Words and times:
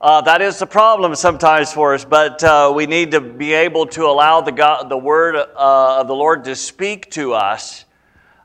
Uh, 0.00 0.20
that 0.22 0.42
is 0.42 0.58
the 0.58 0.66
problem 0.66 1.14
sometimes 1.14 1.72
for 1.72 1.94
us, 1.94 2.04
but 2.04 2.42
uh, 2.44 2.70
we 2.74 2.86
need 2.86 3.12
to 3.12 3.20
be 3.20 3.54
able 3.54 3.86
to 3.86 4.04
allow 4.04 4.40
the, 4.40 4.52
God, 4.52 4.90
the 4.90 4.98
word 4.98 5.36
uh, 5.36 6.00
of 6.00 6.06
the 6.06 6.14
Lord 6.14 6.44
to 6.44 6.54
speak 6.54 7.10
to 7.12 7.32
us. 7.32 7.84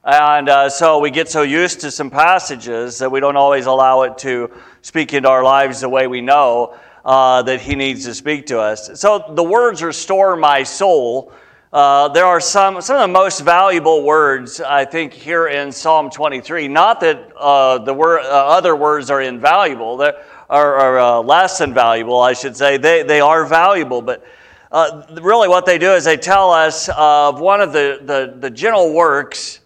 And 0.04 0.48
uh, 0.48 0.70
so 0.70 1.00
we 1.00 1.12
get 1.12 1.30
so 1.30 1.42
used 1.42 1.82
to 1.82 1.92
some 1.92 2.10
passages 2.10 3.00
that 3.00 3.12
we 3.12 3.20
don't 3.20 3.36
always 3.36 3.66
allow 3.66 4.04
it 4.04 4.18
to 4.20 4.52
speak 4.82 5.14
into 5.14 5.30
our 5.30 5.44
lives 5.44 5.82
the 5.82 5.90
way 5.90 6.08
we 6.08 6.22
know 6.22 6.78
that 7.04 7.60
He 7.60 7.76
needs 7.76 8.06
to 8.06 8.14
speak 8.14 8.48
to 8.48 8.60
us. 8.60 9.00
So 9.00 9.34
the 9.36 9.44
words 9.44 9.84
restore 9.84 10.36
my 10.36 10.64
soul 10.64 11.34
uh, 11.74 12.10
there 12.10 12.26
are 12.26 12.42
some, 12.42 12.82
some 12.82 12.98
of 12.98 13.02
the 13.02 13.08
most 13.08 13.40
valuable 13.40 14.04
words, 14.04 14.60
I 14.60 14.84
think, 14.84 15.14
here 15.14 15.48
in 15.48 15.72
Psalm 15.72 16.10
23. 16.10 16.68
Not 16.68 17.00
that 17.00 17.32
uh, 17.38 17.78
the 17.78 17.94
word, 17.94 18.24
uh, 18.24 18.28
other 18.30 18.76
words 18.76 19.10
are 19.10 19.22
invaluable, 19.22 19.96
they 19.96 20.12
are, 20.50 21.00
uh, 21.00 21.20
less 21.22 21.60
than 21.60 21.74
valuable, 21.74 22.20
I 22.20 22.34
should 22.34 22.58
say. 22.58 22.76
They, 22.76 23.04
they 23.04 23.22
are 23.22 23.46
valuable, 23.46 24.02
but 24.02 24.26
uh, 24.70 25.04
really 25.22 25.48
what 25.48 25.66
they 25.66 25.78
do 25.78 25.94
is 25.94 26.04
they 26.04 26.18
tell 26.18 26.52
us 26.52 26.90
of 26.90 27.40
one 27.40 27.62
of 27.62 27.72
the, 27.72 28.02
the, 28.04 28.36
the 28.38 28.50
general 28.50 28.94
works 28.94 29.62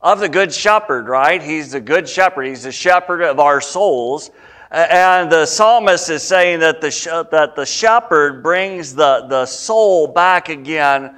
of 0.00 0.20
the 0.20 0.28
Good 0.28 0.54
Shepherd, 0.54 1.08
right? 1.08 1.42
He's 1.42 1.72
the 1.72 1.80
Good 1.80 2.08
Shepherd, 2.08 2.44
He's 2.44 2.62
the 2.62 2.72
shepherd 2.72 3.20
of 3.22 3.40
our 3.40 3.60
souls. 3.60 4.30
And 4.70 5.32
the 5.32 5.44
psalmist 5.44 6.08
is 6.08 6.22
saying 6.22 6.60
that 6.60 6.80
the, 6.80 7.26
that 7.32 7.56
the 7.56 7.66
shepherd 7.66 8.44
brings 8.44 8.94
the, 8.94 9.26
the 9.28 9.44
soul 9.46 10.06
back 10.06 10.50
again 10.50 11.16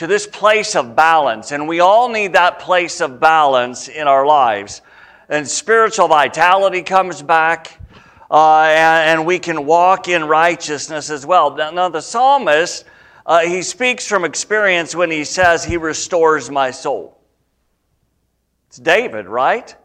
to 0.00 0.06
this 0.06 0.26
place 0.26 0.76
of 0.76 0.96
balance. 0.96 1.52
And 1.52 1.68
we 1.68 1.80
all 1.80 2.08
need 2.08 2.32
that 2.32 2.58
place 2.58 3.02
of 3.02 3.20
balance 3.20 3.86
in 3.86 4.08
our 4.08 4.24
lives. 4.24 4.80
And 5.28 5.46
spiritual 5.46 6.08
vitality 6.08 6.80
comes 6.80 7.20
back, 7.20 7.78
uh, 8.30 8.62
and, 8.62 9.10
and, 9.10 9.26
we 9.26 9.38
can 9.38 9.66
walk 9.66 10.08
in 10.08 10.24
righteousness 10.24 11.10
as 11.10 11.26
well. 11.26 11.54
Now, 11.54 11.70
now 11.70 11.90
the 11.90 12.00
psalmist, 12.00 12.86
uh, 13.26 13.40
he 13.40 13.60
speaks 13.60 14.06
from 14.06 14.24
experience 14.24 14.94
when 14.94 15.10
he 15.10 15.22
says, 15.22 15.66
He 15.66 15.76
restores 15.76 16.50
my 16.50 16.70
soul. 16.70 17.20
It's 18.68 18.78
David, 18.78 19.26
right? 19.26 19.76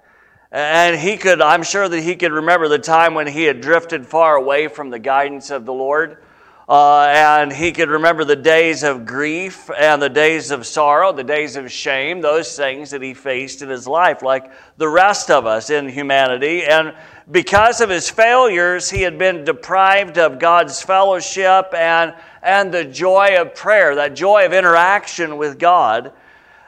And 0.50 0.98
he 0.98 1.18
could, 1.18 1.42
I'm 1.42 1.64
sure 1.64 1.90
that 1.90 2.02
he 2.02 2.16
could 2.16 2.32
remember 2.32 2.70
the 2.70 2.80
time 2.80 3.16
when 3.16 3.28
he 3.28 3.44
had 3.44 3.60
drifted 3.60 4.08
far 4.08 4.38
away 4.38 4.70
from 4.70 4.92
the 4.92 5.00
guidance 5.00 5.50
of 5.50 5.66
the 5.66 5.74
Lord. 5.74 6.24
Uh, 6.68 7.06
and 7.10 7.54
he 7.54 7.72
could 7.72 7.90
remember 7.90 8.26
the 8.26 8.36
days 8.36 8.82
of 8.82 9.06
grief 9.06 9.70
and 9.78 10.02
the 10.02 10.10
days 10.10 10.50
of 10.50 10.66
sorrow, 10.66 11.14
the 11.14 11.24
days 11.24 11.56
of 11.56 11.72
shame, 11.72 12.22
those 12.22 12.56
things 12.58 12.90
that 12.90 13.04
he 13.04 13.14
faced 13.14 13.62
in 13.62 13.70
his 13.70 13.88
life, 13.88 14.24
like 14.24 14.52
the 14.78 14.90
rest 14.90 15.30
of 15.30 15.46
us 15.46 15.70
in 15.70 15.88
humanity. 15.88 16.64
And 16.64 16.96
because 17.30 17.82
of 17.82 17.90
his 17.92 18.10
failures, 18.10 18.90
he 18.90 19.04
had 19.04 19.20
been 19.20 19.44
deprived 19.44 20.18
of 20.18 20.40
God's 20.40 20.82
fellowship 20.82 21.72
and, 21.76 22.16
and 22.42 22.74
the 22.74 22.84
joy 22.86 23.40
of 23.40 23.54
prayer, 23.54 23.94
that 23.96 24.16
joy 24.16 24.48
of 24.48 24.54
interaction 24.54 25.38
with 25.38 25.60
God. 25.60 26.14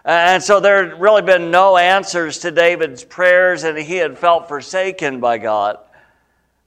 And 0.05 0.41
so 0.43 0.59
there 0.59 0.87
had 0.87 1.01
really 1.01 1.23
been 1.23 1.49
no 1.49 1.75
answers 1.75 2.37
to 2.39 2.51
David's 2.51 3.03
prayers, 3.03 3.63
and 3.63 3.77
he 3.77 3.95
had 3.95 4.17
felt 4.17 4.47
forsaken 4.47 5.19
by 5.19 5.39
God. 5.39 5.79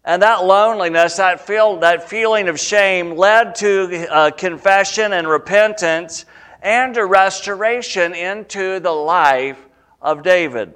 And 0.05 0.22
that 0.22 0.44
loneliness, 0.44 1.16
that, 1.16 1.47
feel, 1.47 1.78
that 1.81 2.09
feeling 2.09 2.49
of 2.49 2.59
shame, 2.59 3.16
led 3.16 3.55
to 3.56 4.06
uh, 4.11 4.31
confession 4.31 5.12
and 5.12 5.28
repentance 5.28 6.25
and 6.62 6.97
a 6.97 7.05
restoration 7.05 8.15
into 8.15 8.81
the 8.81 8.91
life 8.91 9.59
of 10.00 10.22
David. 10.22 10.75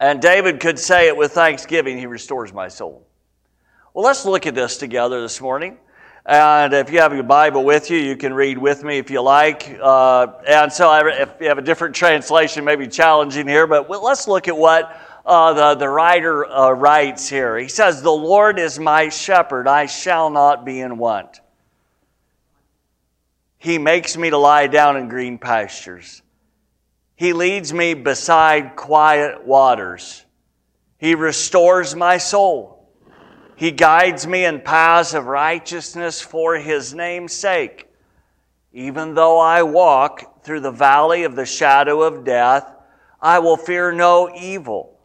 And 0.00 0.22
David 0.22 0.60
could 0.60 0.78
say 0.78 1.08
it 1.08 1.16
with 1.16 1.32
thanksgiving, 1.32 1.98
He 1.98 2.06
restores 2.06 2.52
my 2.52 2.68
soul. 2.68 3.06
Well, 3.92 4.04
let's 4.04 4.24
look 4.24 4.46
at 4.46 4.54
this 4.54 4.78
together 4.78 5.20
this 5.20 5.40
morning. 5.40 5.76
And 6.24 6.74
if 6.74 6.90
you 6.90 7.00
have 7.00 7.14
your 7.14 7.22
Bible 7.22 7.64
with 7.64 7.90
you, 7.90 7.96
you 7.96 8.14
can 8.14 8.34
read 8.34 8.58
with 8.58 8.84
me 8.84 8.98
if 8.98 9.10
you 9.10 9.22
like. 9.22 9.78
Uh, 9.82 10.26
and 10.46 10.70
so, 10.70 10.92
if 11.06 11.30
you 11.40 11.48
have 11.48 11.56
a 11.56 11.62
different 11.62 11.94
translation, 11.94 12.64
maybe 12.64 12.86
challenging 12.86 13.48
here, 13.48 13.66
but 13.66 13.88
let's 13.88 14.28
look 14.28 14.46
at 14.46 14.56
what 14.56 14.94
uh, 15.28 15.52
the, 15.52 15.74
the 15.74 15.88
writer 15.88 16.46
uh, 16.46 16.70
writes 16.70 17.28
here. 17.28 17.58
He 17.58 17.68
says, 17.68 18.00
The 18.00 18.10
Lord 18.10 18.58
is 18.58 18.78
my 18.78 19.10
shepherd, 19.10 19.68
I 19.68 19.84
shall 19.84 20.30
not 20.30 20.64
be 20.64 20.80
in 20.80 20.96
want. 20.96 21.40
He 23.58 23.76
makes 23.76 24.16
me 24.16 24.30
to 24.30 24.38
lie 24.38 24.68
down 24.68 24.96
in 24.96 25.08
green 25.08 25.36
pastures. 25.36 26.22
He 27.14 27.34
leads 27.34 27.74
me 27.74 27.92
beside 27.92 28.74
quiet 28.74 29.44
waters. 29.44 30.24
He 30.96 31.14
restores 31.14 31.94
my 31.94 32.16
soul. 32.16 32.88
He 33.54 33.70
guides 33.70 34.26
me 34.26 34.46
in 34.46 34.62
paths 34.62 35.12
of 35.12 35.26
righteousness 35.26 36.22
for 36.22 36.54
his 36.56 36.94
name's 36.94 37.34
sake. 37.34 37.86
Even 38.72 39.12
though 39.12 39.38
I 39.38 39.62
walk 39.64 40.42
through 40.42 40.60
the 40.60 40.70
valley 40.70 41.24
of 41.24 41.36
the 41.36 41.44
shadow 41.44 42.02
of 42.02 42.24
death, 42.24 42.72
I 43.20 43.40
will 43.40 43.56
fear 43.58 43.92
no 43.92 44.34
evil 44.34 44.97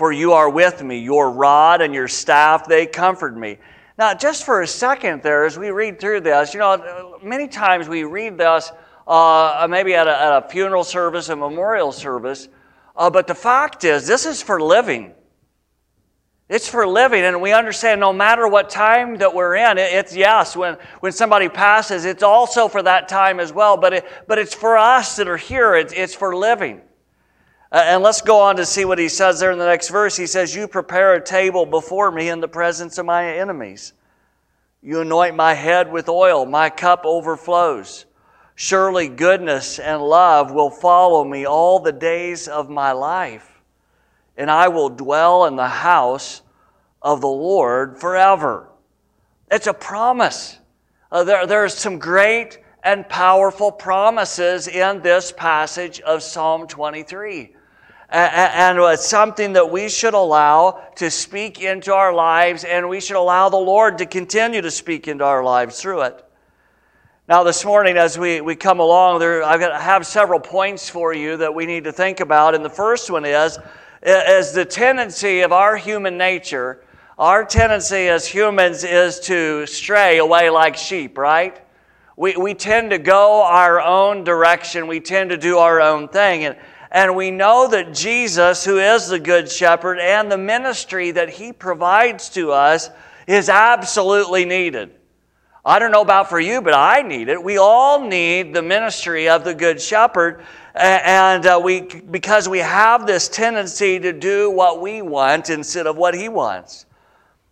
for 0.00 0.12
you 0.12 0.32
are 0.32 0.48
with 0.48 0.82
me. 0.82 0.98
Your 0.98 1.30
rod 1.30 1.82
and 1.82 1.92
your 1.92 2.08
staff, 2.08 2.66
they 2.66 2.86
comfort 2.86 3.36
me. 3.36 3.58
Now, 3.98 4.14
just 4.14 4.46
for 4.46 4.62
a 4.62 4.66
second 4.66 5.22
there, 5.22 5.44
as 5.44 5.58
we 5.58 5.68
read 5.68 6.00
through 6.00 6.22
this, 6.22 6.54
you 6.54 6.60
know, 6.60 7.18
many 7.22 7.48
times 7.48 7.86
we 7.86 8.04
read 8.04 8.38
this 8.38 8.72
uh, 9.06 9.66
maybe 9.68 9.92
at 9.94 10.08
a, 10.08 10.18
at 10.18 10.32
a, 10.42 10.48
funeral 10.48 10.84
service, 10.84 11.28
a 11.28 11.36
memorial 11.36 11.92
service, 11.92 12.48
uh, 12.96 13.10
but 13.10 13.26
the 13.26 13.34
fact 13.34 13.84
is, 13.84 14.06
this 14.06 14.24
is 14.24 14.40
for 14.42 14.58
living. 14.58 15.12
It's 16.48 16.66
for 16.66 16.86
living, 16.86 17.22
and 17.22 17.42
we 17.42 17.52
understand 17.52 18.00
no 18.00 18.14
matter 18.14 18.48
what 18.48 18.70
time 18.70 19.18
that 19.18 19.34
we're 19.34 19.56
in, 19.56 19.76
it's 19.76 20.16
yes, 20.16 20.56
when, 20.56 20.78
when 21.00 21.12
somebody 21.12 21.50
passes, 21.50 22.06
it's 22.06 22.22
also 22.22 22.68
for 22.68 22.82
that 22.82 23.06
time 23.06 23.38
as 23.38 23.52
well, 23.52 23.76
but, 23.76 23.92
it, 23.92 24.06
but 24.26 24.38
it's 24.38 24.54
for 24.54 24.78
us 24.78 25.16
that 25.16 25.28
are 25.28 25.36
here, 25.36 25.74
it's, 25.74 25.92
it's 25.92 26.14
for 26.14 26.34
living. 26.34 26.80
Uh, 27.72 27.82
and 27.84 28.02
let's 28.02 28.20
go 28.20 28.40
on 28.40 28.56
to 28.56 28.66
see 28.66 28.84
what 28.84 28.98
he 28.98 29.08
says 29.08 29.38
there 29.38 29.52
in 29.52 29.58
the 29.58 29.66
next 29.66 29.90
verse. 29.90 30.16
He 30.16 30.26
says, 30.26 30.54
You 30.54 30.66
prepare 30.66 31.14
a 31.14 31.24
table 31.24 31.64
before 31.64 32.10
me 32.10 32.28
in 32.28 32.40
the 32.40 32.48
presence 32.48 32.98
of 32.98 33.06
my 33.06 33.36
enemies. 33.36 33.92
You 34.82 35.02
anoint 35.02 35.36
my 35.36 35.54
head 35.54 35.92
with 35.92 36.08
oil, 36.08 36.46
my 36.46 36.68
cup 36.68 37.02
overflows. 37.04 38.06
Surely 38.56 39.08
goodness 39.08 39.78
and 39.78 40.02
love 40.02 40.52
will 40.52 40.70
follow 40.70 41.22
me 41.22 41.46
all 41.46 41.78
the 41.78 41.92
days 41.92 42.48
of 42.48 42.68
my 42.68 42.92
life, 42.92 43.62
and 44.36 44.50
I 44.50 44.68
will 44.68 44.88
dwell 44.88 45.46
in 45.46 45.54
the 45.54 45.68
house 45.68 46.42
of 47.00 47.20
the 47.20 47.28
Lord 47.28 47.98
forever. 47.98 48.68
It's 49.50 49.66
a 49.68 49.74
promise. 49.74 50.58
Uh, 51.12 51.24
there, 51.24 51.46
there's 51.46 51.74
some 51.74 51.98
great 51.98 52.58
and 52.82 53.08
powerful 53.08 53.70
promises 53.70 54.66
in 54.66 55.02
this 55.02 55.32
passage 55.32 56.00
of 56.00 56.22
Psalm 56.22 56.66
23 56.66 57.54
and 58.10 58.78
it's 58.78 59.06
something 59.06 59.52
that 59.52 59.70
we 59.70 59.88
should 59.88 60.14
allow 60.14 60.82
to 60.96 61.10
speak 61.10 61.62
into 61.62 61.94
our 61.94 62.12
lives, 62.12 62.64
and 62.64 62.88
we 62.88 63.00
should 63.00 63.16
allow 63.16 63.48
the 63.48 63.56
Lord 63.56 63.98
to 63.98 64.06
continue 64.06 64.60
to 64.60 64.70
speak 64.70 65.06
into 65.06 65.24
our 65.24 65.44
lives 65.44 65.80
through 65.80 66.02
it. 66.02 66.24
Now, 67.28 67.44
this 67.44 67.64
morning, 67.64 67.96
as 67.96 68.18
we, 68.18 68.40
we 68.40 68.56
come 68.56 68.80
along, 68.80 69.20
there, 69.20 69.44
I 69.44 69.80
have 69.80 70.04
several 70.04 70.40
points 70.40 70.90
for 70.90 71.14
you 71.14 71.36
that 71.36 71.54
we 71.54 71.64
need 71.64 71.84
to 71.84 71.92
think 71.92 72.18
about. 72.18 72.56
And 72.56 72.64
the 72.64 72.70
first 72.70 73.08
one 73.08 73.24
is, 73.24 73.56
is 74.02 74.52
the 74.52 74.64
tendency 74.64 75.42
of 75.42 75.52
our 75.52 75.76
human 75.76 76.18
nature. 76.18 76.82
Our 77.16 77.44
tendency 77.44 78.08
as 78.08 78.26
humans 78.26 78.82
is 78.82 79.20
to 79.20 79.64
stray 79.66 80.18
away 80.18 80.50
like 80.50 80.76
sheep, 80.76 81.16
right? 81.16 81.62
We, 82.16 82.36
we 82.36 82.54
tend 82.54 82.90
to 82.90 82.98
go 82.98 83.42
our 83.42 83.80
own 83.80 84.24
direction. 84.24 84.88
We 84.88 84.98
tend 84.98 85.30
to 85.30 85.36
do 85.36 85.58
our 85.58 85.80
own 85.80 86.08
thing. 86.08 86.44
And, 86.46 86.56
and 86.90 87.14
we 87.14 87.30
know 87.30 87.68
that 87.68 87.94
Jesus, 87.94 88.64
who 88.64 88.78
is 88.78 89.08
the 89.08 89.20
Good 89.20 89.50
Shepherd, 89.50 89.98
and 89.98 90.30
the 90.30 90.38
ministry 90.38 91.12
that 91.12 91.30
he 91.30 91.52
provides 91.52 92.30
to 92.30 92.50
us 92.52 92.90
is 93.26 93.48
absolutely 93.48 94.44
needed. 94.44 94.90
I 95.64 95.78
don't 95.78 95.92
know 95.92 96.00
about 96.00 96.30
for 96.30 96.40
you, 96.40 96.62
but 96.62 96.74
I 96.74 97.02
need 97.02 97.28
it. 97.28 97.42
We 97.42 97.58
all 97.58 98.02
need 98.02 98.54
the 98.54 98.62
ministry 98.62 99.28
of 99.28 99.44
the 99.44 99.54
Good 99.54 99.80
Shepherd. 99.80 100.42
And 100.74 101.46
uh, 101.46 101.60
we, 101.62 101.82
because 101.82 102.48
we 102.48 102.60
have 102.60 103.06
this 103.06 103.28
tendency 103.28 103.98
to 104.00 104.12
do 104.12 104.50
what 104.50 104.80
we 104.80 105.02
want 105.02 105.50
instead 105.50 105.86
of 105.86 105.96
what 105.96 106.14
He 106.14 106.28
wants. 106.28 106.86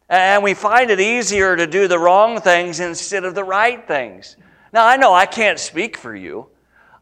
And 0.09 0.43
we 0.43 0.55
find 0.55 0.91
it 0.91 1.01
easier 1.01 1.55
to 1.55 1.67
do 1.67 1.87
the 1.87 1.99
wrong 1.99 2.41
things 2.41 2.81
instead 2.81 3.25
of 3.25 3.35
the 3.35 3.45
right 3.45 3.87
things. 3.87 4.37
Now, 4.73 4.87
I 4.87 4.97
know 4.97 5.13
I 5.13 5.27
can't 5.27 5.59
speak 5.59 5.97
for 5.97 6.15
you, 6.15 6.49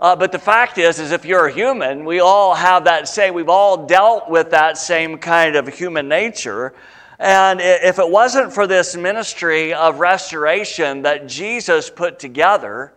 uh, 0.00 0.14
but 0.14 0.32
the 0.32 0.38
fact 0.38 0.78
is, 0.78 0.98
is 0.98 1.12
if 1.12 1.24
you're 1.24 1.46
a 1.46 1.52
human, 1.52 2.04
we 2.04 2.20
all 2.20 2.54
have 2.54 2.84
that 2.84 3.08
same, 3.08 3.34
we've 3.34 3.48
all 3.48 3.86
dealt 3.86 4.28
with 4.28 4.50
that 4.50 4.76
same 4.76 5.18
kind 5.18 5.56
of 5.56 5.66
human 5.68 6.08
nature. 6.08 6.74
And 7.18 7.60
if 7.62 7.98
it 7.98 8.08
wasn't 8.08 8.52
for 8.52 8.66
this 8.66 8.94
ministry 8.94 9.72
of 9.72 10.00
restoration 10.00 11.02
that 11.02 11.26
Jesus 11.26 11.88
put 11.88 12.18
together, 12.18 12.92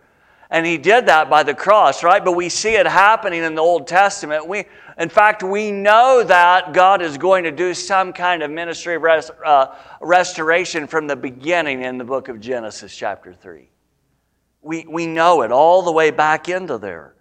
and 0.50 0.66
he 0.66 0.78
did 0.78 1.06
that 1.06 1.30
by 1.30 1.44
the 1.44 1.54
cross, 1.54 2.04
right? 2.04 2.24
But 2.24 2.34
we 2.34 2.50
see 2.50 2.76
it 2.76 2.88
happening 2.88 3.44
in 3.44 3.56
the 3.56 3.62
Old 3.62 3.88
Testament. 3.88 4.48
We, 4.48 4.66
in 4.98 5.08
fact, 5.08 5.44
we 5.44 5.72
know 5.72 6.24
that 6.24 6.74
God 6.74 7.02
is 7.02 7.18
going 7.18 7.44
to 7.44 7.52
do 7.52 7.74
some 7.74 8.12
kind 8.12 8.42
of 8.42 8.50
ministry 8.50 8.96
of 8.96 9.32
uh, 9.46 9.68
restoration 10.02 10.88
from 10.88 11.08
the 11.08 11.16
beginning 11.16 11.84
in 11.84 11.98
the 11.98 12.04
book 12.04 12.28
of 12.28 12.40
Genesis, 12.40 12.96
chapter 12.96 13.34
3. 13.34 13.70
We, 14.62 14.86
we 14.88 15.08
know 15.08 15.42
it 15.42 15.52
all 15.52 15.82
the 15.82 15.92
way 15.92 16.12
back 16.12 16.50
into 16.50 16.78
there. 16.78 17.16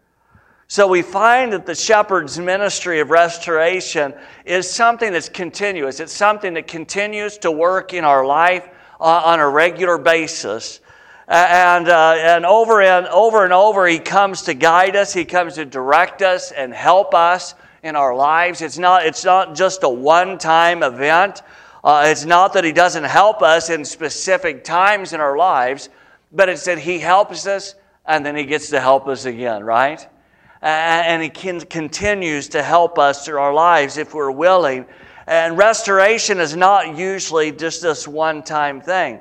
So 0.66 0.86
we 0.86 1.00
find 1.00 1.52
that 1.54 1.64
the 1.64 1.74
shepherd's 1.74 2.38
ministry 2.38 3.00
of 3.00 3.10
restoration 3.10 4.12
is 4.44 4.70
something 4.70 5.12
that's 5.12 5.28
continuous. 5.30 5.98
It's 5.98 6.12
something 6.12 6.54
that 6.54 6.66
continues 6.66 7.38
to 7.38 7.50
work 7.50 7.94
in 7.94 8.04
our 8.04 8.26
life 8.26 8.68
uh, 9.00 9.22
on 9.24 9.40
a 9.40 9.48
regular 9.48 9.96
basis. 9.96 10.80
And, 11.26 11.88
uh, 11.88 12.16
and 12.18 12.44
over 12.44 12.82
and 12.82 13.06
over 13.06 13.44
and 13.44 13.52
over, 13.52 13.86
he 13.86 13.98
comes 13.98 14.42
to 14.42 14.54
guide 14.54 14.96
us, 14.96 15.12
he 15.12 15.24
comes 15.24 15.54
to 15.54 15.64
direct 15.64 16.22
us 16.22 16.52
and 16.52 16.72
help 16.72 17.14
us 17.14 17.54
in 17.82 17.96
our 17.96 18.14
lives. 18.14 18.60
It's 18.60 18.78
not, 18.78 19.06
it's 19.06 19.24
not 19.24 19.54
just 19.54 19.82
a 19.84 19.88
one 19.88 20.38
time 20.38 20.82
event. 20.82 21.42
Uh, 21.84 22.04
it's 22.06 22.24
not 22.24 22.52
that 22.54 22.64
he 22.64 22.72
doesn't 22.72 23.04
help 23.04 23.40
us 23.40 23.70
in 23.70 23.84
specific 23.84 24.64
times 24.64 25.12
in 25.12 25.20
our 25.20 25.36
lives, 25.36 25.88
but 26.32 26.48
it 26.48 26.58
said 26.58 26.78
he 26.78 26.98
helps 26.98 27.46
us 27.46 27.74
and 28.06 28.24
then 28.24 28.36
he 28.36 28.44
gets 28.44 28.70
to 28.70 28.80
help 28.80 29.06
us 29.06 29.24
again, 29.24 29.62
right? 29.62 30.06
and 30.62 31.22
He 31.22 31.28
can, 31.28 31.60
continues 31.60 32.48
to 32.48 32.62
help 32.62 32.98
us 32.98 33.24
through 33.24 33.38
our 33.38 33.54
lives 33.54 33.96
if 33.96 34.14
we're 34.14 34.30
willing. 34.30 34.86
And 35.26 35.58
restoration 35.58 36.40
is 36.40 36.56
not 36.56 36.96
usually 36.96 37.52
just 37.52 37.82
this 37.82 38.08
one 38.08 38.42
time 38.42 38.80
thing. 38.80 39.20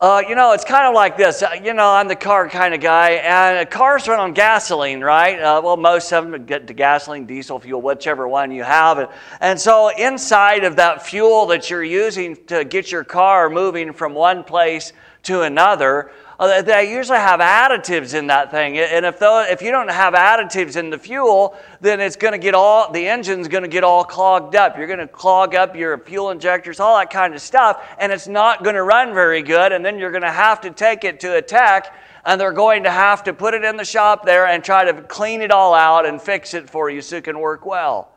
Uh, 0.00 0.22
you 0.26 0.34
know, 0.34 0.52
it's 0.52 0.64
kind 0.64 0.86
of 0.86 0.94
like 0.94 1.18
this. 1.18 1.42
Uh, 1.42 1.50
you 1.62 1.74
know, 1.74 1.90
I'm 1.90 2.08
the 2.08 2.16
car 2.16 2.48
kind 2.48 2.72
of 2.72 2.80
guy, 2.80 3.10
and 3.10 3.68
cars 3.68 4.08
run 4.08 4.18
on 4.18 4.32
gasoline, 4.32 5.02
right? 5.02 5.38
Uh, 5.38 5.60
well, 5.62 5.76
most 5.76 6.10
of 6.10 6.30
them 6.30 6.46
get 6.46 6.66
to 6.68 6.72
gasoline, 6.72 7.26
diesel 7.26 7.58
fuel, 7.58 7.82
whichever 7.82 8.26
one 8.26 8.50
you 8.50 8.62
have. 8.62 8.96
And, 8.96 9.08
and 9.42 9.60
so, 9.60 9.88
inside 9.88 10.64
of 10.64 10.76
that 10.76 11.04
fuel 11.04 11.44
that 11.48 11.68
you're 11.68 11.84
using 11.84 12.34
to 12.46 12.64
get 12.64 12.90
your 12.90 13.04
car 13.04 13.50
moving 13.50 13.92
from 13.92 14.14
one 14.14 14.42
place 14.42 14.94
to 15.24 15.42
another, 15.42 16.10
uh, 16.40 16.62
they 16.62 16.90
usually 16.90 17.18
have 17.18 17.40
additives 17.40 18.14
in 18.14 18.28
that 18.28 18.50
thing. 18.50 18.78
And 18.78 19.04
if, 19.04 19.18
though, 19.18 19.42
if 19.42 19.60
you 19.60 19.70
don't 19.70 19.90
have 19.90 20.14
additives 20.14 20.76
in 20.76 20.88
the 20.88 20.96
fuel, 20.96 21.54
then 21.82 22.00
it's 22.00 22.16
going 22.16 22.32
to 22.32 22.38
get 22.38 22.54
all, 22.54 22.90
the 22.90 23.06
engine's 23.06 23.46
going 23.46 23.62
to 23.62 23.68
get 23.68 23.84
all 23.84 24.04
clogged 24.04 24.56
up. 24.56 24.78
You're 24.78 24.86
going 24.86 25.00
to 25.00 25.06
clog 25.06 25.54
up 25.54 25.76
your 25.76 25.98
fuel 25.98 26.30
injectors, 26.30 26.80
all 26.80 26.96
that 26.96 27.10
kind 27.10 27.34
of 27.34 27.42
stuff, 27.42 27.86
and 27.98 28.10
it's 28.10 28.26
not 28.26 28.64
going 28.64 28.76
to 28.76 28.82
run 28.82 29.12
very 29.12 29.42
good. 29.42 29.72
And 29.72 29.84
then 29.84 29.98
you're 29.98 30.10
going 30.10 30.22
to 30.22 30.30
have 30.30 30.62
to 30.62 30.70
take 30.70 31.04
it 31.04 31.20
to 31.20 31.36
a 31.36 31.42
tech, 31.42 31.94
and 32.24 32.40
they're 32.40 32.52
going 32.52 32.84
to 32.84 32.90
have 32.90 33.22
to 33.24 33.34
put 33.34 33.52
it 33.52 33.62
in 33.62 33.76
the 33.76 33.84
shop 33.84 34.24
there 34.24 34.46
and 34.46 34.64
try 34.64 34.90
to 34.90 35.02
clean 35.02 35.42
it 35.42 35.50
all 35.50 35.74
out 35.74 36.06
and 36.06 36.22
fix 36.22 36.54
it 36.54 36.70
for 36.70 36.88
you 36.88 37.02
so 37.02 37.16
it 37.16 37.24
can 37.24 37.38
work 37.38 37.66
well. 37.66 38.09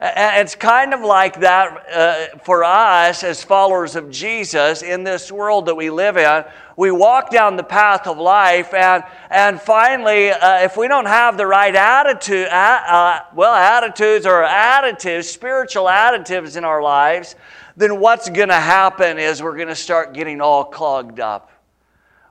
It's 0.00 0.54
kind 0.54 0.94
of 0.94 1.00
like 1.00 1.40
that 1.40 1.86
uh, 1.92 2.38
for 2.44 2.62
us 2.62 3.24
as 3.24 3.42
followers 3.42 3.96
of 3.96 4.10
Jesus 4.10 4.82
in 4.82 5.02
this 5.02 5.32
world 5.32 5.66
that 5.66 5.74
we 5.74 5.90
live 5.90 6.16
in. 6.16 6.44
We 6.76 6.92
walk 6.92 7.30
down 7.30 7.56
the 7.56 7.64
path 7.64 8.06
of 8.06 8.16
life, 8.16 8.72
and, 8.72 9.02
and 9.28 9.60
finally, 9.60 10.30
uh, 10.30 10.62
if 10.62 10.76
we 10.76 10.86
don't 10.86 11.06
have 11.06 11.36
the 11.36 11.48
right 11.48 11.74
attitude, 11.74 12.46
uh, 12.46 13.22
well, 13.34 13.52
attitudes 13.52 14.24
or 14.24 14.44
additives, 14.44 15.24
spiritual 15.24 15.86
additives 15.86 16.56
in 16.56 16.64
our 16.64 16.80
lives, 16.80 17.34
then 17.76 17.98
what's 17.98 18.30
going 18.30 18.50
to 18.50 18.54
happen 18.54 19.18
is 19.18 19.42
we're 19.42 19.56
going 19.56 19.66
to 19.66 19.74
start 19.74 20.14
getting 20.14 20.40
all 20.40 20.64
clogged 20.64 21.18
up. 21.18 21.50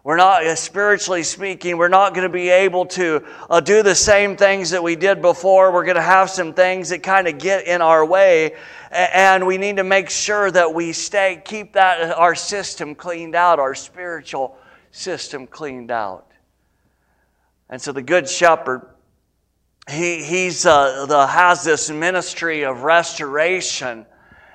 We're 0.07 0.15
not, 0.15 0.47
uh, 0.47 0.55
spiritually 0.55 1.23
speaking, 1.23 1.75
we're 1.75 1.89
not 1.89 2.13
going 2.13 2.23
to 2.25 2.31
be 2.31 2.47
able 2.47 2.85
to 2.85 3.25
uh, 3.49 3.59
do 3.59 3.83
the 3.83 3.93
same 3.93 4.37
things 4.37 4.69
that 4.69 4.81
we 4.81 4.95
did 4.95 5.21
before. 5.21 5.73
We're 5.73 5.83
going 5.83 5.97
to 5.97 6.01
have 6.01 6.29
some 6.29 6.53
things 6.53 6.87
that 6.91 7.03
kind 7.03 7.27
of 7.27 7.39
get 7.39 7.67
in 7.67 7.81
our 7.81 8.05
way. 8.05 8.55
And 8.89 9.45
we 9.45 9.57
need 9.57 9.75
to 9.75 9.83
make 9.83 10.09
sure 10.09 10.49
that 10.49 10.73
we 10.73 10.93
stay, 10.93 11.41
keep 11.43 11.73
that, 11.73 12.11
uh, 12.11 12.13
our 12.13 12.35
system 12.35 12.95
cleaned 12.95 13.35
out, 13.35 13.59
our 13.59 13.75
spiritual 13.75 14.57
system 14.91 15.45
cleaned 15.45 15.91
out. 15.91 16.31
And 17.69 17.81
so 17.81 17.91
the 17.91 18.01
Good 18.01 18.29
Shepherd, 18.29 18.87
he 19.89 20.23
he's, 20.23 20.65
uh, 20.65 21.05
the, 21.05 21.27
has 21.27 21.65
this 21.65 21.89
ministry 21.89 22.63
of 22.63 22.83
restoration. 22.83 24.05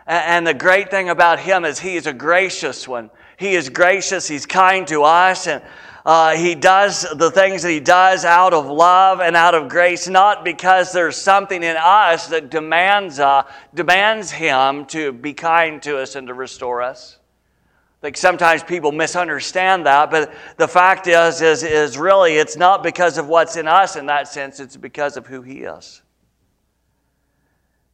And 0.07 0.47
the 0.47 0.55
great 0.55 0.91
thing 0.91 1.11
about 1.11 1.41
him 1.41 1.67
is 1.67 1.79
he 1.79 1.97
is 1.97 2.07
a 2.07 2.15
gracious 2.15 2.89
one. 2.89 3.11
He 3.43 3.55
is 3.55 3.69
gracious, 3.69 4.29
He's 4.29 4.47
kind 4.47 4.87
to 4.87 5.03
us, 5.03 5.47
and 5.47 5.63
uh, 6.07 6.37
He 6.37 6.55
does 6.55 7.03
the 7.17 7.31
things 7.31 7.63
that 7.63 7.71
He 7.71 7.81
does 7.81 8.25
out 8.25 8.55
of 8.55 8.67
love 8.67 9.21
and 9.21 9.35
out 9.35 9.55
of 9.55 9.69
grace, 9.69 10.09
not 10.09 10.45
because 10.45 10.93
there's 10.93 11.17
something 11.17 11.63
in 11.63 11.77
us 11.77 12.29
that 12.29 12.51
demands, 12.51 13.19
uh, 13.19 13.43
demands 13.75 14.31
Him 14.31 14.87
to 14.87 15.13
be 15.13 15.35
kind 15.35 15.83
to 15.83 15.99
us 15.99 16.15
and 16.15 16.29
to 16.29 16.35
restore 16.35 16.83
us. 16.83 17.19
Like 18.03 18.17
sometimes 18.17 18.63
people 18.63 18.93
misunderstand 18.93 19.87
that, 19.87 20.11
but 20.11 20.33
the 20.57 20.69
fact 20.69 21.07
is, 21.07 21.41
is, 21.41 21.63
is 21.63 21.97
really 21.97 22.35
it's 22.35 22.57
not 22.57 22.83
because 22.83 23.19
of 23.19 23.29
what's 23.29 23.57
in 23.57 23.69
us 23.69 23.97
in 23.97 24.07
that 24.07 24.29
sense, 24.29 24.61
it's 24.61 24.77
because 24.77 25.17
of 25.17 25.27
who 25.27 25.43
He 25.43 25.63
is. 25.63 26.02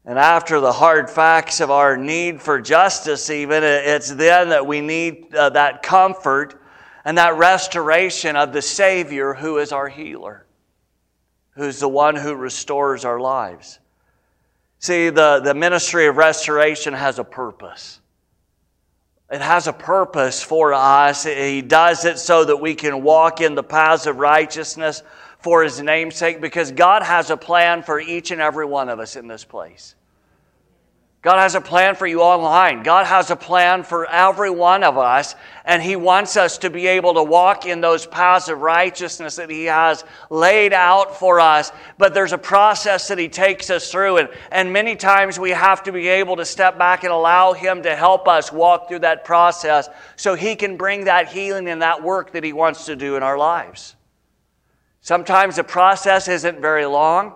And 0.08 0.18
after 0.18 0.58
the 0.58 0.72
hard 0.72 1.10
facts 1.10 1.60
of 1.60 1.70
our 1.70 1.94
need 1.98 2.40
for 2.40 2.62
justice, 2.62 3.28
even, 3.28 3.62
it's 3.62 4.10
then 4.10 4.48
that 4.48 4.66
we 4.66 4.80
need 4.80 5.34
uh, 5.34 5.50
that 5.50 5.82
comfort 5.82 6.62
and 7.04 7.18
that 7.18 7.36
restoration 7.36 8.34
of 8.34 8.54
the 8.54 8.62
Savior 8.62 9.34
who 9.34 9.58
is 9.58 9.70
our 9.70 9.86
healer, 9.86 10.46
who's 11.50 11.78
the 11.78 11.90
one 11.90 12.16
who 12.16 12.34
restores 12.34 13.04
our 13.04 13.20
lives. 13.20 13.80
See, 14.78 15.10
the, 15.10 15.40
the 15.44 15.52
ministry 15.52 16.06
of 16.06 16.16
restoration 16.16 16.94
has 16.94 17.18
a 17.18 17.24
purpose. 17.24 18.00
It 19.30 19.42
has 19.42 19.66
a 19.66 19.74
purpose 19.74 20.42
for 20.42 20.72
us. 20.72 21.24
He 21.24 21.60
does 21.60 22.06
it 22.06 22.18
so 22.18 22.46
that 22.46 22.56
we 22.56 22.74
can 22.74 23.02
walk 23.02 23.42
in 23.42 23.54
the 23.54 23.62
paths 23.62 24.06
of 24.06 24.16
righteousness 24.16 25.02
for 25.40 25.62
His 25.62 25.82
namesake 25.82 26.40
because 26.40 26.72
God 26.72 27.02
has 27.02 27.28
a 27.28 27.36
plan 27.36 27.82
for 27.82 28.00
each 28.00 28.30
and 28.30 28.40
every 28.40 28.64
one 28.64 28.88
of 28.88 29.00
us 29.00 29.14
in 29.14 29.28
this 29.28 29.44
place. 29.44 29.96
God 31.20 31.38
has 31.38 31.56
a 31.56 31.60
plan 31.60 31.96
for 31.96 32.06
you 32.06 32.22
online. 32.22 32.84
God 32.84 33.04
has 33.04 33.32
a 33.32 33.36
plan 33.36 33.82
for 33.82 34.08
every 34.08 34.50
one 34.50 34.84
of 34.84 34.96
us, 34.96 35.34
and 35.64 35.82
He 35.82 35.96
wants 35.96 36.36
us 36.36 36.58
to 36.58 36.70
be 36.70 36.86
able 36.86 37.14
to 37.14 37.24
walk 37.24 37.66
in 37.66 37.80
those 37.80 38.06
paths 38.06 38.48
of 38.48 38.60
righteousness 38.60 39.34
that 39.34 39.50
He 39.50 39.64
has 39.64 40.04
laid 40.30 40.72
out 40.72 41.18
for 41.18 41.40
us. 41.40 41.72
But 41.98 42.14
there's 42.14 42.32
a 42.32 42.38
process 42.38 43.08
that 43.08 43.18
He 43.18 43.28
takes 43.28 43.68
us 43.68 43.90
through, 43.90 44.18
and, 44.18 44.28
and 44.52 44.72
many 44.72 44.94
times 44.94 45.40
we 45.40 45.50
have 45.50 45.82
to 45.84 45.92
be 45.92 46.06
able 46.06 46.36
to 46.36 46.44
step 46.44 46.78
back 46.78 47.02
and 47.02 47.12
allow 47.12 47.52
Him 47.52 47.82
to 47.82 47.96
help 47.96 48.28
us 48.28 48.52
walk 48.52 48.86
through 48.86 49.00
that 49.00 49.24
process 49.24 49.88
so 50.14 50.36
He 50.36 50.54
can 50.54 50.76
bring 50.76 51.06
that 51.06 51.28
healing 51.28 51.68
and 51.68 51.82
that 51.82 52.00
work 52.00 52.30
that 52.32 52.44
He 52.44 52.52
wants 52.52 52.86
to 52.86 52.94
do 52.94 53.16
in 53.16 53.24
our 53.24 53.36
lives. 53.36 53.96
Sometimes 55.00 55.56
the 55.56 55.64
process 55.64 56.28
isn't 56.28 56.60
very 56.60 56.86
long. 56.86 57.34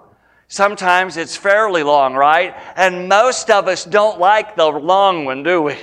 Sometimes 0.53 1.17
it's 1.17 1.35
fairly 1.35 1.83
long, 1.83 2.13
right? 2.13 2.55
And 2.77 3.09
most 3.09 3.51
of 3.51 3.69
us 3.69 3.87
don't 3.87 4.21
like 4.21 4.55
the 4.55 4.67
long 4.67 5.25
one, 5.25 5.43
do 5.43 5.63
we? 5.63 5.79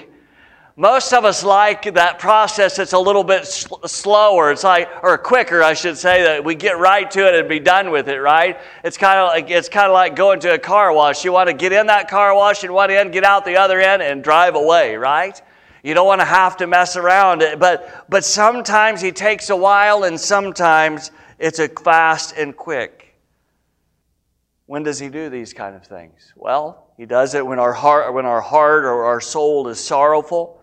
Most 0.76 1.12
of 1.12 1.26
us 1.26 1.44
like 1.44 1.96
that 1.96 2.20
process 2.20 2.76
that's 2.76 2.94
a 2.94 3.00
little 3.00 3.24
bit 3.24 3.48
sl- 3.48 3.84
slower. 3.88 4.52
It's 4.52 4.64
like, 4.64 4.88
or 5.02 5.18
quicker, 5.18 5.64
I 5.64 5.74
should 5.74 5.98
say, 5.98 6.22
that 6.22 6.44
we 6.44 6.54
get 6.54 6.78
right 6.78 7.10
to 7.10 7.28
it 7.28 7.34
and 7.34 7.50
be 7.50 7.60
done 7.60 7.90
with 7.90 8.10
it, 8.10 8.20
right? 8.20 8.60
It's 8.84 8.96
kind 8.96 9.18
of 9.18 9.30
like 9.30 9.50
it's 9.50 9.70
kind 9.70 9.88
of 9.88 9.94
like 9.94 10.16
going 10.16 10.40
to 10.42 10.54
a 10.54 10.60
car 10.60 10.94
wash. 10.94 11.26
You 11.26 11.32
want 11.32 11.48
to 11.48 11.56
get 11.56 11.72
in 11.72 11.88
that 11.88 12.08
car 12.08 12.36
wash 12.36 12.64
in 12.64 12.72
one 12.72 12.92
end, 12.92 13.12
get 13.12 13.24
out 13.24 13.46
the 13.46 13.58
other 13.58 13.80
end, 13.80 14.04
and 14.04 14.24
drive 14.24 14.54
away, 14.54 14.98
right? 14.98 15.42
You 15.82 15.96
don't 15.96 16.06
want 16.06 16.22
to 16.22 16.26
have 16.26 16.58
to 16.58 16.68
mess 16.68 16.96
around. 16.96 17.44
But 17.58 18.06
but 18.08 18.24
sometimes 18.24 19.02
he 19.02 19.12
takes 19.12 19.50
a 19.50 19.56
while, 19.56 20.04
and 20.04 20.20
sometimes 20.20 21.10
it's 21.40 21.58
a 21.58 21.70
fast 21.70 22.36
and 22.38 22.56
quick. 22.56 22.99
When 24.70 24.84
does 24.84 25.00
he 25.00 25.10
do 25.10 25.32
these 25.32 25.52
kind 25.52 25.76
of 25.76 25.84
things? 25.84 26.32
Well, 26.36 26.92
he 26.96 27.08
does 27.08 27.34
it 27.34 27.44
when 27.44 27.58
our 27.58 27.74
heart, 27.74 28.14
when 28.14 28.28
our 28.28 28.40
heart 28.40 28.86
or 28.86 29.06
our 29.06 29.20
soul 29.20 29.68
is 29.68 29.84
sorrowful. 29.84 30.62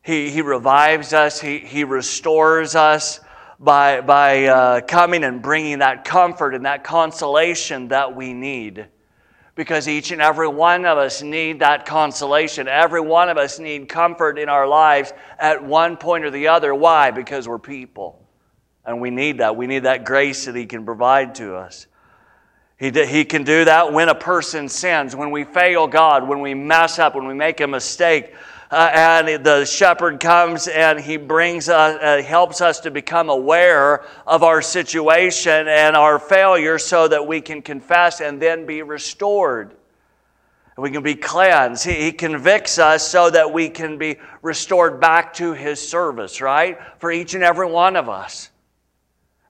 He, 0.00 0.30
he 0.30 0.42
revives 0.42 1.12
us, 1.12 1.40
He, 1.40 1.58
he 1.58 1.82
restores 1.82 2.76
us 2.76 3.18
by, 3.58 4.00
by 4.00 4.44
uh, 4.44 4.80
coming 4.82 5.24
and 5.24 5.42
bringing 5.42 5.80
that 5.80 6.04
comfort 6.04 6.54
and 6.54 6.66
that 6.66 6.84
consolation 6.84 7.88
that 7.88 8.14
we 8.14 8.32
need. 8.32 8.86
Because 9.56 9.88
each 9.88 10.12
and 10.12 10.22
every 10.22 10.46
one 10.46 10.86
of 10.86 10.96
us 10.96 11.20
need 11.20 11.58
that 11.58 11.84
consolation. 11.84 12.68
Every 12.68 13.00
one 13.00 13.28
of 13.28 13.38
us 13.38 13.58
need 13.58 13.88
comfort 13.88 14.38
in 14.38 14.48
our 14.48 14.68
lives 14.68 15.12
at 15.36 15.64
one 15.64 15.96
point 15.96 16.24
or 16.24 16.30
the 16.30 16.46
other. 16.46 16.72
Why? 16.76 17.10
Because 17.10 17.48
we're 17.48 17.58
people. 17.58 18.24
And 18.84 19.00
we 19.00 19.10
need 19.10 19.38
that. 19.38 19.56
We 19.56 19.66
need 19.66 19.82
that 19.82 20.04
grace 20.04 20.44
that 20.44 20.54
He 20.54 20.66
can 20.66 20.84
provide 20.84 21.34
to 21.34 21.56
us. 21.56 21.88
He, 22.78 22.90
he 22.90 23.24
can 23.24 23.44
do 23.44 23.64
that 23.64 23.92
when 23.92 24.08
a 24.08 24.14
person 24.14 24.68
sins, 24.68 25.14
when 25.14 25.30
we 25.30 25.44
fail 25.44 25.86
God, 25.86 26.26
when 26.26 26.40
we 26.40 26.54
mess 26.54 26.98
up, 26.98 27.14
when 27.14 27.26
we 27.26 27.34
make 27.34 27.60
a 27.60 27.66
mistake. 27.66 28.34
Uh, 28.72 28.90
and 28.94 29.44
the 29.44 29.66
shepherd 29.66 30.18
comes 30.18 30.66
and 30.66 30.98
he 30.98 31.18
brings 31.18 31.68
us, 31.68 31.98
uh, 32.00 32.22
helps 32.26 32.62
us 32.62 32.80
to 32.80 32.90
become 32.90 33.28
aware 33.28 34.02
of 34.26 34.42
our 34.42 34.62
situation 34.62 35.68
and 35.68 35.94
our 35.94 36.18
failure 36.18 36.78
so 36.78 37.06
that 37.06 37.26
we 37.26 37.38
can 37.38 37.60
confess 37.60 38.22
and 38.22 38.40
then 38.40 38.64
be 38.64 38.80
restored. 38.80 39.74
We 40.78 40.90
can 40.90 41.02
be 41.02 41.14
cleansed. 41.14 41.84
He, 41.84 42.04
he 42.04 42.12
convicts 42.12 42.78
us 42.78 43.06
so 43.06 43.28
that 43.28 43.52
we 43.52 43.68
can 43.68 43.98
be 43.98 44.16
restored 44.40 45.00
back 45.00 45.34
to 45.34 45.52
his 45.52 45.86
service, 45.86 46.40
right? 46.40 46.78
For 46.98 47.12
each 47.12 47.34
and 47.34 47.44
every 47.44 47.66
one 47.66 47.94
of 47.94 48.08
us. 48.08 48.48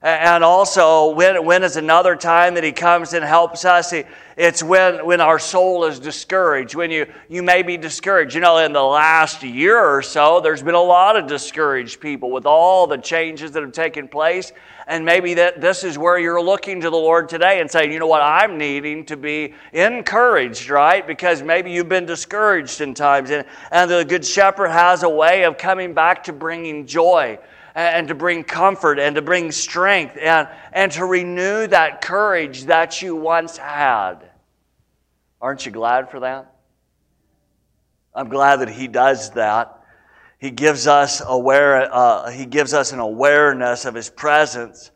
And 0.03 0.43
also, 0.43 1.11
when, 1.11 1.45
when 1.45 1.63
is 1.63 1.77
another 1.77 2.17
time 2.17 2.55
that 2.55 2.63
He 2.65 2.73
comes 2.73 3.13
and 3.13 3.23
helps 3.23 3.63
us? 3.63 3.93
It's 4.35 4.61
when, 4.61 5.05
when 5.05 5.21
our 5.21 5.39
soul 5.39 5.85
is 5.85 5.97
discouraged, 5.97 6.75
when 6.75 6.91
you, 6.91 7.05
you 7.29 7.41
may 7.41 7.63
be 7.63 7.77
discouraged. 7.77 8.35
You 8.35 8.41
know, 8.41 8.57
in 8.57 8.73
the 8.73 8.83
last 8.83 9.43
year 9.43 9.79
or 9.79 10.01
so, 10.01 10.41
there's 10.41 10.61
been 10.61 10.75
a 10.75 10.81
lot 10.81 11.15
of 11.15 11.25
discouraged 11.25 12.01
people 12.01 12.31
with 12.31 12.45
all 12.45 12.85
the 12.85 12.97
changes 12.97 13.53
that 13.53 13.63
have 13.63 13.71
taken 13.71 14.09
place. 14.09 14.51
And 14.87 15.05
maybe 15.05 15.35
that 15.35 15.61
this 15.61 15.85
is 15.85 15.97
where 15.97 16.19
you're 16.19 16.41
looking 16.41 16.81
to 16.81 16.89
the 16.89 16.97
Lord 16.97 17.29
today 17.29 17.61
and 17.61 17.71
saying, 17.71 17.93
you 17.93 17.99
know 17.99 18.07
what, 18.07 18.21
I'm 18.21 18.57
needing 18.57 19.05
to 19.05 19.15
be 19.15 19.53
encouraged, 19.71 20.67
right? 20.67 21.07
Because 21.07 21.41
maybe 21.41 21.71
you've 21.71 21.87
been 21.87 22.05
discouraged 22.05 22.81
in 22.81 22.93
times. 22.93 23.29
And, 23.29 23.45
and 23.71 23.89
the 23.89 24.03
Good 24.03 24.25
Shepherd 24.25 24.67
has 24.67 25.03
a 25.03 25.09
way 25.09 25.45
of 25.45 25.57
coming 25.57 25.93
back 25.93 26.25
to 26.25 26.33
bringing 26.33 26.85
joy 26.85 27.39
and 27.75 28.07
to 28.07 28.15
bring 28.15 28.43
comfort 28.43 28.99
and 28.99 29.15
to 29.15 29.21
bring 29.21 29.51
strength 29.51 30.17
and, 30.19 30.47
and 30.71 30.91
to 30.93 31.05
renew 31.05 31.67
that 31.67 32.01
courage 32.01 32.65
that 32.65 33.01
you 33.01 33.15
once 33.15 33.57
had. 33.57 34.17
Aren't 35.41 35.65
you 35.65 35.71
glad 35.71 36.09
for 36.09 36.21
that? 36.21 36.53
I'm 38.15 38.29
glad 38.29 38.57
that 38.57 38.69
He 38.69 38.87
does 38.87 39.31
that. 39.31 39.79
He 40.37 40.51
gives 40.51 40.87
us 40.87 41.21
aware. 41.25 41.89
Uh, 41.91 42.29
he 42.29 42.45
gives 42.45 42.73
us 42.73 42.91
an 42.91 42.99
awareness 42.99 43.85
of 43.85 43.95
His 43.95 44.09
presence. 44.09 44.91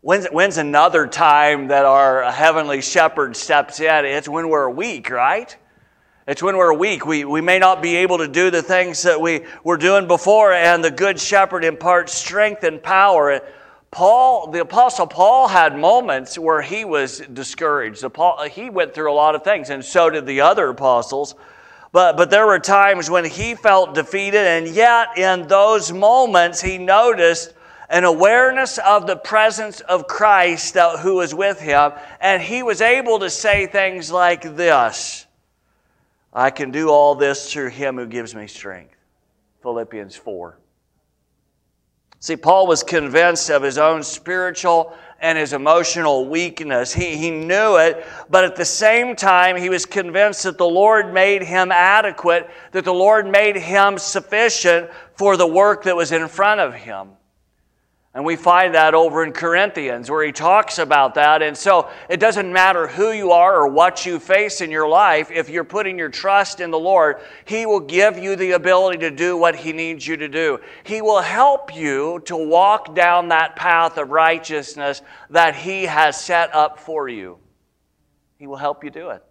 When's, 0.00 0.26
when's 0.26 0.58
another 0.58 1.06
time 1.06 1.68
that 1.68 1.84
our 1.84 2.30
heavenly 2.30 2.82
Shepherd 2.82 3.36
steps 3.36 3.80
in? 3.80 4.04
It's 4.04 4.28
when 4.28 4.48
we're 4.48 4.70
weak, 4.70 5.10
right? 5.10 5.56
It's 6.28 6.42
when 6.42 6.58
we're 6.58 6.74
weak. 6.74 7.06
We, 7.06 7.24
we 7.24 7.40
may 7.40 7.58
not 7.58 7.80
be 7.80 7.96
able 7.96 8.18
to 8.18 8.28
do 8.28 8.50
the 8.50 8.62
things 8.62 9.04
that 9.04 9.18
we 9.18 9.46
were 9.64 9.78
doing 9.78 10.06
before, 10.06 10.52
and 10.52 10.84
the 10.84 10.90
Good 10.90 11.18
Shepherd 11.18 11.64
imparts 11.64 12.12
strength 12.12 12.64
and 12.64 12.82
power. 12.82 13.40
Paul, 13.90 14.50
the 14.50 14.60
Apostle 14.60 15.06
Paul, 15.06 15.48
had 15.48 15.78
moments 15.78 16.38
where 16.38 16.60
he 16.60 16.84
was 16.84 17.20
discouraged. 17.20 18.04
He 18.50 18.68
went 18.68 18.92
through 18.92 19.10
a 19.10 19.14
lot 19.14 19.36
of 19.36 19.42
things, 19.42 19.70
and 19.70 19.82
so 19.82 20.10
did 20.10 20.26
the 20.26 20.42
other 20.42 20.68
apostles. 20.68 21.34
But, 21.92 22.18
but 22.18 22.28
there 22.28 22.46
were 22.46 22.58
times 22.58 23.08
when 23.08 23.24
he 23.24 23.54
felt 23.54 23.94
defeated, 23.94 24.46
and 24.46 24.68
yet 24.68 25.16
in 25.16 25.48
those 25.48 25.90
moments, 25.92 26.60
he 26.60 26.76
noticed 26.76 27.54
an 27.88 28.04
awareness 28.04 28.76
of 28.76 29.06
the 29.06 29.16
presence 29.16 29.80
of 29.80 30.06
Christ 30.06 30.76
who 31.00 31.14
was 31.14 31.34
with 31.34 31.58
him, 31.58 31.92
and 32.20 32.42
he 32.42 32.62
was 32.62 32.82
able 32.82 33.18
to 33.20 33.30
say 33.30 33.66
things 33.66 34.10
like 34.12 34.42
this 34.56 35.24
I 36.38 36.50
can 36.50 36.70
do 36.70 36.90
all 36.90 37.16
this 37.16 37.52
through 37.52 37.70
him 37.70 37.96
who 37.96 38.06
gives 38.06 38.32
me 38.32 38.46
strength. 38.46 38.94
Philippians 39.60 40.14
4. 40.14 40.56
See, 42.20 42.36
Paul 42.36 42.68
was 42.68 42.84
convinced 42.84 43.50
of 43.50 43.64
his 43.64 43.76
own 43.76 44.04
spiritual 44.04 44.96
and 45.20 45.36
his 45.36 45.52
emotional 45.52 46.28
weakness. 46.28 46.92
He, 46.92 47.16
he 47.16 47.32
knew 47.32 47.78
it, 47.78 48.06
but 48.30 48.44
at 48.44 48.54
the 48.54 48.64
same 48.64 49.16
time, 49.16 49.56
he 49.56 49.68
was 49.68 49.84
convinced 49.84 50.44
that 50.44 50.58
the 50.58 50.64
Lord 50.64 51.12
made 51.12 51.42
him 51.42 51.72
adequate, 51.72 52.48
that 52.70 52.84
the 52.84 52.94
Lord 52.94 53.26
made 53.26 53.56
him 53.56 53.98
sufficient 53.98 54.90
for 55.16 55.36
the 55.36 55.46
work 55.46 55.82
that 55.82 55.96
was 55.96 56.12
in 56.12 56.28
front 56.28 56.60
of 56.60 56.72
him. 56.72 57.17
And 58.18 58.26
we 58.26 58.34
find 58.34 58.74
that 58.74 58.94
over 58.94 59.22
in 59.22 59.30
Corinthians 59.30 60.10
where 60.10 60.24
he 60.24 60.32
talks 60.32 60.80
about 60.80 61.14
that. 61.14 61.40
And 61.40 61.56
so 61.56 61.88
it 62.08 62.18
doesn't 62.18 62.52
matter 62.52 62.88
who 62.88 63.12
you 63.12 63.30
are 63.30 63.60
or 63.60 63.68
what 63.68 64.04
you 64.04 64.18
face 64.18 64.60
in 64.60 64.72
your 64.72 64.88
life, 64.88 65.30
if 65.30 65.48
you're 65.48 65.62
putting 65.62 65.96
your 65.96 66.08
trust 66.08 66.58
in 66.58 66.72
the 66.72 66.80
Lord, 66.80 67.20
he 67.44 67.64
will 67.64 67.78
give 67.78 68.18
you 68.18 68.34
the 68.34 68.50
ability 68.50 68.98
to 68.98 69.12
do 69.12 69.36
what 69.36 69.54
he 69.54 69.72
needs 69.72 70.04
you 70.04 70.16
to 70.16 70.26
do. 70.26 70.58
He 70.82 71.00
will 71.00 71.20
help 71.20 71.76
you 71.76 72.20
to 72.24 72.36
walk 72.36 72.92
down 72.92 73.28
that 73.28 73.54
path 73.54 73.96
of 73.98 74.10
righteousness 74.10 75.00
that 75.30 75.54
he 75.54 75.84
has 75.84 76.20
set 76.20 76.52
up 76.52 76.80
for 76.80 77.08
you. 77.08 77.38
He 78.36 78.48
will 78.48 78.56
help 78.56 78.82
you 78.82 78.90
do 78.90 79.10
it. 79.10 79.22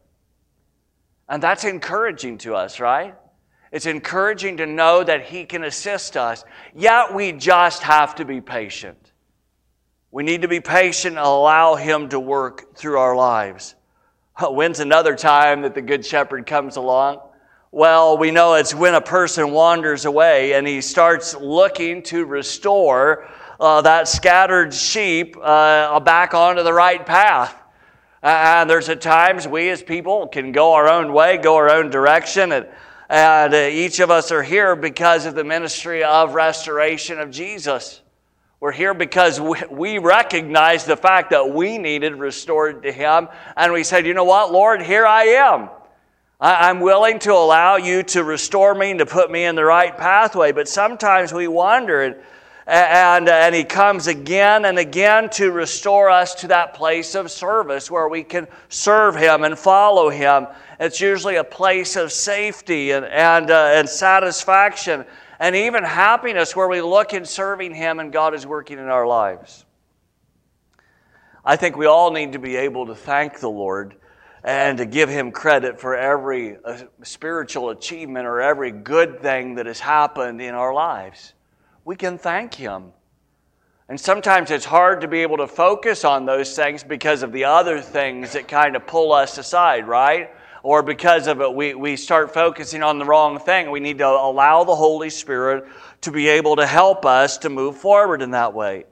And 1.28 1.44
that's 1.44 1.66
encouraging 1.66 2.38
to 2.38 2.56
us, 2.56 2.80
right? 2.80 3.16
It's 3.72 3.86
encouraging 3.86 4.58
to 4.58 4.66
know 4.66 5.04
that 5.04 5.26
He 5.26 5.46
can 5.46 5.64
assist 5.64 6.16
us, 6.18 6.44
yet 6.74 7.14
we 7.14 7.32
just 7.32 7.84
have 7.84 8.16
to 8.16 8.26
be 8.26 8.42
patient. 8.42 9.12
We 10.12 10.24
need 10.24 10.44
to 10.44 10.48
be 10.48 10.62
patient 10.62 11.18
and 11.18 11.26
allow 11.26 11.76
Him 11.76 12.10
to 12.10 12.20
work 12.20 12.76
through 12.76 12.98
our 12.98 13.16
lives. 13.16 13.76
When's 14.42 14.80
another 14.80 15.16
time 15.16 15.62
that 15.62 15.76
the 15.76 15.82
Good 15.82 16.06
Shepherd 16.06 16.46
comes 16.46 16.78
along? 16.78 17.20
Well, 17.72 18.18
we 18.18 18.32
know 18.32 18.54
it's 18.54 18.74
when 18.74 18.96
a 18.96 19.02
person 19.02 19.52
wanders 19.52 20.06
away 20.06 20.54
and 20.54 20.66
he 20.66 20.80
starts 20.80 21.36
looking 21.36 22.02
to 22.04 22.26
restore 22.26 23.28
uh, 23.60 23.82
that 23.82 24.08
scattered 24.08 24.74
sheep 24.74 25.36
uh, 25.42 26.00
back 26.00 26.34
onto 26.34 26.64
the 26.64 26.74
right 26.74 27.06
path. 27.06 27.56
And 28.24 28.70
there's 28.70 28.90
at 28.90 29.02
times 29.02 29.48
we 29.48 29.70
as 29.70 29.84
people 29.84 30.28
can 30.28 30.52
go 30.52 30.74
our 30.74 30.88
own 30.90 31.14
way, 31.14 31.38
go 31.38 31.56
our 31.56 31.70
own 31.70 31.90
direction, 31.90 32.52
and 32.52 32.68
and 33.10 33.54
uh, 33.54 33.58
each 33.58 34.00
of 34.00 34.12
us 34.12 34.32
are 34.32 34.44
here 34.44 34.76
because 34.76 35.26
of 35.26 35.36
the 35.36 35.44
ministry 35.44 36.04
of 36.04 36.34
restoration 36.34 37.20
of 37.20 37.32
Jesus. 37.32 38.02
We're 38.60 38.72
here 38.72 38.94
because 38.94 39.40
we 39.40 40.00
recognize 40.00 40.84
the 40.84 40.98
fact 40.98 41.30
that 41.30 41.54
we 41.54 41.78
needed 41.78 42.16
restored 42.16 42.84
to 42.84 42.92
Him. 42.92 43.30
And 43.56 43.72
we 43.72 43.84
said, 43.84 44.06
you 44.06 44.14
know 44.14 44.24
what, 44.24 44.52
Lord, 44.52 44.82
here 44.82 45.06
I 45.06 45.24
am. 45.24 45.70
I'm 46.40 46.82
willing 46.82 47.20
to 47.20 47.34
allow 47.34 47.78
you 47.78 48.04
to 48.04 48.24
restore 48.24 48.76
me 48.76 48.92
and 48.92 49.00
to 49.00 49.06
put 49.06 49.32
me 49.32 49.46
in 49.46 49.56
the 49.56 49.64
right 49.64 49.96
pathway. 49.96 50.52
But 50.52 50.68
sometimes 50.68 51.32
we 51.32 51.48
wonder, 51.48 52.02
and, 52.02 52.16
and, 52.68 53.30
and 53.30 53.56
He 53.56 53.64
comes 53.64 54.08
again 54.08 54.66
and 54.66 54.78
again 54.78 55.30
to 55.32 55.52
restore 55.52 56.10
us 56.10 56.36
to 56.36 56.48
that 56.50 56.74
place 56.74 57.16
of 57.16 57.32
service 57.32 57.90
where 57.90 58.08
we 58.08 58.24
can 58.24 58.48
serve 58.70 59.16
Him 59.16 59.44
and 59.44 59.58
follow 59.58 60.10
Him 60.10 60.48
it's 60.80 61.02
usually 61.02 61.36
a 61.38 61.44
place 61.44 61.96
of 61.96 62.12
safety 62.12 62.92
and, 62.92 63.06
and, 63.06 63.50
uh, 63.50 63.72
and 63.74 63.90
satisfaction 63.90 65.06
and 65.40 65.56
even 65.56 65.84
happiness 65.84 66.56
where 66.56 66.68
we 66.68 66.82
look 66.82 67.14
in 67.14 67.26
serving 67.26 67.74
Him 67.74 68.00
and 68.00 68.12
God 68.12 68.34
is 68.34 68.46
working 68.46 68.78
in 68.78 68.86
our 68.86 69.08
lives. 69.08 69.66
I 71.44 71.56
think 71.56 71.78
we 71.78 71.86
all 71.86 72.12
need 72.12 72.34
to 72.34 72.40
be 72.40 72.56
able 72.58 72.88
to 72.88 72.96
thank 72.96 73.40
the 73.40 73.50
Lord 73.50 73.96
and 74.44 74.78
to 74.78 74.86
give 74.86 75.10
Him 75.10 75.32
credit 75.32 75.80
for 75.80 75.96
every 75.96 76.58
uh, 76.64 76.84
spiritual 77.04 77.70
achievement 77.70 78.26
or 78.26 78.42
every 78.42 78.72
good 78.72 79.22
thing 79.22 79.56
that 79.56 79.66
has 79.66 79.80
happened 79.80 80.42
in 80.42 80.54
our 80.54 80.74
lives. 80.74 81.34
We 81.86 81.96
can 81.96 82.18
thank 82.18 82.54
Him. 82.54 82.92
And 83.90 84.00
sometimes 84.00 84.52
it's 84.52 84.66
hard 84.66 85.02
to 85.02 85.08
be 85.08 85.22
able 85.22 85.38
to 85.38 85.48
focus 85.48 86.04
on 86.04 86.26
those 86.26 86.56
things 86.56 86.84
because 86.84 87.24
of 87.24 87.32
the 87.32 87.46
other 87.46 87.80
things 87.80 88.34
that 88.34 88.48
kind 88.48 88.76
of 88.76 88.86
pull 88.86 89.14
us 89.14 89.38
aside, 89.38 89.88
right? 89.88 90.30
Or 90.68 90.84
because 90.84 91.28
of 91.28 91.40
it, 91.40 91.54
we, 91.54 91.76
we 91.76 91.96
start 91.96 92.34
focusing 92.34 92.84
on 92.84 93.00
the 93.00 93.06
wrong 93.06 93.40
thing. 93.40 93.72
We 93.72 93.80
need 93.80 94.00
to 94.00 94.06
allow 94.06 94.66
the 94.66 94.76
Holy 94.76 95.10
Spirit 95.10 95.66
to 96.02 96.12
be 96.12 96.28
able 96.28 96.58
to 96.58 96.68
help 96.68 97.06
us 97.06 97.38
to 97.38 97.50
move 97.50 97.78
forward 97.78 98.22
in 98.22 98.32
that 98.32 98.54
way. 98.54 98.84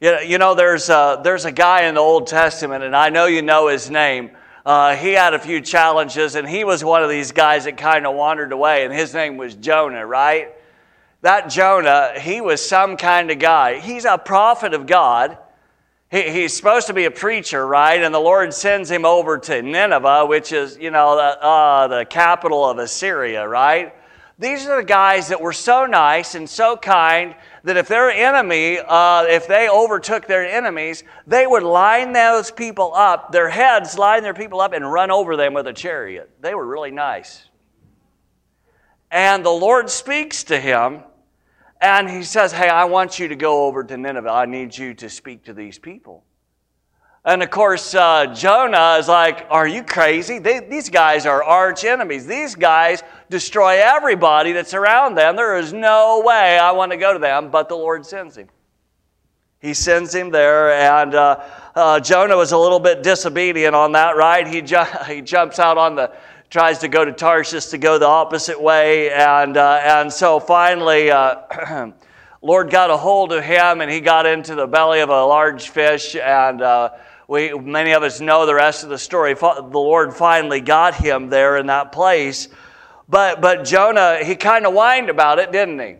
You 0.00 0.38
know, 0.38 0.54
there's 0.54 0.88
a, 0.88 1.20
there's 1.22 1.44
a 1.44 1.52
guy 1.52 1.82
in 1.82 1.96
the 1.96 2.00
Old 2.00 2.28
Testament, 2.28 2.82
and 2.82 2.96
I 2.96 3.10
know 3.10 3.26
you 3.26 3.42
know 3.42 3.68
his 3.68 3.90
name. 3.90 4.30
Uh, 4.64 4.96
he 4.96 5.12
had 5.12 5.34
a 5.34 5.38
few 5.38 5.60
challenges, 5.60 6.34
and 6.34 6.48
he 6.48 6.64
was 6.64 6.82
one 6.82 7.02
of 7.02 7.10
these 7.10 7.30
guys 7.30 7.64
that 7.64 7.76
kind 7.76 8.06
of 8.06 8.14
wandered 8.14 8.50
away, 8.50 8.86
and 8.86 8.94
his 8.94 9.12
name 9.12 9.36
was 9.36 9.54
Jonah, 9.54 10.06
right? 10.06 10.48
That 11.20 11.50
Jonah, 11.50 12.14
he 12.18 12.40
was 12.40 12.66
some 12.66 12.96
kind 12.96 13.30
of 13.30 13.38
guy. 13.38 13.80
He's 13.80 14.06
a 14.06 14.16
prophet 14.16 14.72
of 14.72 14.86
God. 14.86 15.36
He, 16.12 16.30
he's 16.30 16.54
supposed 16.54 16.86
to 16.88 16.92
be 16.92 17.06
a 17.06 17.10
preacher, 17.10 17.66
right? 17.66 18.02
And 18.02 18.14
the 18.14 18.20
Lord 18.20 18.52
sends 18.52 18.90
him 18.90 19.06
over 19.06 19.38
to 19.38 19.62
Nineveh, 19.62 20.26
which 20.26 20.52
is, 20.52 20.76
you 20.76 20.90
know, 20.90 21.16
the, 21.16 21.42
uh, 21.42 21.88
the 21.88 22.04
capital 22.04 22.68
of 22.68 22.76
Assyria, 22.76 23.48
right? 23.48 23.94
These 24.38 24.66
are 24.66 24.82
the 24.82 24.86
guys 24.86 25.28
that 25.28 25.40
were 25.40 25.54
so 25.54 25.86
nice 25.86 26.34
and 26.34 26.48
so 26.48 26.76
kind 26.76 27.34
that 27.64 27.78
if 27.78 27.88
their 27.88 28.10
enemy, 28.10 28.78
uh, 28.78 29.24
if 29.24 29.48
they 29.48 29.70
overtook 29.70 30.26
their 30.26 30.46
enemies, 30.46 31.02
they 31.26 31.46
would 31.46 31.62
line 31.62 32.12
those 32.12 32.50
people 32.50 32.92
up, 32.94 33.32
their 33.32 33.48
heads 33.48 33.96
line 33.96 34.22
their 34.22 34.34
people 34.34 34.60
up, 34.60 34.74
and 34.74 34.90
run 34.90 35.10
over 35.10 35.36
them 35.36 35.54
with 35.54 35.66
a 35.66 35.72
chariot. 35.72 36.28
They 36.42 36.54
were 36.54 36.66
really 36.66 36.90
nice. 36.90 37.44
And 39.10 39.44
the 39.44 39.50
Lord 39.50 39.88
speaks 39.88 40.44
to 40.44 40.60
him, 40.60 41.04
and 41.82 42.08
he 42.08 42.22
says, 42.22 42.52
Hey, 42.52 42.68
I 42.68 42.84
want 42.84 43.18
you 43.18 43.28
to 43.28 43.36
go 43.36 43.66
over 43.66 43.82
to 43.84 43.96
Nineveh. 43.96 44.30
I 44.30 44.46
need 44.46 44.76
you 44.76 44.94
to 44.94 45.10
speak 45.10 45.44
to 45.44 45.52
these 45.52 45.78
people. 45.78 46.24
And 47.24 47.42
of 47.42 47.50
course, 47.50 47.94
uh, 47.94 48.32
Jonah 48.34 48.96
is 48.98 49.08
like, 49.08 49.46
Are 49.50 49.66
you 49.66 49.82
crazy? 49.82 50.38
They, 50.38 50.60
these 50.60 50.88
guys 50.88 51.26
are 51.26 51.42
arch 51.42 51.84
enemies. 51.84 52.24
These 52.24 52.54
guys 52.54 53.02
destroy 53.28 53.80
everybody 53.82 54.52
that's 54.52 54.74
around 54.74 55.16
them. 55.16 55.34
There 55.34 55.58
is 55.58 55.72
no 55.72 56.22
way 56.24 56.58
I 56.58 56.70
want 56.70 56.92
to 56.92 56.96
go 56.96 57.12
to 57.12 57.18
them, 57.18 57.50
but 57.50 57.68
the 57.68 57.76
Lord 57.76 58.06
sends 58.06 58.36
him. 58.36 58.48
He 59.60 59.74
sends 59.74 60.12
him 60.12 60.30
there, 60.30 60.72
and 60.72 61.14
uh, 61.14 61.44
uh, 61.76 62.00
Jonah 62.00 62.36
was 62.36 62.50
a 62.50 62.58
little 62.58 62.80
bit 62.80 63.04
disobedient 63.04 63.76
on 63.76 63.92
that, 63.92 64.16
right? 64.16 64.44
He, 64.44 64.60
ju- 64.60 64.82
he 65.06 65.20
jumps 65.20 65.60
out 65.60 65.78
on 65.78 65.94
the, 65.94 66.12
tries 66.52 66.80
to 66.80 66.88
go 66.88 67.02
to 67.02 67.12
Tarshish 67.12 67.64
to 67.68 67.78
go 67.78 67.98
the 67.98 68.06
opposite 68.06 68.60
way, 68.60 69.10
and, 69.10 69.56
uh, 69.56 69.80
and 69.82 70.12
so 70.12 70.38
finally, 70.38 71.10
uh, 71.10 71.90
Lord 72.42 72.68
got 72.68 72.90
a 72.90 72.96
hold 72.98 73.32
of 73.32 73.42
him, 73.42 73.80
and 73.80 73.90
he 73.90 74.00
got 74.00 74.26
into 74.26 74.54
the 74.54 74.66
belly 74.66 75.00
of 75.00 75.08
a 75.08 75.24
large 75.24 75.70
fish, 75.70 76.14
and 76.14 76.60
uh, 76.60 76.90
we, 77.26 77.54
many 77.54 77.92
of 77.92 78.02
us 78.02 78.20
know 78.20 78.44
the 78.44 78.54
rest 78.54 78.84
of 78.84 78.90
the 78.90 78.98
story. 78.98 79.32
The 79.32 79.70
Lord 79.72 80.12
finally 80.12 80.60
got 80.60 80.94
him 80.94 81.30
there 81.30 81.56
in 81.56 81.68
that 81.68 81.90
place. 81.90 82.48
But, 83.08 83.40
but 83.40 83.64
Jonah, 83.64 84.22
he 84.22 84.36
kind 84.36 84.66
of 84.66 84.74
whined 84.74 85.08
about 85.08 85.38
it, 85.38 85.52
didn't 85.52 85.78
he? 85.78 85.96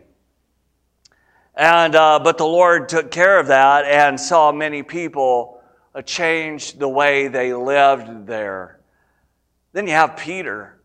And, 1.55 1.95
uh, 1.95 2.19
but 2.23 2.37
the 2.37 2.45
Lord 2.45 2.89
took 2.89 3.09
care 3.09 3.39
of 3.39 3.47
that 3.47 3.85
and 3.85 4.19
saw 4.19 4.51
many 4.51 4.83
people 4.83 5.63
uh, 5.95 6.03
change 6.03 6.73
the 6.73 6.87
way 6.87 7.27
they 7.27 7.55
lived 7.55 8.27
there. 8.27 8.82
Then 9.73 9.87
you 9.87 9.93
have 9.93 10.17
Peter. 10.17 10.79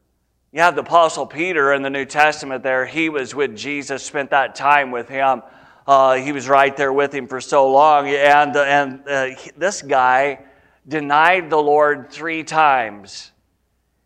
You 0.51 0.61
have 0.61 0.75
the 0.75 0.81
Apostle 0.81 1.27
Peter 1.27 1.75
in 1.75 1.83
the 1.83 1.91
New 1.91 2.07
Testament 2.07 2.63
there. 2.63 2.87
He 2.87 3.11
was 3.11 3.35
with 3.35 3.55
Jesus, 3.55 4.03
spent 4.03 4.31
that 4.31 4.55
time 4.55 4.91
with 4.91 5.09
him. 5.09 5.43
Uh, 5.87 6.15
he 6.15 6.33
was 6.33 6.49
right 6.49 6.75
there 6.75 6.93
with 6.93 7.15
him 7.15 7.29
for 7.29 7.41
so 7.41 7.71
long. 7.71 8.09
And, 8.09 8.57
and 8.57 9.09
uh, 9.09 9.29
this 9.57 9.83
guy 9.83 10.41
denied 10.87 11.51
the 11.51 11.59
Lord 11.59 12.11
three 12.11 12.45
times. 12.45 13.31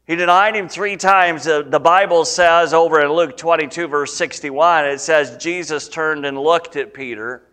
He 0.05 0.17
denied 0.17 0.57
him 0.57 0.69
three 0.69 0.97
times. 0.97 1.45
The 1.45 1.81
Bible 1.83 2.25
says 2.25 2.75
over 2.75 3.01
in 3.01 3.13
Luke 3.13 3.37
22, 3.37 3.87
verse 3.87 4.15
61, 4.15 4.87
it 4.87 5.01
says 5.01 5.37
Jesus 5.37 5.89
turned 5.89 6.27
and 6.27 6.37
looked 6.37 6.75
at 6.75 6.93
Peter 6.93 7.45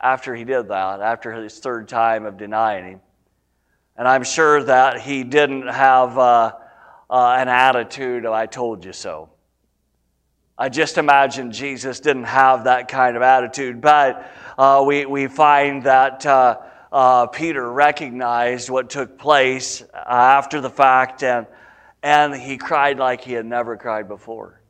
after 0.00 0.34
he 0.34 0.44
did 0.44 0.68
that, 0.68 1.00
after 1.00 1.32
his 1.32 1.58
third 1.58 1.88
time 1.88 2.24
of 2.24 2.36
denying 2.36 2.84
him. 2.84 3.00
And 3.98 4.06
I'm 4.06 4.24
sure 4.24 4.62
that 4.62 5.00
he 5.00 5.24
didn't 5.24 5.68
have 5.68 6.18
uh, 6.18 6.52
uh, 7.08 7.36
an 7.38 7.48
attitude 7.48 8.26
of, 8.26 8.32
I 8.32 8.46
told 8.46 8.84
you 8.84 8.92
so. 8.92 9.30
I 10.58 10.68
just 10.68 10.98
imagine 10.98 11.52
Jesus 11.52 12.00
didn't 12.00 12.24
have 12.24 12.64
that 12.64 12.88
kind 12.88 13.16
of 13.16 13.22
attitude, 13.22 13.80
but 13.80 14.30
uh, 14.56 14.82
we, 14.86 15.04
we 15.06 15.26
find 15.26 15.82
that 15.84 16.24
uh, 16.24 16.58
uh, 16.92 17.26
Peter 17.26 17.70
recognized 17.70 18.70
what 18.70 18.88
took 18.88 19.18
place 19.18 19.82
after 19.94 20.60
the 20.60 20.70
fact, 20.70 21.22
and, 21.22 21.46
and 22.02 22.34
he 22.34 22.56
cried 22.56 22.98
like 22.98 23.20
he 23.20 23.32
had 23.32 23.44
never 23.44 23.76
cried 23.76 24.08
before. 24.08 24.60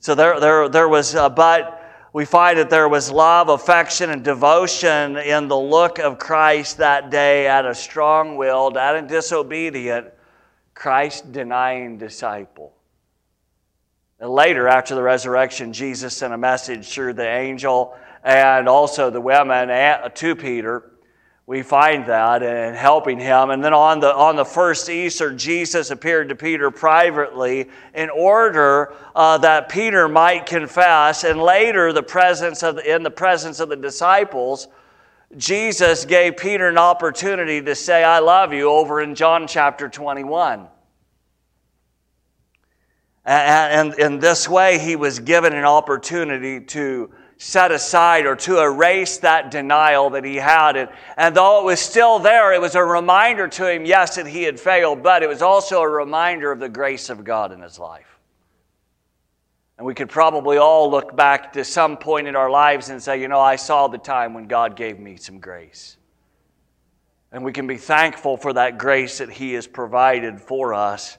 So 0.00 0.14
there, 0.14 0.40
there, 0.40 0.68
there 0.68 0.88
was, 0.88 1.14
uh, 1.14 1.28
but 1.28 1.82
we 2.16 2.24
find 2.24 2.56
that 2.58 2.70
there 2.70 2.88
was 2.88 3.10
love, 3.10 3.50
affection, 3.50 4.08
and 4.08 4.24
devotion 4.24 5.18
in 5.18 5.48
the 5.48 5.58
look 5.58 5.98
of 5.98 6.18
Christ 6.18 6.78
that 6.78 7.10
day 7.10 7.46
at 7.46 7.66
a 7.66 7.74
strong 7.74 8.36
willed, 8.36 8.78
at 8.78 8.96
a 8.96 9.02
disobedient, 9.02 10.06
Christ 10.72 11.30
denying 11.30 11.98
disciple. 11.98 12.72
And 14.18 14.30
later, 14.30 14.66
after 14.66 14.94
the 14.94 15.02
resurrection, 15.02 15.74
Jesus 15.74 16.16
sent 16.16 16.32
a 16.32 16.38
message 16.38 16.88
through 16.88 17.12
the 17.12 17.28
angel 17.28 17.94
and 18.24 18.66
also 18.66 19.10
the 19.10 19.20
women 19.20 19.68
to 20.14 20.36
Peter. 20.36 20.92
We 21.48 21.62
find 21.62 22.06
that 22.06 22.42
and 22.42 22.76
helping 22.76 23.20
him. 23.20 23.50
And 23.50 23.62
then 23.62 23.72
on 23.72 24.00
the, 24.00 24.12
on 24.12 24.34
the 24.34 24.44
first 24.44 24.90
Easter, 24.90 25.32
Jesus 25.32 25.92
appeared 25.92 26.28
to 26.30 26.34
Peter 26.34 26.72
privately 26.72 27.70
in 27.94 28.10
order 28.10 28.92
uh, 29.14 29.38
that 29.38 29.68
Peter 29.68 30.08
might 30.08 30.46
confess. 30.46 31.22
And 31.22 31.40
later, 31.40 31.92
the 31.92 32.02
presence 32.02 32.64
of 32.64 32.76
the, 32.76 32.94
in 32.94 33.04
the 33.04 33.12
presence 33.12 33.60
of 33.60 33.68
the 33.68 33.76
disciples, 33.76 34.66
Jesus 35.36 36.04
gave 36.04 36.36
Peter 36.36 36.66
an 36.66 36.78
opportunity 36.78 37.62
to 37.62 37.76
say, 37.76 38.02
I 38.02 38.18
love 38.18 38.52
you, 38.52 38.68
over 38.68 39.00
in 39.00 39.14
John 39.14 39.46
chapter 39.46 39.88
21. 39.88 40.66
And 43.24 43.94
in 43.94 44.18
this 44.18 44.48
way, 44.48 44.80
he 44.80 44.96
was 44.96 45.20
given 45.20 45.52
an 45.52 45.64
opportunity 45.64 46.60
to 46.66 47.10
set 47.38 47.70
aside 47.70 48.24
or 48.24 48.34
to 48.34 48.60
erase 48.60 49.18
that 49.18 49.50
denial 49.50 50.10
that 50.10 50.24
he 50.24 50.36
had. 50.36 50.76
And, 50.76 50.88
and 51.16 51.34
though 51.34 51.60
it 51.60 51.64
was 51.64 51.80
still 51.80 52.18
there, 52.18 52.52
it 52.52 52.60
was 52.60 52.74
a 52.74 52.84
reminder 52.84 53.46
to 53.48 53.70
him, 53.70 53.84
yes, 53.84 54.16
that 54.16 54.26
he 54.26 54.42
had 54.42 54.58
failed, 54.58 55.02
but 55.02 55.22
it 55.22 55.28
was 55.28 55.42
also 55.42 55.80
a 55.80 55.88
reminder 55.88 56.50
of 56.50 56.60
the 56.60 56.68
grace 56.68 57.10
of 57.10 57.24
God 57.24 57.52
in 57.52 57.60
his 57.60 57.78
life. 57.78 58.18
And 59.76 59.86
we 59.86 59.94
could 59.94 60.08
probably 60.08 60.56
all 60.56 60.90
look 60.90 61.14
back 61.14 61.52
to 61.52 61.64
some 61.64 61.98
point 61.98 62.26
in 62.26 62.34
our 62.34 62.48
lives 62.48 62.88
and 62.88 63.02
say, 63.02 63.20
you 63.20 63.28
know, 63.28 63.40
I 63.40 63.56
saw 63.56 63.88
the 63.88 63.98
time 63.98 64.32
when 64.32 64.46
God 64.46 64.74
gave 64.74 64.98
me 64.98 65.16
some 65.16 65.38
grace. 65.38 65.98
And 67.30 67.44
we 67.44 67.52
can 67.52 67.66
be 67.66 67.76
thankful 67.76 68.38
for 68.38 68.54
that 68.54 68.78
grace 68.78 69.18
that 69.18 69.28
he 69.28 69.52
has 69.52 69.66
provided 69.66 70.40
for 70.40 70.72
us. 70.72 71.18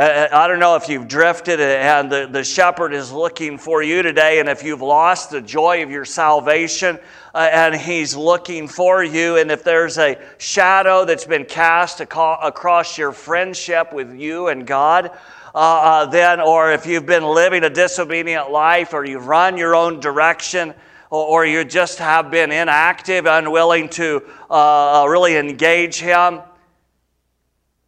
Uh, 0.00 0.02
uh, 0.02 0.28
I 0.32 0.48
don't 0.48 0.60
know 0.60 0.76
if 0.76 0.88
you've 0.88 1.08
drifted 1.08 1.60
and 1.60 2.10
the, 2.10 2.26
the 2.26 2.42
shepherd 2.42 2.94
is 2.94 3.12
looking 3.12 3.58
for 3.58 3.82
you 3.82 4.00
today, 4.00 4.40
and 4.40 4.48
if 4.48 4.62
you've 4.62 4.80
lost 4.80 5.28
the 5.28 5.42
joy 5.42 5.82
of 5.82 5.90
your 5.90 6.06
salvation 6.06 6.98
uh, 7.34 7.50
and 7.52 7.74
he's 7.74 8.16
looking 8.16 8.66
for 8.66 9.04
you, 9.04 9.36
and 9.36 9.50
if 9.50 9.62
there's 9.62 9.98
a 9.98 10.18
shadow 10.38 11.04
that's 11.04 11.26
been 11.26 11.44
cast 11.44 12.00
across 12.00 12.96
your 12.96 13.12
friendship 13.12 13.92
with 13.92 14.14
you 14.14 14.48
and 14.48 14.66
God, 14.66 15.10
uh, 15.54 15.58
uh, 15.58 16.06
then, 16.06 16.40
or 16.40 16.72
if 16.72 16.86
you've 16.86 17.04
been 17.04 17.24
living 17.24 17.62
a 17.64 17.68
disobedient 17.68 18.50
life, 18.50 18.94
or 18.94 19.04
you've 19.04 19.26
run 19.26 19.58
your 19.58 19.76
own 19.76 20.00
direction, 20.00 20.72
or, 21.10 21.26
or 21.26 21.44
you 21.44 21.62
just 21.62 21.98
have 21.98 22.30
been 22.30 22.50
inactive, 22.52 23.26
unwilling 23.26 23.90
to 23.90 24.22
uh, 24.48 25.04
really 25.06 25.36
engage 25.36 26.00
Him, 26.00 26.40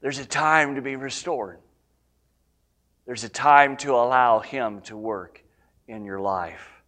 there's 0.02 0.18
a 0.18 0.26
time 0.26 0.74
to 0.74 0.82
be 0.82 0.94
restored. 0.94 1.58
There's 3.04 3.24
a 3.24 3.28
time 3.28 3.76
to 3.78 3.94
allow 3.94 4.38
Him 4.38 4.80
to 4.82 4.96
work 4.96 5.42
in 5.88 6.04
your 6.04 6.20
life. 6.20 6.82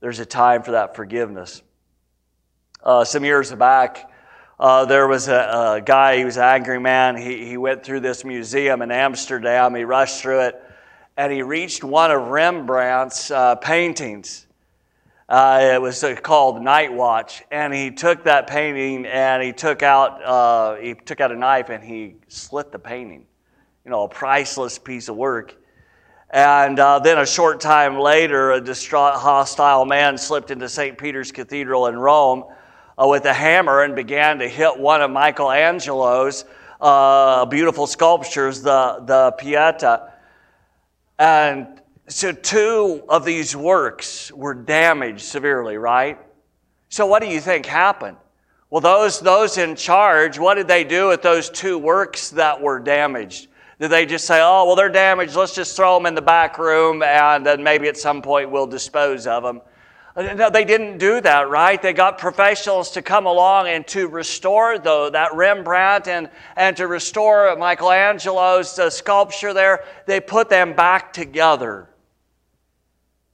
There's 0.00 0.18
a 0.18 0.26
time 0.26 0.62
for 0.62 0.72
that 0.72 0.94
forgiveness. 0.94 1.62
Uh, 2.82 3.04
some 3.04 3.24
years 3.24 3.50
back, 3.52 4.10
uh, 4.60 4.84
there 4.84 5.08
was 5.08 5.28
a, 5.28 5.76
a, 5.76 5.80
guy, 5.80 6.18
he 6.18 6.24
was 6.24 6.36
an 6.36 6.42
angry 6.42 6.78
man. 6.78 7.16
He, 7.16 7.46
he 7.46 7.56
went 7.56 7.82
through 7.82 8.00
this 8.00 8.24
museum 8.24 8.82
in 8.82 8.90
Amsterdam. 8.90 9.74
He 9.74 9.84
rushed 9.84 10.20
through 10.20 10.40
it, 10.40 10.62
and 11.16 11.32
he 11.32 11.42
reached 11.42 11.82
one 11.82 12.10
of 12.10 12.28
Rembrandt's 12.28 13.30
uh, 13.30 13.54
paintings. 13.54 14.46
Uh, 15.30 15.70
it 15.74 15.80
was 15.80 16.04
uh, 16.04 16.14
called 16.16 16.60
Night 16.60 16.92
Watch, 16.92 17.42
and 17.50 17.72
he 17.72 17.90
took 17.90 18.24
that 18.24 18.48
painting 18.48 19.06
and 19.06 19.42
he 19.42 19.52
took 19.52 19.82
out 19.82 20.22
uh, 20.22 20.76
he 20.76 20.94
took 20.94 21.22
out 21.22 21.32
a 21.32 21.36
knife 21.36 21.70
and 21.70 21.82
he 21.82 22.16
slit 22.28 22.70
the 22.70 22.78
painting 22.78 23.24
you 23.84 23.90
know, 23.90 24.04
a 24.04 24.08
priceless 24.08 24.78
piece 24.78 25.08
of 25.08 25.16
work. 25.16 25.56
And 26.30 26.78
uh, 26.78 27.00
then 27.00 27.18
a 27.18 27.26
short 27.26 27.60
time 27.60 27.98
later, 27.98 28.52
a 28.52 28.60
distraught, 28.60 29.14
hostile 29.14 29.84
man 29.84 30.16
slipped 30.16 30.50
into 30.50 30.68
St. 30.68 30.96
Peter's 30.96 31.32
Cathedral 31.32 31.88
in 31.88 31.98
Rome 31.98 32.44
uh, 32.96 33.06
with 33.06 33.24
a 33.26 33.32
hammer 33.32 33.82
and 33.82 33.94
began 33.94 34.38
to 34.38 34.48
hit 34.48 34.78
one 34.78 35.02
of 35.02 35.10
Michelangelo's 35.10 36.44
uh, 36.80 37.44
beautiful 37.46 37.86
sculptures, 37.86 38.62
the, 38.62 39.02
the 39.04 39.32
Pieta. 39.32 40.12
And 41.18 41.80
so 42.08 42.32
two 42.32 43.02
of 43.08 43.24
these 43.24 43.54
works 43.54 44.32
were 44.32 44.54
damaged 44.54 45.22
severely, 45.22 45.76
right? 45.76 46.18
So 46.88 47.06
what 47.06 47.22
do 47.22 47.28
you 47.28 47.40
think 47.40 47.66
happened? 47.66 48.16
Well, 48.70 48.80
those, 48.80 49.20
those 49.20 49.58
in 49.58 49.76
charge, 49.76 50.38
what 50.38 50.54
did 50.54 50.66
they 50.66 50.82
do 50.82 51.08
with 51.08 51.20
those 51.20 51.50
two 51.50 51.78
works 51.78 52.30
that 52.30 52.60
were 52.60 52.78
damaged? 52.78 53.48
Do 53.82 53.88
they 53.88 54.06
just 54.06 54.28
say, 54.28 54.40
oh, 54.40 54.64
well, 54.64 54.76
they're 54.76 54.88
damaged, 54.88 55.34
let's 55.34 55.56
just 55.56 55.74
throw 55.74 55.98
them 55.98 56.06
in 56.06 56.14
the 56.14 56.22
back 56.22 56.56
room 56.56 57.02
and 57.02 57.44
then 57.44 57.64
maybe 57.64 57.88
at 57.88 57.96
some 57.96 58.22
point 58.22 58.48
we'll 58.48 58.68
dispose 58.68 59.26
of 59.26 59.42
them? 59.42 59.60
No, 60.14 60.50
they 60.50 60.64
didn't 60.64 60.98
do 60.98 61.20
that, 61.20 61.50
right? 61.50 61.82
They 61.82 61.92
got 61.92 62.16
professionals 62.16 62.92
to 62.92 63.02
come 63.02 63.26
along 63.26 63.66
and 63.66 63.84
to 63.88 64.06
restore 64.06 64.78
though 64.78 65.10
that 65.10 65.34
Rembrandt 65.34 66.06
and, 66.06 66.30
and 66.54 66.76
to 66.76 66.86
restore 66.86 67.56
Michelangelo's 67.56 68.78
uh, 68.78 68.88
sculpture 68.88 69.52
there. 69.52 69.82
They 70.06 70.20
put 70.20 70.48
them 70.48 70.76
back 70.76 71.12
together. 71.12 71.88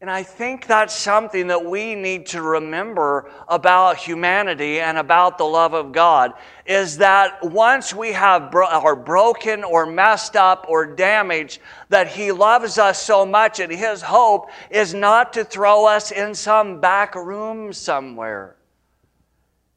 And 0.01 0.09
I 0.09 0.23
think 0.23 0.69
that's 0.69 0.95
something 0.95 1.49
that 1.49 1.65
we 1.65 1.97
need 1.97 2.27
to 2.27 2.41
remember 2.41 3.33
about 3.49 3.97
humanity 3.97 4.79
and 4.79 4.97
about 4.97 5.39
the 5.39 5.45
love 5.45 5.75
of 5.75 5.91
God 5.91 6.35
is 6.65 6.99
that 6.99 7.43
once 7.43 7.93
we 7.93 8.13
have 8.13 8.53
bro- 8.53 8.69
are 8.69 8.95
broken 8.95 9.65
or 9.65 9.87
messed 9.87 10.37
up 10.37 10.67
or 10.69 10.87
damaged, 10.87 11.59
that 11.89 12.07
He 12.07 12.31
loves 12.31 12.79
us 12.79 13.03
so 13.03 13.27
much 13.27 13.59
and 13.59 13.73
His 13.73 14.01
hope 14.01 14.51
is 14.71 14.95
not 14.95 15.33
to 15.33 15.45
throw 15.45 15.87
us 15.87 16.13
in 16.13 16.33
some 16.33 16.81
back 16.81 17.17
room 17.17 17.73
somewhere. 17.73 18.57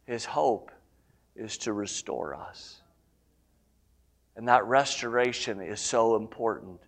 His 0.06 0.24
hope 0.24 0.72
is 1.36 1.58
to 1.60 1.74
restore 1.74 2.36
us. 2.36 2.80
And 4.36 4.48
that 4.48 4.66
restoration 4.66 5.62
is 5.62 5.80
so 5.80 6.16
important 6.16 6.80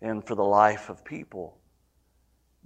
and 0.00 0.24
for 0.24 0.36
the 0.36 0.44
life 0.44 0.88
of 0.88 1.04
people. 1.04 1.58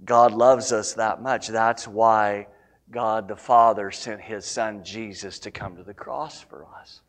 God 0.05 0.33
loves 0.33 0.71
us 0.71 0.93
that 0.93 1.21
much. 1.21 1.47
That's 1.47 1.87
why 1.87 2.47
God 2.89 3.27
the 3.27 3.35
Father 3.35 3.91
sent 3.91 4.21
his 4.21 4.45
son 4.45 4.83
Jesus 4.83 5.39
to 5.39 5.51
come 5.51 5.75
to 5.77 5.83
the 5.83 5.93
cross 5.93 6.41
for 6.41 6.65
us. 6.79 7.01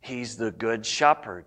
He's 0.00 0.36
the 0.36 0.50
good 0.50 0.84
shepherd. 0.84 1.46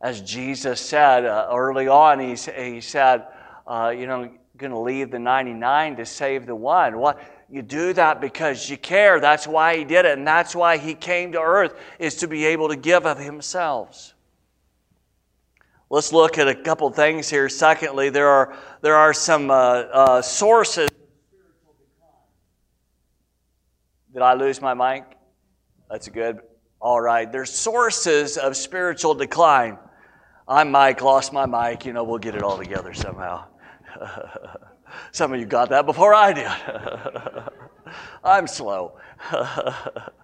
As 0.00 0.20
Jesus 0.20 0.80
said 0.80 1.24
uh, 1.24 1.48
early 1.50 1.88
on, 1.88 2.20
he, 2.20 2.34
he 2.34 2.80
said, 2.80 3.26
uh, 3.66 3.94
You 3.96 4.06
know, 4.06 4.30
going 4.56 4.72
to 4.72 4.78
leave 4.78 5.10
the 5.10 5.18
99 5.18 5.96
to 5.96 6.06
save 6.06 6.46
the 6.46 6.54
one. 6.54 6.98
What? 6.98 7.20
You 7.50 7.62
do 7.62 7.92
that 7.92 8.20
because 8.20 8.68
you 8.68 8.76
care. 8.76 9.20
That's 9.20 9.46
why 9.46 9.76
he 9.76 9.84
did 9.84 10.06
it. 10.06 10.18
And 10.18 10.26
that's 10.26 10.54
why 10.54 10.76
he 10.76 10.94
came 10.94 11.32
to 11.32 11.40
earth, 11.40 11.74
is 11.98 12.16
to 12.16 12.28
be 12.28 12.44
able 12.46 12.68
to 12.68 12.76
give 12.76 13.06
of 13.06 13.18
himself. 13.18 14.13
Let's 15.94 16.12
look 16.12 16.38
at 16.38 16.48
a 16.48 16.56
couple 16.56 16.90
things 16.90 17.30
here. 17.30 17.48
Secondly, 17.48 18.10
there 18.10 18.26
are, 18.26 18.58
there 18.80 18.96
are 18.96 19.14
some 19.14 19.48
uh, 19.48 19.54
uh, 19.54 20.22
sources. 20.22 20.88
Did 24.12 24.20
I 24.20 24.34
lose 24.34 24.60
my 24.60 24.74
mic? 24.74 25.04
That's 25.88 26.08
good. 26.08 26.40
All 26.80 27.00
right. 27.00 27.30
There's 27.30 27.52
sources 27.52 28.38
of 28.38 28.56
spiritual 28.56 29.14
decline. 29.14 29.78
I'm 30.48 30.72
Mike, 30.72 31.00
lost 31.00 31.32
my 31.32 31.46
mic. 31.46 31.86
You 31.86 31.92
know, 31.92 32.02
we'll 32.02 32.18
get 32.18 32.34
it 32.34 32.42
all 32.42 32.58
together 32.58 32.92
somehow. 32.92 33.44
Some 35.12 35.32
of 35.32 35.38
you 35.38 35.46
got 35.46 35.68
that 35.68 35.86
before 35.86 36.12
I 36.12 36.32
did. 36.32 36.50
I'm 38.24 38.48
slow. 38.48 38.98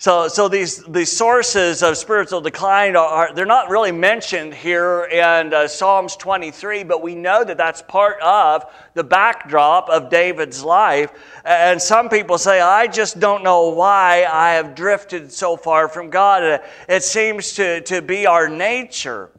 So, 0.00 0.28
so 0.28 0.48
these, 0.48 0.82
these 0.84 1.14
sources 1.14 1.82
of 1.82 1.94
spiritual 1.98 2.40
decline 2.40 2.96
are, 2.96 3.34
they're 3.34 3.44
not 3.44 3.68
really 3.68 3.92
mentioned 3.92 4.54
here 4.54 5.04
in 5.04 5.52
uh, 5.52 5.68
Psalms 5.68 6.16
23, 6.16 6.84
but 6.84 7.02
we 7.02 7.14
know 7.14 7.44
that 7.44 7.58
that's 7.58 7.82
part 7.82 8.18
of 8.22 8.64
the 8.94 9.04
backdrop 9.04 9.90
of 9.90 10.08
David's 10.08 10.64
life. 10.64 11.12
And 11.44 11.82
some 11.82 12.08
people 12.08 12.38
say, 12.38 12.62
I 12.62 12.86
just 12.86 13.20
don't 13.20 13.44
know 13.44 13.68
why 13.68 14.24
I 14.24 14.54
have 14.54 14.74
drifted 14.74 15.30
so 15.30 15.54
far 15.58 15.86
from 15.86 16.08
God. 16.08 16.62
It 16.88 17.02
seems 17.02 17.52
to, 17.56 17.82
to 17.82 18.00
be 18.00 18.24
our 18.24 18.48
nature 18.48 19.30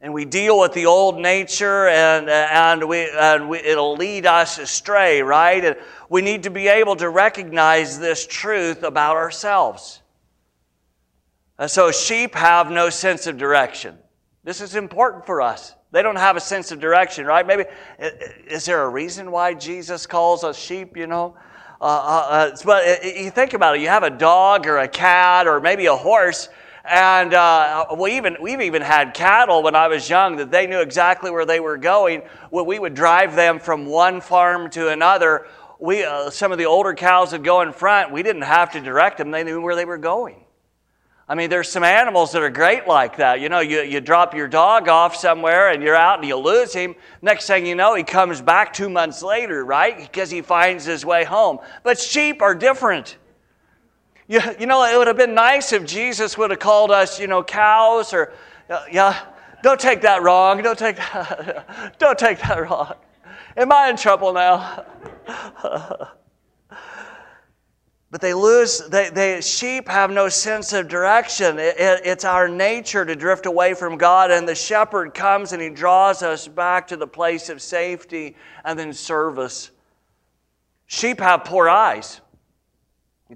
and 0.00 0.12
we 0.12 0.24
deal 0.24 0.60
with 0.60 0.72
the 0.74 0.86
old 0.86 1.18
nature 1.18 1.88
and, 1.88 2.28
and, 2.28 2.88
we, 2.88 3.10
and 3.10 3.48
we, 3.48 3.58
it'll 3.58 3.96
lead 3.96 4.26
us 4.26 4.58
astray, 4.58 5.22
right? 5.22 5.64
And 5.64 5.76
we 6.08 6.22
need 6.22 6.44
to 6.44 6.50
be 6.50 6.68
able 6.68 6.94
to 6.96 7.08
recognize 7.08 7.98
this 7.98 8.26
truth 8.26 8.84
about 8.84 9.16
ourselves. 9.16 10.00
And 11.58 11.68
so, 11.68 11.90
sheep 11.90 12.36
have 12.36 12.70
no 12.70 12.88
sense 12.88 13.26
of 13.26 13.36
direction. 13.36 13.98
This 14.44 14.60
is 14.60 14.76
important 14.76 15.26
for 15.26 15.42
us. 15.42 15.74
They 15.90 16.02
don't 16.02 16.16
have 16.16 16.36
a 16.36 16.40
sense 16.40 16.70
of 16.70 16.78
direction, 16.78 17.26
right? 17.26 17.44
Maybe, 17.44 17.64
is 18.46 18.64
there 18.64 18.84
a 18.84 18.88
reason 18.88 19.32
why 19.32 19.54
Jesus 19.54 20.06
calls 20.06 20.44
us 20.44 20.56
sheep, 20.56 20.96
you 20.96 21.08
know? 21.08 21.36
Uh, 21.80 21.84
uh, 21.84 22.26
uh 22.30 22.56
but 22.64 23.04
you 23.04 23.30
think 23.30 23.54
about 23.54 23.76
it, 23.76 23.80
you 23.80 23.88
have 23.88 24.04
a 24.04 24.10
dog 24.10 24.66
or 24.66 24.78
a 24.78 24.88
cat 24.88 25.48
or 25.48 25.60
maybe 25.60 25.86
a 25.86 25.96
horse 25.96 26.48
and 26.88 27.34
uh, 27.34 27.86
we 27.98 28.16
even, 28.16 28.36
we've 28.40 28.60
even 28.60 28.82
had 28.82 29.14
cattle 29.14 29.62
when 29.62 29.74
I 29.74 29.88
was 29.88 30.08
young 30.08 30.36
that 30.36 30.50
they 30.50 30.66
knew 30.66 30.80
exactly 30.80 31.30
where 31.30 31.44
they 31.44 31.60
were 31.60 31.76
going. 31.76 32.22
When 32.50 32.66
we 32.66 32.78
would 32.78 32.94
drive 32.94 33.36
them 33.36 33.58
from 33.58 33.86
one 33.86 34.20
farm 34.20 34.70
to 34.70 34.88
another, 34.88 35.46
we, 35.78 36.04
uh, 36.04 36.30
some 36.30 36.50
of 36.50 36.58
the 36.58 36.66
older 36.66 36.94
cows 36.94 37.32
would 37.32 37.44
go 37.44 37.60
in 37.60 37.72
front. 37.72 38.10
We 38.10 38.22
didn't 38.22 38.42
have 38.42 38.72
to 38.72 38.80
direct 38.80 39.18
them, 39.18 39.30
they 39.30 39.44
knew 39.44 39.60
where 39.60 39.76
they 39.76 39.84
were 39.84 39.98
going. 39.98 40.44
I 41.30 41.34
mean, 41.34 41.50
there's 41.50 41.68
some 41.68 41.84
animals 41.84 42.32
that 42.32 42.42
are 42.42 42.48
great 42.48 42.86
like 42.86 43.18
that. 43.18 43.40
You 43.40 43.50
know, 43.50 43.60
you, 43.60 43.82
you 43.82 44.00
drop 44.00 44.34
your 44.34 44.48
dog 44.48 44.88
off 44.88 45.14
somewhere 45.14 45.70
and 45.70 45.82
you're 45.82 45.94
out 45.94 46.20
and 46.20 46.26
you 46.26 46.36
lose 46.36 46.72
him. 46.72 46.94
Next 47.20 47.46
thing 47.46 47.66
you 47.66 47.74
know, 47.74 47.94
he 47.94 48.02
comes 48.02 48.40
back 48.40 48.72
two 48.72 48.88
months 48.88 49.22
later, 49.22 49.62
right? 49.62 49.98
Because 49.98 50.30
he 50.30 50.40
finds 50.40 50.86
his 50.86 51.04
way 51.04 51.24
home. 51.24 51.58
But 51.82 51.98
sheep 51.98 52.40
are 52.40 52.54
different. 52.54 53.18
You, 54.28 54.40
you 54.60 54.66
know, 54.66 54.84
it 54.84 54.96
would 54.96 55.06
have 55.06 55.16
been 55.16 55.34
nice 55.34 55.72
if 55.72 55.86
Jesus 55.86 56.36
would 56.36 56.50
have 56.50 56.60
called 56.60 56.90
us, 56.90 57.18
you 57.18 57.26
know, 57.26 57.42
cows 57.42 58.12
or, 58.12 58.34
uh, 58.68 58.84
yeah, 58.92 59.18
don't 59.62 59.80
take 59.80 60.02
that 60.02 60.22
wrong. 60.22 60.62
Don't 60.62 60.78
take 60.78 60.96
that, 60.96 61.96
don't 61.98 62.18
take 62.18 62.38
that 62.40 62.68
wrong. 62.68 62.92
Am 63.56 63.72
I 63.72 63.88
in 63.88 63.96
trouble 63.96 64.34
now? 64.34 64.84
but 68.10 68.20
they 68.20 68.34
lose, 68.34 68.86
they, 68.88 69.08
they, 69.08 69.40
sheep 69.40 69.88
have 69.88 70.10
no 70.10 70.28
sense 70.28 70.74
of 70.74 70.88
direction. 70.88 71.58
It, 71.58 71.76
it, 71.78 72.02
it's 72.04 72.26
our 72.26 72.48
nature 72.48 73.06
to 73.06 73.16
drift 73.16 73.46
away 73.46 73.72
from 73.72 73.96
God, 73.96 74.30
and 74.30 74.46
the 74.46 74.54
shepherd 74.54 75.14
comes 75.14 75.54
and 75.54 75.62
he 75.62 75.70
draws 75.70 76.22
us 76.22 76.46
back 76.46 76.86
to 76.88 76.98
the 76.98 77.06
place 77.06 77.48
of 77.48 77.62
safety 77.62 78.36
and 78.62 78.78
then 78.78 78.92
service. 78.92 79.70
Sheep 80.86 81.18
have 81.18 81.44
poor 81.44 81.70
eyes 81.70 82.20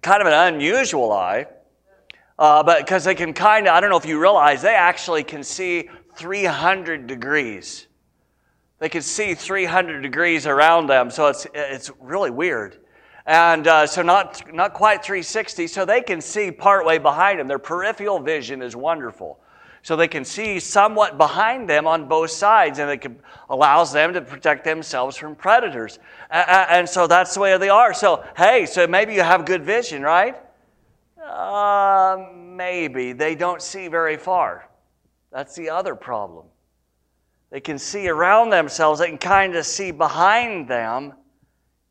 kind 0.01 0.23
of 0.23 0.27
an 0.27 0.55
unusual 0.55 1.13
eye, 1.13 1.47
uh, 2.39 2.63
but 2.63 2.79
because 2.79 3.05
they 3.05 3.15
can 3.15 3.35
kind 3.35 3.67
of, 3.67 3.75
I 3.75 3.81
don't 3.81 3.91
know 3.91 3.99
if 3.99 4.07
you 4.07 4.21
realize, 4.21 4.63
they 4.63 4.75
actually 4.75 5.23
can 5.23 5.43
see 5.43 5.89
300 6.17 7.07
degrees. 7.07 7.89
They 8.79 8.89
can 8.89 9.03
see 9.03 9.35
300 9.35 10.01
degrees 10.01 10.47
around 10.47 10.87
them, 10.87 11.11
so 11.11 11.27
it's, 11.29 11.47
it's 11.55 11.91
really 12.01 12.31
weird. 12.31 12.79
And 13.27 13.69
uh, 13.69 13.87
so, 13.87 14.03
not, 14.03 14.43
not 14.53 14.73
quite 14.73 15.05
360, 15.05 15.69
so 15.69 15.85
they 15.85 16.01
can 16.01 16.21
see 16.21 16.51
partway 16.51 16.99
behind 16.99 17.39
them. 17.39 17.47
Their 17.47 17.61
peripheral 17.61 18.19
vision 18.19 18.63
is 18.63 18.75
wonderful 18.75 19.39
so 19.83 19.97
they 19.97 20.09
can 20.09 20.25
see 20.25 20.61
somewhat 20.61 21.19
behind 21.19 21.69
them 21.69 21.87
on 21.87 22.07
both 22.07 22.31
sides 22.31 22.79
and 22.79 22.91
it 22.91 23.05
allows 23.51 23.93
them 23.93 24.13
to 24.13 24.21
protect 24.21 24.65
themselves 24.65 25.17
from 25.17 25.35
predators. 25.35 25.99
And 26.31 26.89
so 26.89 27.09
that's 27.09 27.35
the 27.35 27.41
way 27.41 27.59
they 27.59 27.69
are. 27.69 27.93
So 27.93 28.25
hey 28.37 28.67
so 28.67 28.87
maybe 28.87 29.15
you 29.15 29.23
have 29.23 29.45
good 29.45 29.65
vision 29.65 30.03
right? 30.03 30.37
Uh, 31.21 32.27
maybe. 32.35 33.13
They 33.13 33.35
don't 33.35 33.61
see 33.61 33.89
very 33.89 34.17
far. 34.17 34.69
That's 35.33 35.55
the 35.57 35.71
other 35.71 35.95
problem. 35.95 36.47
They 37.51 37.61
can 37.61 37.79
see 37.79 38.09
around 38.09 38.51
themselves. 38.51 39.01
They 39.01 39.09
can 39.09 39.19
kind 39.19 39.57
of 39.57 39.67
see 39.67 39.91
behind 39.91 40.69
them. 40.69 41.13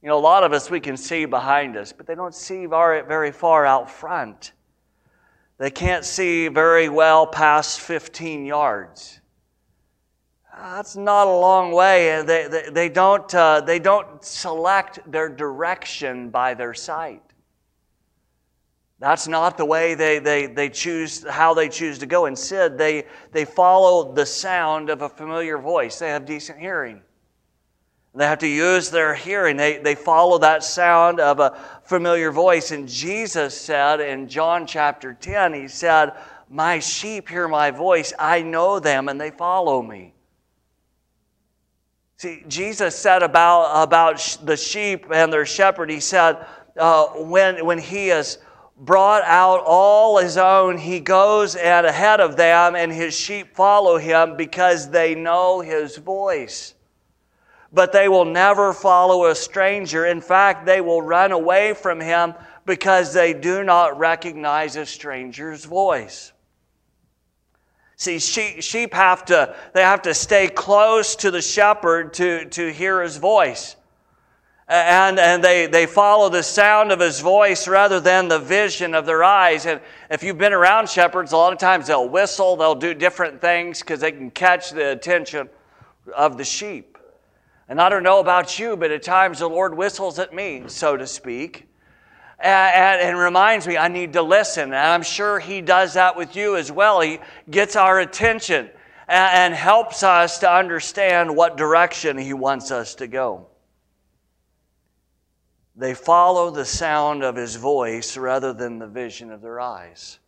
You 0.01 0.09
know 0.09 0.17
a 0.17 0.19
lot 0.19 0.43
of 0.43 0.53
us 0.53 0.71
we 0.71 0.79
can 0.79 0.97
see 0.97 1.25
behind 1.25 1.75
us 1.75 1.93
but 1.93 2.07
they 2.07 2.15
don't 2.15 2.33
see 2.33 2.65
very, 2.65 3.01
very 3.05 3.31
far 3.31 3.65
out 3.65 3.91
front 3.91 4.53
they 5.61 5.69
can't 5.69 6.03
see 6.03 6.47
very 6.47 6.89
well 6.89 7.27
past 7.27 7.81
15 7.81 8.47
yards. 8.47 9.21
That's 10.57 10.95
not 10.95 11.27
a 11.27 11.37
long 11.37 11.71
way. 11.71 12.23
They, 12.23 12.47
they, 12.47 12.69
they, 12.71 12.89
don't, 12.89 13.31
uh, 13.35 13.61
they 13.61 13.77
don't 13.77 14.25
select 14.25 14.99
their 15.11 15.29
direction 15.29 16.31
by 16.31 16.55
their 16.55 16.73
sight. 16.73 17.21
That's 18.97 19.27
not 19.27 19.55
the 19.55 19.65
way 19.65 19.93
they, 19.93 20.17
they, 20.17 20.47
they 20.47 20.67
choose, 20.67 21.23
how 21.29 21.53
they 21.53 21.69
choose 21.69 21.99
to 21.99 22.07
go. 22.07 22.25
Instead, 22.25 22.75
they, 22.75 23.05
they 23.31 23.45
follow 23.45 24.13
the 24.13 24.25
sound 24.25 24.89
of 24.89 25.03
a 25.03 25.09
familiar 25.09 25.59
voice. 25.59 25.99
They 25.99 26.09
have 26.09 26.25
decent 26.25 26.57
hearing. 26.57 27.03
They 28.13 28.25
have 28.25 28.39
to 28.39 28.47
use 28.47 28.89
their 28.89 29.15
hearing. 29.15 29.55
They, 29.55 29.77
they 29.77 29.95
follow 29.95 30.37
that 30.39 30.63
sound 30.63 31.21
of 31.21 31.39
a 31.39 31.57
familiar 31.83 32.31
voice. 32.31 32.71
And 32.71 32.87
Jesus 32.87 33.59
said 33.59 34.01
in 34.01 34.27
John 34.27 34.67
chapter 34.67 35.13
10, 35.13 35.53
He 35.53 35.67
said, 35.69 36.13
My 36.49 36.79
sheep 36.79 37.29
hear 37.29 37.47
my 37.47 37.71
voice. 37.71 38.11
I 38.19 38.41
know 38.41 38.79
them 38.79 39.07
and 39.07 39.19
they 39.19 39.31
follow 39.31 39.81
me. 39.81 40.13
See, 42.17 42.43
Jesus 42.47 42.95
said 42.95 43.23
about, 43.23 43.81
about 43.81 44.37
the 44.43 44.57
sheep 44.57 45.05
and 45.09 45.31
their 45.31 45.45
shepherd, 45.45 45.89
He 45.89 46.01
said, 46.01 46.45
uh, 46.77 47.07
when, 47.07 47.65
when 47.65 47.79
He 47.79 48.09
has 48.09 48.39
brought 48.77 49.23
out 49.23 49.63
all 49.65 50.17
His 50.17 50.37
own, 50.37 50.77
He 50.77 50.99
goes 50.99 51.55
ahead 51.55 52.19
of 52.19 52.35
them, 52.35 52.75
and 52.75 52.91
His 52.91 53.17
sheep 53.17 53.55
follow 53.55 53.97
Him 53.97 54.35
because 54.35 54.89
they 54.89 55.15
know 55.15 55.61
His 55.61 55.97
voice. 55.97 56.75
But 57.73 57.91
they 57.91 58.09
will 58.09 58.25
never 58.25 58.73
follow 58.73 59.27
a 59.27 59.35
stranger. 59.35 60.05
In 60.05 60.21
fact, 60.21 60.65
they 60.65 60.81
will 60.81 61.01
run 61.01 61.31
away 61.31 61.73
from 61.73 61.99
him 61.99 62.33
because 62.65 63.13
they 63.13 63.33
do 63.33 63.63
not 63.63 63.97
recognize 63.97 64.75
a 64.75 64.85
stranger's 64.85 65.65
voice. 65.65 66.33
See, 67.95 68.17
sheep 68.17 68.93
have 68.95 69.25
to, 69.25 69.55
they 69.73 69.83
have 69.83 70.01
to 70.03 70.13
stay 70.13 70.47
close 70.47 71.15
to 71.17 71.29
the 71.29 71.41
shepherd 71.41 72.13
to, 72.15 72.45
to 72.45 72.71
hear 72.71 73.01
his 73.01 73.17
voice. 73.17 73.75
And, 74.67 75.19
and 75.19 75.43
they, 75.43 75.67
they 75.67 75.85
follow 75.85 76.29
the 76.29 76.43
sound 76.43 76.91
of 76.91 76.99
his 76.99 77.19
voice 77.19 77.67
rather 77.67 77.99
than 77.99 78.27
the 78.27 78.39
vision 78.39 78.95
of 78.95 79.05
their 79.05 79.23
eyes. 79.23 79.65
And 79.65 79.81
if 80.09 80.23
you've 80.23 80.37
been 80.37 80.53
around 80.53 80.89
shepherds, 80.89 81.31
a 81.31 81.37
lot 81.37 81.53
of 81.53 81.59
times 81.59 81.87
they'll 81.87 82.09
whistle, 82.09 82.55
they'll 82.55 82.73
do 82.73 82.93
different 82.93 83.39
things 83.39 83.81
because 83.81 83.99
they 83.99 84.11
can 84.11 84.31
catch 84.31 84.71
the 84.71 84.91
attention 84.91 85.49
of 86.15 86.37
the 86.37 86.43
sheep. 86.43 86.90
And 87.71 87.79
I 87.79 87.87
don't 87.87 88.03
know 88.03 88.19
about 88.19 88.59
you, 88.59 88.75
but 88.75 88.91
at 88.91 89.01
times 89.01 89.39
the 89.39 89.47
Lord 89.47 89.77
whistles 89.77 90.19
at 90.19 90.33
me, 90.33 90.63
so 90.67 90.97
to 90.97 91.07
speak 91.07 91.69
and, 92.37 93.01
and, 93.01 93.17
reminds 93.17 93.65
me 93.65 93.77
I 93.77 93.87
need 93.87 94.11
to 94.11 94.21
listen. 94.21 94.63
And 94.63 94.75
I'm 94.75 95.03
sure 95.03 95.39
He 95.39 95.61
does 95.61 95.93
that 95.93 96.17
with 96.17 96.35
you 96.35 96.57
as 96.57 96.69
well. 96.69 96.99
He 96.99 97.19
gets 97.49 97.77
our 97.77 98.01
attention 98.01 98.69
and, 99.07 99.33
and 99.33 99.53
helps 99.53 100.03
us 100.03 100.39
to 100.39 100.51
understand 100.51 101.33
what 101.33 101.55
direction 101.55 102.17
He 102.17 102.33
wants 102.33 102.71
us 102.71 102.95
to 102.95 103.07
go. 103.07 103.47
They 105.77 105.93
follow 105.93 106.49
the 106.49 106.65
sound 106.65 107.23
of 107.23 107.37
His 107.37 107.55
voice 107.55 108.17
rather 108.17 108.51
than 108.51 108.79
the 108.79 108.87
vision 108.87 109.31
of 109.31 109.41
their 109.41 109.61
eyes. 109.61 110.19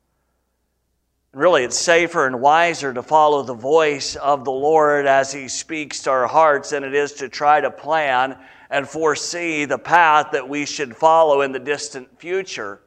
Really, 1.33 1.63
it's 1.63 1.79
safer 1.79 2.27
and 2.27 2.41
wiser 2.41 2.93
to 2.93 3.01
follow 3.01 3.41
the 3.41 3.55
voice 3.55 4.15
of 4.15 4.45
the 4.45 4.51
Lord 4.51 5.07
as 5.07 5.33
He 5.33 5.47
speaks 5.47 6.03
to 6.03 6.11
our 6.11 6.27
hearts 6.27 6.69
than 6.69 6.83
it 6.83 6.93
is 6.93 7.13
to 7.13 7.27
try 7.27 7.59
to 7.59 7.71
plan 7.71 8.37
and 8.69 8.87
foresee 8.87 9.65
the 9.65 9.79
path 9.79 10.27
that 10.33 10.47
we 10.47 10.67
should 10.67 10.95
follow 10.95 11.41
in 11.41 11.51
the 11.51 11.59
distant 11.59 12.19
future. 12.19 12.81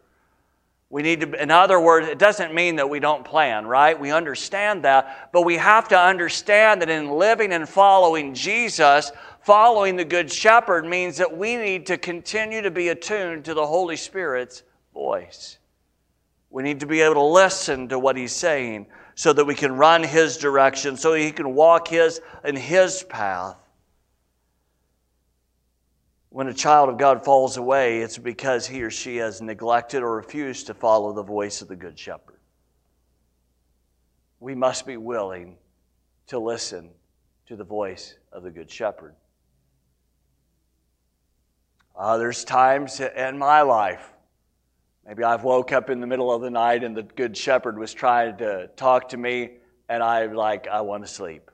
We 0.90 1.02
need 1.02 1.22
to, 1.22 1.42
in 1.42 1.50
other 1.50 1.80
words, 1.80 2.06
it 2.06 2.20
doesn't 2.20 2.54
mean 2.54 2.76
that 2.76 2.88
we 2.88 3.00
don't 3.00 3.24
plan, 3.24 3.66
right? 3.66 3.98
We 3.98 4.12
understand 4.12 4.84
that, 4.84 5.30
but 5.32 5.42
we 5.42 5.56
have 5.56 5.88
to 5.88 5.98
understand 5.98 6.82
that 6.82 6.88
in 6.88 7.10
living 7.10 7.52
and 7.52 7.68
following 7.68 8.32
Jesus, 8.32 9.10
following 9.42 9.96
the 9.96 10.04
Good 10.04 10.30
Shepherd 10.30 10.86
means 10.86 11.16
that 11.16 11.36
we 11.36 11.56
need 11.56 11.86
to 11.86 11.98
continue 11.98 12.62
to 12.62 12.70
be 12.70 12.90
attuned 12.90 13.44
to 13.46 13.54
the 13.54 13.66
Holy 13.66 13.96
Spirit's 13.96 14.62
voice. 14.94 15.58
We 16.56 16.62
need 16.62 16.80
to 16.80 16.86
be 16.86 17.02
able 17.02 17.16
to 17.16 17.22
listen 17.22 17.86
to 17.88 17.98
what 17.98 18.16
He's 18.16 18.32
saying 18.32 18.86
so 19.14 19.34
that 19.34 19.44
we 19.44 19.54
can 19.54 19.76
run 19.76 20.02
His 20.02 20.38
direction, 20.38 20.96
so 20.96 21.12
He 21.12 21.30
can 21.30 21.54
walk 21.54 21.88
His 21.88 22.22
in 22.46 22.56
His 22.56 23.02
path. 23.02 23.58
When 26.30 26.48
a 26.48 26.54
child 26.54 26.88
of 26.88 26.96
God 26.96 27.22
falls 27.22 27.58
away, 27.58 28.00
it's 28.00 28.16
because 28.16 28.66
he 28.66 28.82
or 28.82 28.90
she 28.90 29.18
has 29.18 29.42
neglected 29.42 30.02
or 30.02 30.16
refused 30.16 30.68
to 30.68 30.72
follow 30.72 31.12
the 31.12 31.22
voice 31.22 31.60
of 31.60 31.68
the 31.68 31.76
Good 31.76 31.98
Shepherd. 31.98 32.38
We 34.40 34.54
must 34.54 34.86
be 34.86 34.96
willing 34.96 35.58
to 36.28 36.38
listen 36.38 36.88
to 37.48 37.56
the 37.56 37.64
voice 37.64 38.14
of 38.32 38.42
the 38.42 38.50
Good 38.50 38.70
Shepherd. 38.70 39.14
Uh, 41.94 42.16
there's 42.16 42.44
times 42.44 42.98
in 42.98 43.36
my 43.36 43.60
life, 43.60 44.15
maybe 45.06 45.22
I've 45.22 45.44
woke 45.44 45.72
up 45.72 45.90
in 45.90 46.00
the 46.00 46.06
middle 46.06 46.32
of 46.32 46.42
the 46.42 46.50
night 46.50 46.82
and 46.82 46.96
the 46.96 47.02
Good 47.02 47.36
Shepherd 47.36 47.78
was 47.78 47.94
trying 47.94 48.38
to 48.38 48.68
talk 48.76 49.10
to 49.10 49.16
me, 49.16 49.58
and 49.88 50.02
I'm 50.02 50.34
like, 50.34 50.66
I 50.66 50.80
want 50.80 51.04
to 51.04 51.08
sleep. 51.08 51.50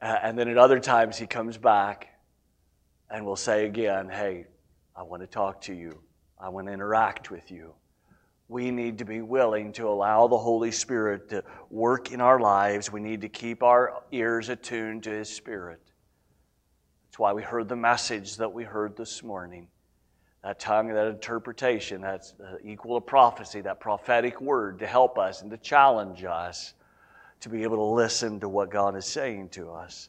And 0.00 0.36
then 0.36 0.48
at 0.48 0.58
other 0.58 0.80
times, 0.80 1.16
he 1.16 1.26
comes 1.26 1.56
back 1.56 2.08
and 3.08 3.24
will 3.24 3.36
say 3.36 3.66
again, 3.66 4.08
Hey, 4.08 4.46
I 4.96 5.04
want 5.04 5.22
to 5.22 5.28
talk 5.28 5.62
to 5.62 5.74
you, 5.74 6.02
I 6.38 6.48
want 6.48 6.66
to 6.66 6.72
interact 6.72 7.30
with 7.30 7.50
you. 7.50 7.74
We 8.48 8.70
need 8.70 8.98
to 8.98 9.04
be 9.06 9.22
willing 9.22 9.72
to 9.74 9.88
allow 9.88 10.26
the 10.26 10.36
Holy 10.36 10.72
Spirit 10.72 11.30
to 11.30 11.44
work 11.70 12.12
in 12.12 12.20
our 12.20 12.38
lives. 12.38 12.92
We 12.92 13.00
need 13.00 13.22
to 13.22 13.28
keep 13.28 13.62
our 13.62 14.02
ears 14.10 14.50
attuned 14.50 15.04
to 15.04 15.10
His 15.10 15.30
Spirit. 15.30 15.80
That's 17.06 17.18
why 17.18 17.32
we 17.32 17.42
heard 17.42 17.68
the 17.68 17.76
message 17.76 18.36
that 18.36 18.52
we 18.52 18.64
heard 18.64 18.96
this 18.96 19.22
morning. 19.22 19.68
That 20.42 20.58
tongue, 20.58 20.88
that 20.88 21.06
interpretation, 21.06 22.00
that's 22.00 22.34
equal 22.64 23.00
to 23.00 23.04
prophecy, 23.04 23.60
that 23.60 23.78
prophetic 23.78 24.40
word 24.40 24.80
to 24.80 24.86
help 24.86 25.16
us 25.18 25.42
and 25.42 25.50
to 25.52 25.56
challenge 25.56 26.24
us 26.24 26.74
to 27.40 27.48
be 27.48 27.64
able 27.64 27.76
to 27.76 27.94
listen 27.94 28.40
to 28.40 28.48
what 28.48 28.70
God 28.70 28.96
is 28.96 29.04
saying 29.04 29.50
to 29.50 29.70
us. 29.70 30.08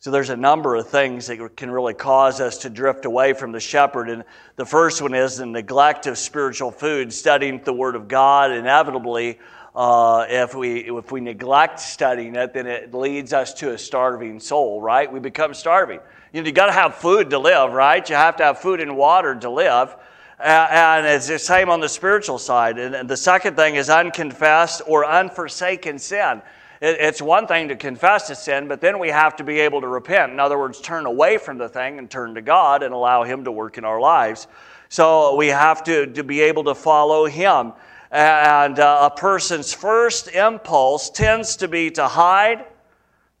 So 0.00 0.12
there's 0.12 0.30
a 0.30 0.36
number 0.36 0.76
of 0.76 0.88
things 0.88 1.26
that 1.26 1.56
can 1.56 1.70
really 1.70 1.94
cause 1.94 2.40
us 2.40 2.58
to 2.58 2.70
drift 2.70 3.04
away 3.04 3.32
from 3.32 3.50
the 3.50 3.58
shepherd. 3.58 4.08
And 4.08 4.24
the 4.54 4.64
first 4.64 5.02
one 5.02 5.12
is 5.12 5.38
the 5.38 5.46
neglect 5.46 6.06
of 6.06 6.16
spiritual 6.16 6.70
food, 6.70 7.12
studying 7.12 7.60
the 7.64 7.72
Word 7.72 7.96
of 7.96 8.06
God. 8.06 8.52
Inevitably, 8.52 9.40
uh, 9.74 10.26
if, 10.28 10.54
we, 10.54 10.88
if 10.88 11.10
we 11.10 11.20
neglect 11.20 11.80
studying 11.80 12.36
it, 12.36 12.52
then 12.52 12.66
it 12.66 12.94
leads 12.94 13.32
us 13.32 13.54
to 13.54 13.72
a 13.72 13.78
starving 13.78 14.38
soul, 14.38 14.80
right? 14.80 15.12
We 15.12 15.18
become 15.18 15.52
starving. 15.52 16.00
You 16.32 16.42
know, 16.42 16.46
you 16.46 16.52
got 16.52 16.66
to 16.66 16.72
have 16.72 16.96
food 16.96 17.30
to 17.30 17.38
live, 17.38 17.72
right? 17.72 18.08
You 18.08 18.16
have 18.16 18.36
to 18.36 18.44
have 18.44 18.58
food 18.58 18.80
and 18.80 18.96
water 18.96 19.34
to 19.34 19.50
live. 19.50 19.96
And 20.38 21.06
it's 21.06 21.26
the 21.26 21.38
same 21.38 21.68
on 21.68 21.80
the 21.80 21.88
spiritual 21.88 22.38
side. 22.38 22.78
And 22.78 23.08
the 23.08 23.16
second 23.16 23.56
thing 23.56 23.74
is 23.74 23.90
unconfessed 23.90 24.82
or 24.86 25.04
unforsaken 25.04 25.98
sin. 25.98 26.42
It's 26.80 27.20
one 27.20 27.48
thing 27.48 27.68
to 27.68 27.76
confess 27.76 28.30
a 28.30 28.36
sin, 28.36 28.68
but 28.68 28.80
then 28.80 29.00
we 29.00 29.08
have 29.08 29.34
to 29.36 29.44
be 29.44 29.58
able 29.60 29.80
to 29.80 29.88
repent. 29.88 30.30
In 30.30 30.38
other 30.38 30.56
words, 30.56 30.80
turn 30.80 31.06
away 31.06 31.36
from 31.38 31.58
the 31.58 31.68
thing 31.68 31.98
and 31.98 32.08
turn 32.08 32.36
to 32.36 32.40
God 32.40 32.84
and 32.84 32.94
allow 32.94 33.24
Him 33.24 33.44
to 33.44 33.50
work 33.50 33.78
in 33.78 33.84
our 33.84 34.00
lives. 34.00 34.46
So 34.88 35.34
we 35.34 35.48
have 35.48 35.82
to, 35.84 36.06
to 36.06 36.22
be 36.22 36.40
able 36.42 36.64
to 36.64 36.76
follow 36.76 37.26
Him. 37.26 37.72
And 38.12 38.78
uh, 38.78 39.10
a 39.12 39.18
person's 39.18 39.74
first 39.74 40.28
impulse 40.28 41.10
tends 41.10 41.56
to 41.56 41.68
be 41.68 41.90
to 41.92 42.06
hide, 42.06 42.64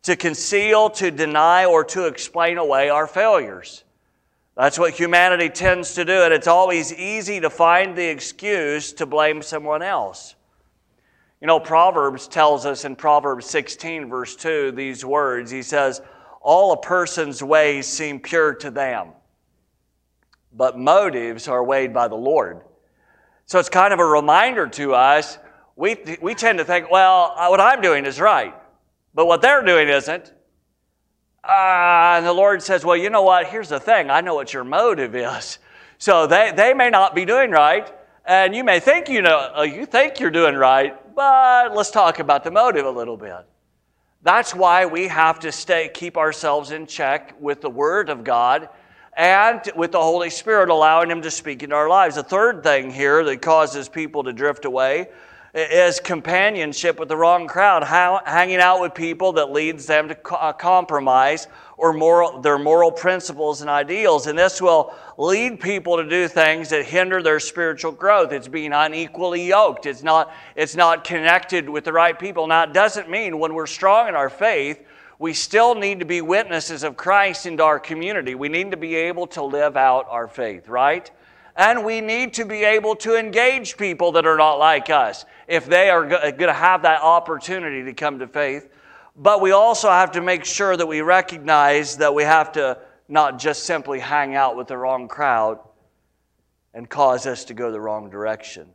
to 0.02 0.16
conceal, 0.16 0.90
to 0.90 1.10
deny, 1.10 1.64
or 1.64 1.84
to 1.84 2.06
explain 2.06 2.58
away 2.58 2.88
our 2.88 3.06
failures. 3.06 3.84
That's 4.56 4.78
what 4.78 4.92
humanity 4.92 5.50
tends 5.50 5.94
to 5.94 6.04
do, 6.04 6.22
and 6.22 6.34
it's 6.34 6.48
always 6.48 6.92
easy 6.92 7.40
to 7.40 7.50
find 7.50 7.96
the 7.96 8.08
excuse 8.08 8.92
to 8.94 9.06
blame 9.06 9.40
someone 9.40 9.82
else. 9.82 10.34
You 11.40 11.46
know, 11.46 11.60
Proverbs 11.60 12.26
tells 12.26 12.66
us 12.66 12.84
in 12.84 12.96
Proverbs 12.96 13.46
16, 13.46 14.08
verse 14.08 14.34
2, 14.34 14.72
these 14.72 15.04
words. 15.04 15.52
He 15.52 15.62
says, 15.62 16.00
All 16.40 16.72
a 16.72 16.76
person's 16.76 17.40
ways 17.40 17.86
seem 17.86 18.18
pure 18.18 18.54
to 18.54 18.72
them, 18.72 19.10
but 20.52 20.76
motives 20.76 21.46
are 21.46 21.62
weighed 21.62 21.94
by 21.94 22.08
the 22.08 22.16
Lord. 22.16 22.62
So 23.46 23.60
it's 23.60 23.68
kind 23.68 23.94
of 23.94 24.00
a 24.00 24.04
reminder 24.04 24.66
to 24.66 24.94
us. 24.94 25.38
We, 25.76 25.96
we 26.20 26.34
tend 26.34 26.58
to 26.58 26.64
think, 26.64 26.90
well, 26.90 27.32
what 27.48 27.60
I'm 27.60 27.80
doing 27.80 28.04
is 28.04 28.20
right, 28.20 28.54
but 29.18 29.26
what 29.26 29.42
they're 29.42 29.64
doing 29.64 29.88
isn't. 29.88 30.32
Uh, 31.42 32.14
and 32.18 32.24
the 32.24 32.32
Lord 32.32 32.62
says, 32.62 32.84
well, 32.84 32.96
you 32.96 33.10
know 33.10 33.24
what? 33.24 33.48
Here's 33.48 33.68
the 33.68 33.80
thing 33.80 34.10
I 34.10 34.20
know 34.20 34.36
what 34.36 34.54
your 34.54 34.62
motive 34.62 35.16
is. 35.16 35.58
So 35.98 36.28
they, 36.28 36.52
they 36.54 36.72
may 36.72 36.88
not 36.88 37.16
be 37.16 37.24
doing 37.24 37.50
right, 37.50 37.92
and 38.24 38.54
you 38.54 38.62
may 38.62 38.78
think 38.78 39.08
you 39.08 39.20
know, 39.20 39.54
uh, 39.58 39.62
you 39.62 39.86
think 39.86 40.20
you're 40.20 40.30
doing 40.30 40.54
right, 40.54 40.94
but 41.16 41.74
let's 41.74 41.90
talk 41.90 42.20
about 42.20 42.44
the 42.44 42.52
motive 42.52 42.86
a 42.86 42.90
little 42.92 43.16
bit. 43.16 43.44
That's 44.22 44.54
why 44.54 44.86
we 44.86 45.08
have 45.08 45.40
to 45.40 45.50
stay, 45.50 45.90
keep 45.92 46.16
ourselves 46.16 46.70
in 46.70 46.86
check 46.86 47.34
with 47.40 47.60
the 47.60 47.70
Word 47.70 48.10
of 48.10 48.22
God 48.22 48.68
and 49.16 49.60
with 49.74 49.90
the 49.90 50.00
Holy 50.00 50.30
Spirit, 50.30 50.68
allowing 50.68 51.10
Him 51.10 51.22
to 51.22 51.30
speak 51.32 51.64
in 51.64 51.72
our 51.72 51.88
lives. 51.88 52.14
The 52.14 52.22
third 52.22 52.62
thing 52.62 52.92
here 52.92 53.24
that 53.24 53.42
causes 53.42 53.88
people 53.88 54.22
to 54.22 54.32
drift 54.32 54.64
away 54.64 55.08
is 55.54 55.98
companionship 55.98 56.98
with 56.98 57.08
the 57.08 57.16
wrong 57.16 57.46
crowd, 57.46 57.82
hanging 57.84 58.58
out 58.58 58.80
with 58.80 58.94
people 58.94 59.32
that 59.32 59.50
leads 59.50 59.86
them 59.86 60.08
to 60.08 60.34
uh, 60.34 60.52
compromise 60.52 61.46
or 61.78 61.92
moral, 61.92 62.40
their 62.40 62.58
moral 62.58 62.90
principles 62.90 63.60
and 63.60 63.70
ideals. 63.70 64.26
And 64.26 64.38
this 64.38 64.60
will 64.60 64.94
lead 65.16 65.60
people 65.60 65.96
to 65.96 66.08
do 66.08 66.28
things 66.28 66.68
that 66.70 66.84
hinder 66.84 67.22
their 67.22 67.40
spiritual 67.40 67.92
growth. 67.92 68.32
It's 68.32 68.48
being 68.48 68.72
unequally 68.72 69.46
yoked. 69.46 69.86
It's 69.86 70.02
not, 70.02 70.32
it's 70.54 70.76
not 70.76 71.04
connected 71.04 71.68
with 71.68 71.84
the 71.84 71.92
right 71.92 72.18
people. 72.18 72.46
Now, 72.46 72.64
it 72.64 72.72
doesn't 72.72 73.08
mean 73.08 73.38
when 73.38 73.54
we're 73.54 73.66
strong 73.66 74.08
in 74.08 74.14
our 74.14 74.30
faith, 74.30 74.84
we 75.18 75.32
still 75.32 75.74
need 75.74 75.98
to 75.98 76.04
be 76.04 76.20
witnesses 76.20 76.82
of 76.82 76.96
Christ 76.96 77.46
into 77.46 77.64
our 77.64 77.80
community. 77.80 78.34
We 78.34 78.48
need 78.48 78.70
to 78.70 78.76
be 78.76 78.94
able 78.94 79.26
to 79.28 79.42
live 79.42 79.76
out 79.76 80.06
our 80.10 80.28
faith, 80.28 80.68
right? 80.68 81.10
And 81.58 81.84
we 81.84 82.00
need 82.00 82.34
to 82.34 82.44
be 82.44 82.62
able 82.62 82.94
to 82.96 83.18
engage 83.18 83.76
people 83.76 84.12
that 84.12 84.24
are 84.24 84.36
not 84.36 84.60
like 84.60 84.90
us 84.90 85.24
if 85.48 85.66
they 85.66 85.90
are 85.90 86.06
going 86.06 86.38
to 86.38 86.52
have 86.52 86.82
that 86.82 87.02
opportunity 87.02 87.82
to 87.82 87.92
come 87.92 88.20
to 88.20 88.28
faith. 88.28 88.70
But 89.16 89.40
we 89.40 89.50
also 89.50 89.90
have 89.90 90.12
to 90.12 90.20
make 90.20 90.44
sure 90.44 90.76
that 90.76 90.86
we 90.86 91.00
recognize 91.00 91.96
that 91.96 92.14
we 92.14 92.22
have 92.22 92.52
to 92.52 92.78
not 93.08 93.40
just 93.40 93.64
simply 93.64 93.98
hang 93.98 94.36
out 94.36 94.56
with 94.56 94.68
the 94.68 94.76
wrong 94.76 95.08
crowd 95.08 95.58
and 96.74 96.88
cause 96.88 97.26
us 97.26 97.44
to 97.46 97.54
go 97.54 97.72
the 97.72 97.80
wrong 97.80 98.08
direction. 98.08 98.68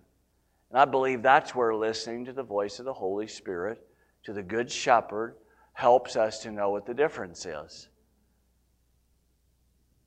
And 0.70 0.78
I 0.78 0.84
believe 0.84 1.22
that's 1.22 1.56
where 1.56 1.74
listening 1.74 2.26
to 2.26 2.34
the 2.34 2.44
voice 2.44 2.80
of 2.80 2.86
the 2.86 2.94
Holy 2.94 3.28
Spirit, 3.28 3.80
to 4.24 4.34
the 4.34 4.44
Good 4.44 4.70
Shepherd, 4.70 5.36
helps 5.72 6.18
us 6.18 6.40
to 6.40 6.52
know 6.52 6.72
what 6.72 6.86
the 6.86 6.94
difference 6.94 7.46
is. 7.46 7.88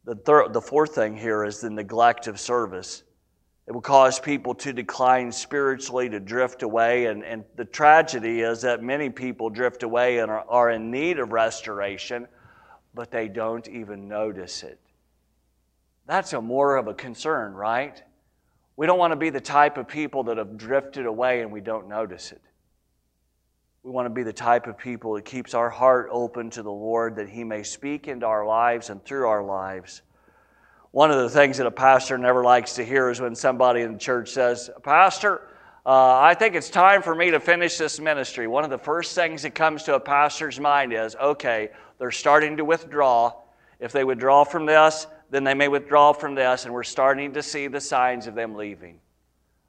The, 0.07 0.49
the 0.53 0.61
fourth 0.61 0.95
thing 0.95 1.17
here 1.17 1.45
is 1.45 1.61
the 1.61 1.69
neglect 1.69 2.29
of 2.29 2.39
service. 2.39 3.03
It 3.67 3.73
will 3.73 3.81
cause 3.81 4.21
people 4.21 4.55
to 4.55 4.73
decline 4.73 5.33
spiritually, 5.33 6.09
to 6.09 6.21
drift 6.21 6.63
away. 6.63 7.07
And, 7.07 7.25
and 7.25 7.45
the 7.57 7.65
tragedy 7.65 8.41
is 8.41 8.63
that 8.63 8.83
many 8.83 9.11
people 9.11 9.51
drift 9.51 9.83
away 9.83 10.19
and 10.19 10.31
are, 10.31 10.45
are 10.49 10.71
in 10.71 10.93
need 10.93 11.19
of 11.19 11.33
restoration, 11.33 12.29
but 12.95 13.11
they 13.11 13.27
don't 13.27 13.67
even 13.67 14.07
notice 14.07 14.63
it. 14.63 14.79
That's 16.07 16.33
a 16.33 16.41
more 16.41 16.77
of 16.77 16.87
a 16.87 16.95
concern, 16.95 17.55
right? 17.55 18.01
We 18.77 18.87
don't 18.87 18.99
want 19.01 19.11
to 19.11 19.17
be 19.17 19.31
the 19.31 19.41
type 19.41 19.77
of 19.77 19.89
people 19.89 20.23
that 20.25 20.37
have 20.37 20.57
drifted 20.57 21.05
away 21.05 21.41
and 21.41 21.51
we 21.51 21.61
don't 21.61 21.89
notice 21.89 22.31
it. 22.31 22.43
We 23.87 23.93
want 23.93 24.07
to 24.07 24.11
be 24.11 24.25
the 24.25 24.33
type 24.33 24.67
of 24.67 24.77
people 24.77 25.15
that 25.15 25.25
keeps 25.25 25.55
our 25.55 25.71
heart 25.71 26.09
open 26.11 26.51
to 26.51 26.63
the 26.65 26.73
Lord 26.73 27.15
that 27.15 27.29
He 27.29 27.45
may 27.45 27.63
speak 27.63 28.09
into 28.09 28.27
our 28.27 28.45
lives 28.45 28.91
and 28.91 29.01
through 29.05 29.29
our 29.29 29.45
lives. 29.45 30.03
One 30.91 31.13
of 31.13 31.19
the 31.19 31.31
things 31.31 31.59
that 31.59 31.69
a 31.69 31.71
pastor 31.71 32.19
never 32.19 32.43
likes 32.43 32.73
to 32.75 32.85
hear 32.85 33.11
is 33.11 33.21
when 33.21 33.37
somebody 33.37 33.83
in 33.83 33.93
the 33.93 33.99
church 34.01 34.31
says, 34.31 34.71
Pastor, 34.83 35.51
uh, 35.87 36.19
I 36.19 36.35
think 36.35 36.57
it's 36.57 36.69
time 36.69 37.01
for 37.01 37.15
me 37.15 37.31
to 37.31 37.39
finish 37.39 37.79
this 37.79 38.01
ministry. 38.01 38.49
One 38.49 38.65
of 38.65 38.71
the 38.71 38.79
first 38.79 39.15
things 39.15 39.43
that 39.43 39.55
comes 39.55 39.85
to 39.85 39.95
a 39.95 40.01
pastor's 40.01 40.59
mind 40.59 40.93
is, 40.93 41.15
okay, 41.15 41.69
they're 42.01 42.11
starting 42.11 42.57
to 42.57 42.65
withdraw. 42.65 43.35
If 43.79 43.93
they 43.93 44.03
withdraw 44.03 44.43
from 44.43 44.67
this, 44.67 45.07
then 45.31 45.45
they 45.45 45.55
may 45.55 45.69
withdraw 45.69 46.13
from 46.13 46.35
this, 46.35 46.65
and 46.65 46.75
we're 46.75 46.83
starting 46.83 47.35
to 47.35 47.43
see 47.43 47.69
the 47.69 47.81
signs 47.81 48.27
of 48.27 48.35
them 48.35 48.57
leaving 48.57 48.99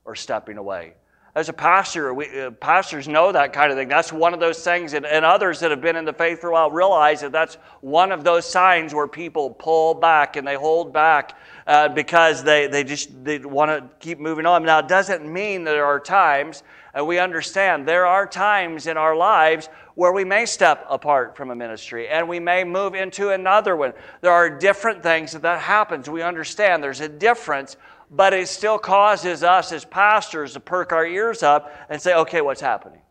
or 0.05 0.15
stepping 0.15 0.57
away. 0.57 0.95
As 1.37 1.49
a 1.49 1.53
pastor, 1.53 2.15
we, 2.15 2.41
uh, 2.41 2.49
pastors 2.49 3.07
know 3.07 3.31
that 3.31 3.53
kind 3.53 3.71
of 3.71 3.77
thing. 3.77 3.87
That's 3.87 4.11
one 4.11 4.33
of 4.33 4.39
those 4.39 4.63
things, 4.63 4.93
and, 4.93 5.05
and 5.05 5.23
others 5.23 5.59
that 5.59 5.69
have 5.69 5.81
been 5.81 5.95
in 5.95 6.03
the 6.03 6.11
faith 6.11 6.41
for 6.41 6.49
a 6.49 6.53
while 6.53 6.71
realize 6.71 7.21
that 7.21 7.31
that's 7.31 7.59
one 7.81 8.11
of 8.11 8.23
those 8.23 8.43
signs 8.43 8.91
where 8.91 9.07
people 9.07 9.51
pull 9.51 9.93
back 9.93 10.35
and 10.35 10.47
they 10.47 10.55
hold 10.55 10.91
back 10.91 11.37
uh, 11.67 11.89
because 11.89 12.43
they, 12.43 12.65
they 12.65 12.83
just 12.83 13.23
they 13.23 13.37
want 13.37 13.69
to 13.69 13.87
keep 13.99 14.17
moving 14.17 14.47
on. 14.47 14.63
Now, 14.63 14.79
it 14.79 14.87
doesn't 14.87 15.31
mean 15.31 15.63
that 15.65 15.73
there 15.73 15.85
are 15.85 15.99
times, 15.99 16.63
and 16.95 17.05
we 17.05 17.19
understand 17.19 17.87
there 17.87 18.07
are 18.07 18.25
times 18.25 18.87
in 18.87 18.97
our 18.97 19.15
lives 19.15 19.69
where 19.93 20.13
we 20.13 20.23
may 20.23 20.47
step 20.47 20.87
apart 20.89 21.37
from 21.37 21.51
a 21.51 21.55
ministry 21.55 22.07
and 22.07 22.27
we 22.27 22.39
may 22.39 22.63
move 22.63 22.95
into 22.95 23.29
another 23.29 23.75
one. 23.75 23.93
There 24.21 24.31
are 24.31 24.49
different 24.49 25.03
things 25.03 25.33
that 25.33 25.43
that 25.43 25.59
happens. 25.59 26.09
We 26.09 26.23
understand 26.23 26.83
there's 26.83 27.01
a 27.01 27.09
difference 27.09 27.77
but 28.09 28.33
it 28.33 28.47
still 28.47 28.77
causes 28.77 29.43
us 29.43 29.71
as 29.71 29.83
pastors 29.85 30.53
to 30.53 30.59
perk 30.59 30.91
our 30.93 31.05
ears 31.05 31.43
up 31.43 31.73
and 31.89 32.01
say, 32.01 32.13
okay, 32.15 32.41
what's 32.41 32.61
happening? 32.61 33.01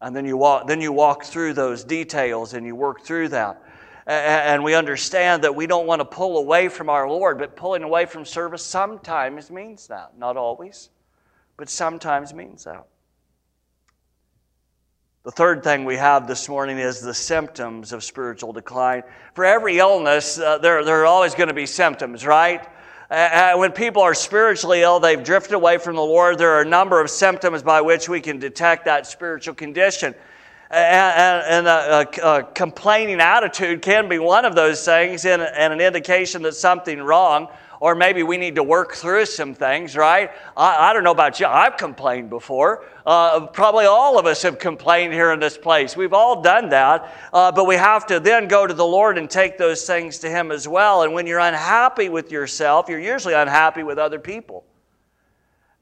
And 0.00 0.14
then 0.14 0.26
you 0.26 0.36
walk, 0.36 0.66
then 0.66 0.80
you 0.80 0.92
walk 0.92 1.24
through 1.24 1.54
those 1.54 1.82
details 1.82 2.52
and 2.52 2.66
you 2.66 2.76
work 2.76 3.02
through 3.02 3.28
that. 3.28 3.62
And 4.06 4.62
we 4.62 4.74
understand 4.74 5.44
that 5.44 5.54
we 5.54 5.66
don't 5.66 5.86
want 5.86 6.00
to 6.00 6.04
pull 6.04 6.36
away 6.36 6.68
from 6.68 6.90
our 6.90 7.08
Lord, 7.08 7.38
but 7.38 7.56
pulling 7.56 7.82
away 7.82 8.04
from 8.04 8.26
service 8.26 8.62
sometimes 8.62 9.50
means 9.50 9.86
that. 9.86 10.18
Not 10.18 10.36
always, 10.36 10.90
but 11.56 11.70
sometimes 11.70 12.34
means 12.34 12.64
that. 12.64 12.86
The 15.24 15.30
third 15.30 15.64
thing 15.64 15.86
we 15.86 15.96
have 15.96 16.28
this 16.28 16.50
morning 16.50 16.76
is 16.76 17.00
the 17.00 17.14
symptoms 17.14 17.94
of 17.94 18.04
spiritual 18.04 18.52
decline. 18.52 19.04
For 19.32 19.46
every 19.46 19.78
illness, 19.78 20.38
uh, 20.38 20.58
there, 20.58 20.84
there 20.84 21.00
are 21.00 21.06
always 21.06 21.34
going 21.34 21.48
to 21.48 21.54
be 21.54 21.64
symptoms, 21.64 22.26
right? 22.26 22.68
Uh, 23.10 23.14
uh, 23.14 23.58
when 23.58 23.70
people 23.70 24.00
are 24.00 24.14
spiritually 24.14 24.80
ill, 24.80 24.98
they've 24.98 25.22
drifted 25.22 25.54
away 25.54 25.76
from 25.76 25.94
the 25.94 26.02
Lord, 26.02 26.38
there 26.38 26.52
are 26.52 26.62
a 26.62 26.66
number 26.66 27.00
of 27.02 27.10
symptoms 27.10 27.62
by 27.62 27.82
which 27.82 28.08
we 28.08 28.20
can 28.20 28.38
detect 28.38 28.86
that 28.86 29.06
spiritual 29.06 29.54
condition. 29.54 30.14
Uh, 30.70 30.74
and, 30.74 31.66
a, 31.66 32.08
a, 32.22 32.38
a, 32.38 32.42
complaining 32.42 33.20
attitude 33.20 33.82
can 33.82 34.08
be 34.08 34.18
one 34.18 34.46
of 34.46 34.54
those 34.54 34.84
things 34.84 35.26
and, 35.26 35.42
and 35.42 35.72
an 35.72 35.80
indication 35.80 36.42
that 36.42 36.54
something 36.54 37.00
wrong 37.00 37.48
or 37.84 37.94
maybe 37.94 38.22
we 38.22 38.38
need 38.38 38.54
to 38.54 38.62
work 38.62 38.94
through 38.94 39.26
some 39.26 39.52
things, 39.52 39.94
right? 39.94 40.30
I, 40.56 40.88
I 40.88 40.92
don't 40.94 41.04
know 41.04 41.10
about 41.10 41.38
you, 41.38 41.44
I've 41.44 41.76
complained 41.76 42.30
before. 42.30 42.86
Uh, 43.04 43.46
probably 43.48 43.84
all 43.84 44.18
of 44.18 44.24
us 44.24 44.40
have 44.40 44.58
complained 44.58 45.12
here 45.12 45.32
in 45.32 45.38
this 45.38 45.58
place. 45.58 45.94
We've 45.94 46.14
all 46.14 46.40
done 46.40 46.70
that, 46.70 47.14
uh, 47.30 47.52
but 47.52 47.66
we 47.66 47.74
have 47.74 48.06
to 48.06 48.20
then 48.20 48.48
go 48.48 48.66
to 48.66 48.72
the 48.72 48.86
Lord 48.86 49.18
and 49.18 49.28
take 49.28 49.58
those 49.58 49.86
things 49.86 50.16
to 50.20 50.30
Him 50.30 50.50
as 50.50 50.66
well. 50.66 51.02
And 51.02 51.12
when 51.12 51.26
you're 51.26 51.40
unhappy 51.40 52.08
with 52.08 52.32
yourself, 52.32 52.88
you're 52.88 52.98
usually 52.98 53.34
unhappy 53.34 53.82
with 53.82 53.98
other 53.98 54.18
people. 54.18 54.64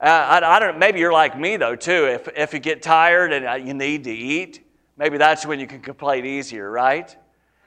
Uh, 0.00 0.06
I, 0.06 0.56
I, 0.56 0.58
don't. 0.58 0.80
Maybe 0.80 0.98
you're 0.98 1.12
like 1.12 1.38
me 1.38 1.56
though 1.56 1.76
too. 1.76 2.06
If 2.06 2.26
if 2.36 2.52
you 2.52 2.58
get 2.58 2.82
tired 2.82 3.32
and 3.32 3.46
uh, 3.46 3.52
you 3.52 3.74
need 3.74 4.02
to 4.04 4.12
eat, 4.12 4.66
maybe 4.96 5.18
that's 5.18 5.46
when 5.46 5.60
you 5.60 5.68
can 5.68 5.80
complain 5.80 6.26
easier, 6.26 6.68
right? 6.68 7.16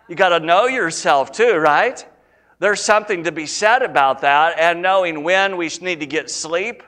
You 0.10 0.18
got 0.18 0.38
to 0.38 0.42
know 0.42 0.66
yourself 0.66 1.32
too, 1.32 1.56
right? 1.56 2.06
There's 2.60 2.82
something 2.82 3.24
to 3.26 3.32
be 3.32 3.46
said 3.46 3.82
about 3.82 4.22
that, 4.22 4.58
and 4.58 4.82
knowing 4.82 5.24
when 5.24 5.58
we 5.58 5.70
need 5.82 6.00
to 6.00 6.06
get 6.06 6.30
sleep, 6.30 6.84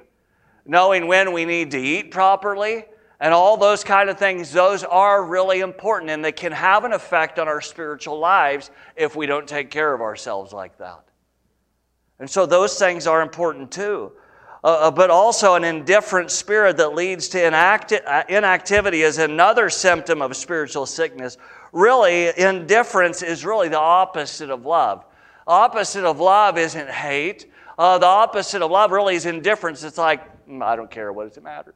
knowing 0.65 1.07
when 1.07 1.33
we 1.33 1.45
need 1.45 1.71
to 1.71 1.79
eat 1.79 2.11
properly, 2.11 2.85
and 3.19 3.33
all 3.33 3.57
those 3.57 3.83
kind 3.83 4.09
of 4.09 4.17
things, 4.17 4.51
those 4.51 4.83
are 4.83 5.23
really 5.23 5.59
important, 5.59 6.11
and 6.11 6.23
they 6.23 6.31
can 6.31 6.51
have 6.51 6.83
an 6.83 6.93
effect 6.93 7.39
on 7.39 7.47
our 7.47 7.61
spiritual 7.61 8.19
lives 8.19 8.69
if 8.95 9.15
we 9.15 9.25
don't 9.25 9.47
take 9.47 9.71
care 9.71 9.93
of 9.93 10.01
ourselves 10.01 10.53
like 10.53 10.77
that. 10.77 11.03
And 12.19 12.29
so 12.29 12.45
those 12.45 12.77
things 12.77 13.07
are 13.07 13.21
important 13.21 13.71
too. 13.71 14.11
Uh, 14.63 14.67
uh 14.67 14.91
but 14.91 15.09
also, 15.09 15.55
an 15.55 15.63
indifferent 15.63 16.31
spirit 16.31 16.77
that 16.77 16.93
leads 16.93 17.27
to 17.29 17.39
inacti- 17.39 18.05
uh, 18.05 18.23
inactivity 18.29 19.01
is 19.01 19.17
another 19.17 19.69
symptom 19.69 20.21
of 20.21 20.35
spiritual 20.35 20.85
sickness. 20.85 21.37
Really, 21.73 22.31
indifference 22.37 23.21
is 23.21 23.45
really 23.45 23.69
the 23.69 23.79
opposite 23.79 24.49
of 24.49 24.65
love. 24.65 25.05
Opposite 25.47 26.03
of 26.03 26.19
love 26.19 26.57
isn't 26.57 26.89
hate. 26.89 27.49
Uh, 27.77 27.97
the 27.97 28.05
opposite 28.05 28.61
of 28.61 28.69
love 28.69 28.91
really 28.91 29.15
is 29.15 29.25
indifference. 29.25 29.81
It's 29.83 29.97
like, 29.97 30.47
mm, 30.47 30.61
I 30.61 30.75
don't 30.75 30.91
care. 30.91 31.13
What 31.13 31.29
does 31.29 31.37
it 31.37 31.43
matter? 31.43 31.73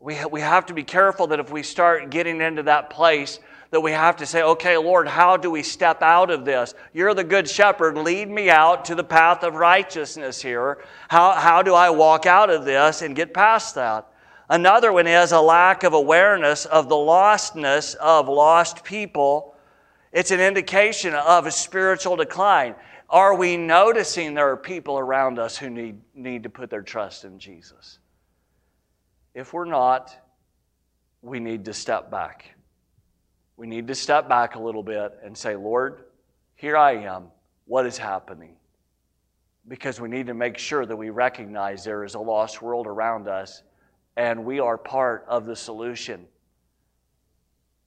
We, 0.00 0.16
ha- 0.16 0.26
we 0.26 0.40
have 0.40 0.66
to 0.66 0.74
be 0.74 0.82
careful 0.82 1.28
that 1.28 1.38
if 1.38 1.52
we 1.52 1.62
start 1.62 2.10
getting 2.10 2.40
into 2.40 2.64
that 2.64 2.90
place, 2.90 3.38
that 3.70 3.80
we 3.80 3.92
have 3.92 4.16
to 4.16 4.26
say, 4.26 4.42
okay, 4.42 4.76
Lord, 4.76 5.06
how 5.06 5.36
do 5.36 5.50
we 5.50 5.62
step 5.62 6.02
out 6.02 6.30
of 6.30 6.44
this? 6.44 6.74
You're 6.92 7.14
the 7.14 7.24
good 7.24 7.48
shepherd. 7.48 7.96
Lead 7.96 8.28
me 8.28 8.50
out 8.50 8.84
to 8.86 8.94
the 8.94 9.04
path 9.04 9.44
of 9.44 9.54
righteousness 9.54 10.42
here. 10.42 10.78
How, 11.08 11.32
how 11.32 11.62
do 11.62 11.74
I 11.74 11.90
walk 11.90 12.26
out 12.26 12.50
of 12.50 12.64
this 12.64 13.00
and 13.02 13.14
get 13.14 13.32
past 13.32 13.76
that? 13.76 14.08
Another 14.48 14.92
one 14.92 15.06
is 15.06 15.32
a 15.32 15.40
lack 15.40 15.84
of 15.84 15.94
awareness 15.94 16.66
of 16.66 16.88
the 16.88 16.96
lostness 16.96 17.94
of 17.94 18.28
lost 18.28 18.84
people 18.84 19.53
it's 20.14 20.30
an 20.30 20.40
indication 20.40 21.12
of 21.12 21.44
a 21.44 21.50
spiritual 21.50 22.14
decline. 22.14 22.76
Are 23.10 23.34
we 23.34 23.56
noticing 23.56 24.34
there 24.34 24.48
are 24.50 24.56
people 24.56 24.96
around 24.96 25.40
us 25.40 25.58
who 25.58 25.68
need, 25.68 26.00
need 26.14 26.44
to 26.44 26.48
put 26.48 26.70
their 26.70 26.82
trust 26.82 27.24
in 27.24 27.40
Jesus? 27.40 27.98
If 29.34 29.52
we're 29.52 29.64
not, 29.64 30.16
we 31.20 31.40
need 31.40 31.64
to 31.64 31.74
step 31.74 32.12
back. 32.12 32.54
We 33.56 33.66
need 33.66 33.88
to 33.88 33.94
step 33.96 34.28
back 34.28 34.54
a 34.54 34.60
little 34.60 34.84
bit 34.84 35.18
and 35.24 35.36
say, 35.36 35.56
Lord, 35.56 36.04
here 36.54 36.76
I 36.76 36.92
am. 36.92 37.24
What 37.66 37.84
is 37.84 37.98
happening? 37.98 38.54
Because 39.66 40.00
we 40.00 40.08
need 40.08 40.28
to 40.28 40.34
make 40.34 40.58
sure 40.58 40.86
that 40.86 40.96
we 40.96 41.10
recognize 41.10 41.82
there 41.82 42.04
is 42.04 42.14
a 42.14 42.20
lost 42.20 42.62
world 42.62 42.86
around 42.86 43.26
us 43.26 43.64
and 44.16 44.44
we 44.44 44.60
are 44.60 44.78
part 44.78 45.24
of 45.28 45.44
the 45.44 45.56
solution. 45.56 46.26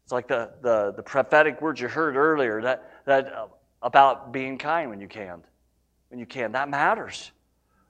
It's 0.07 0.13
like 0.13 0.29
the, 0.29 0.51
the, 0.61 0.93
the 0.95 1.03
prophetic 1.03 1.61
words 1.61 1.81
you 1.81 1.89
heard 1.89 2.15
earlier 2.15 2.61
that, 2.61 2.89
that 3.03 3.33
uh, 3.33 3.47
about 3.81 4.31
being 4.31 4.57
kind 4.57 4.89
when 4.89 5.01
you 5.01 5.07
can. 5.09 5.43
When 6.07 6.17
you 6.17 6.25
can. 6.25 6.53
That 6.53 6.69
matters. 6.69 7.33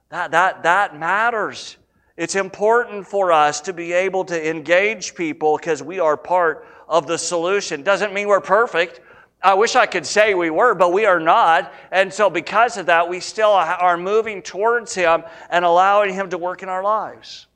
That, 0.08 0.32
that, 0.32 0.64
that 0.64 0.98
matters. 0.98 1.76
It's 2.16 2.34
important 2.34 3.06
for 3.06 3.30
us 3.30 3.60
to 3.60 3.72
be 3.72 3.92
able 3.92 4.24
to 4.24 4.50
engage 4.50 5.14
people 5.14 5.58
because 5.58 5.80
we 5.80 6.00
are 6.00 6.16
part 6.16 6.66
of 6.88 7.06
the 7.06 7.16
solution. 7.16 7.84
Doesn't 7.84 8.12
mean 8.12 8.26
we're 8.26 8.40
perfect. 8.40 9.00
I 9.40 9.54
wish 9.54 9.76
I 9.76 9.86
could 9.86 10.04
say 10.04 10.34
we 10.34 10.50
were, 10.50 10.74
but 10.74 10.92
we 10.92 11.04
are 11.06 11.20
not. 11.20 11.72
And 11.92 12.12
so, 12.12 12.28
because 12.28 12.78
of 12.78 12.86
that, 12.86 13.08
we 13.08 13.20
still 13.20 13.52
are 13.52 13.96
moving 13.96 14.42
towards 14.42 14.92
Him 14.92 15.22
and 15.50 15.64
allowing 15.64 16.12
Him 16.12 16.30
to 16.30 16.38
work 16.38 16.64
in 16.64 16.68
our 16.68 16.82
lives. 16.82 17.46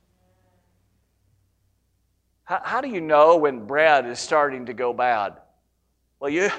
How, 2.45 2.61
how 2.63 2.81
do 2.81 2.89
you 2.89 3.01
know 3.01 3.37
when 3.37 3.67
bread 3.67 4.07
is 4.07 4.19
starting 4.19 4.67
to 4.67 4.75
go 4.75 4.93
bad? 4.93 5.35
Well, 6.19 6.31
you, 6.31 6.51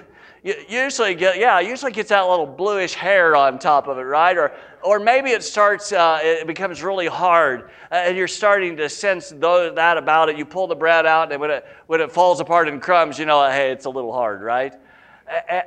you 0.43 0.55
usually 0.67 1.15
get, 1.15 1.37
yeah, 1.37 1.59
usually 1.61 1.91
gets 1.91 2.09
that 2.09 2.21
little 2.23 2.45
bluish 2.45 2.93
hair 2.93 3.35
on 3.35 3.59
top 3.59 3.87
of 3.87 3.97
it, 3.97 4.01
right? 4.01 4.37
Or, 4.37 4.51
or 4.81 4.99
maybe 4.99 5.31
it 5.31 5.43
starts, 5.43 5.93
uh, 5.93 6.19
it 6.21 6.47
becomes 6.47 6.83
really 6.83 7.07
hard, 7.07 7.69
uh, 7.91 7.95
and 7.95 8.17
you're 8.17 8.27
starting 8.27 8.75
to 8.77 8.89
sense 8.89 9.29
that 9.29 9.97
about 9.97 10.29
it. 10.29 10.37
You 10.37 10.45
pull 10.45 10.67
the 10.67 10.75
bread 10.75 11.05
out, 11.05 11.31
and 11.31 11.39
when 11.39 11.49
it, 11.49 11.65
when 11.87 12.01
it 12.01 12.11
falls 12.11 12.41
apart 12.41 12.67
in 12.67 12.81
crumbs, 12.81 13.17
you 13.17 13.25
know, 13.25 13.49
hey, 13.49 13.71
it's 13.71 13.85
a 13.85 13.89
little 13.89 14.11
hard, 14.11 14.41
right? 14.41 14.73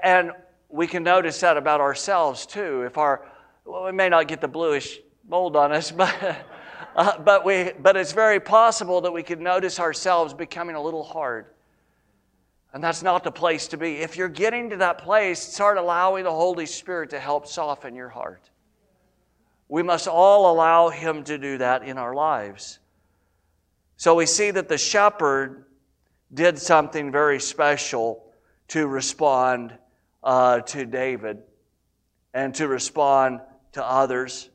And 0.02 0.32
we 0.68 0.86
can 0.86 1.02
notice 1.02 1.40
that 1.40 1.56
about 1.56 1.80
ourselves 1.80 2.44
too. 2.44 2.82
If 2.82 2.98
our, 2.98 3.26
well, 3.64 3.84
we 3.84 3.92
may 3.92 4.10
not 4.10 4.28
get 4.28 4.42
the 4.42 4.48
bluish 4.48 4.98
mold 5.26 5.56
on 5.56 5.72
us, 5.72 5.90
but 5.92 6.14
uh, 6.94 7.18
but, 7.18 7.44
we, 7.44 7.72
but 7.78 7.96
it's 7.96 8.12
very 8.12 8.40
possible 8.40 9.00
that 9.02 9.12
we 9.12 9.22
could 9.22 9.40
notice 9.40 9.78
ourselves 9.80 10.34
becoming 10.34 10.76
a 10.76 10.82
little 10.82 11.02
hard. 11.02 11.46
And 12.72 12.82
that's 12.82 13.02
not 13.02 13.24
the 13.24 13.32
place 13.32 13.68
to 13.68 13.76
be. 13.76 13.96
If 13.96 14.16
you're 14.16 14.28
getting 14.28 14.70
to 14.70 14.76
that 14.78 14.98
place, 14.98 15.40
start 15.40 15.78
allowing 15.78 16.24
the 16.24 16.32
Holy 16.32 16.66
Spirit 16.66 17.10
to 17.10 17.18
help 17.18 17.46
soften 17.46 17.94
your 17.94 18.10
heart. 18.10 18.50
We 19.68 19.82
must 19.82 20.06
all 20.06 20.52
allow 20.52 20.90
Him 20.90 21.24
to 21.24 21.38
do 21.38 21.58
that 21.58 21.82
in 21.84 21.98
our 21.98 22.14
lives. 22.14 22.78
So 23.96 24.14
we 24.14 24.26
see 24.26 24.50
that 24.50 24.68
the 24.68 24.78
shepherd 24.78 25.64
did 26.32 26.58
something 26.58 27.10
very 27.10 27.40
special 27.40 28.24
to 28.68 28.86
respond 28.86 29.72
uh, 30.22 30.60
to 30.60 30.84
David 30.84 31.38
and 32.34 32.54
to 32.56 32.68
respond 32.68 33.40
to 33.72 33.84
others. 33.84 34.50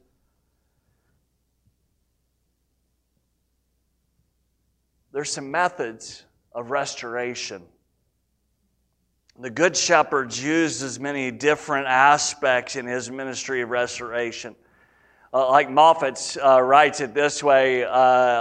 There's 5.12 5.32
some 5.32 5.52
methods 5.52 6.24
of 6.54 6.72
restoration. 6.72 7.64
The 9.40 9.50
Good 9.50 9.76
Shepherd 9.76 10.36
uses 10.36 11.00
many 11.00 11.32
different 11.32 11.88
aspects 11.88 12.76
in 12.76 12.86
his 12.86 13.12
ministry 13.12 13.62
of 13.62 13.70
restoration. 13.70 14.56
Uh, 15.34 15.50
like 15.50 15.70
Moffatt 15.70 16.38
uh, 16.38 16.62
writes 16.62 17.02
it 17.02 17.14
this 17.14 17.42
way 17.42 17.84
uh, 17.84 17.92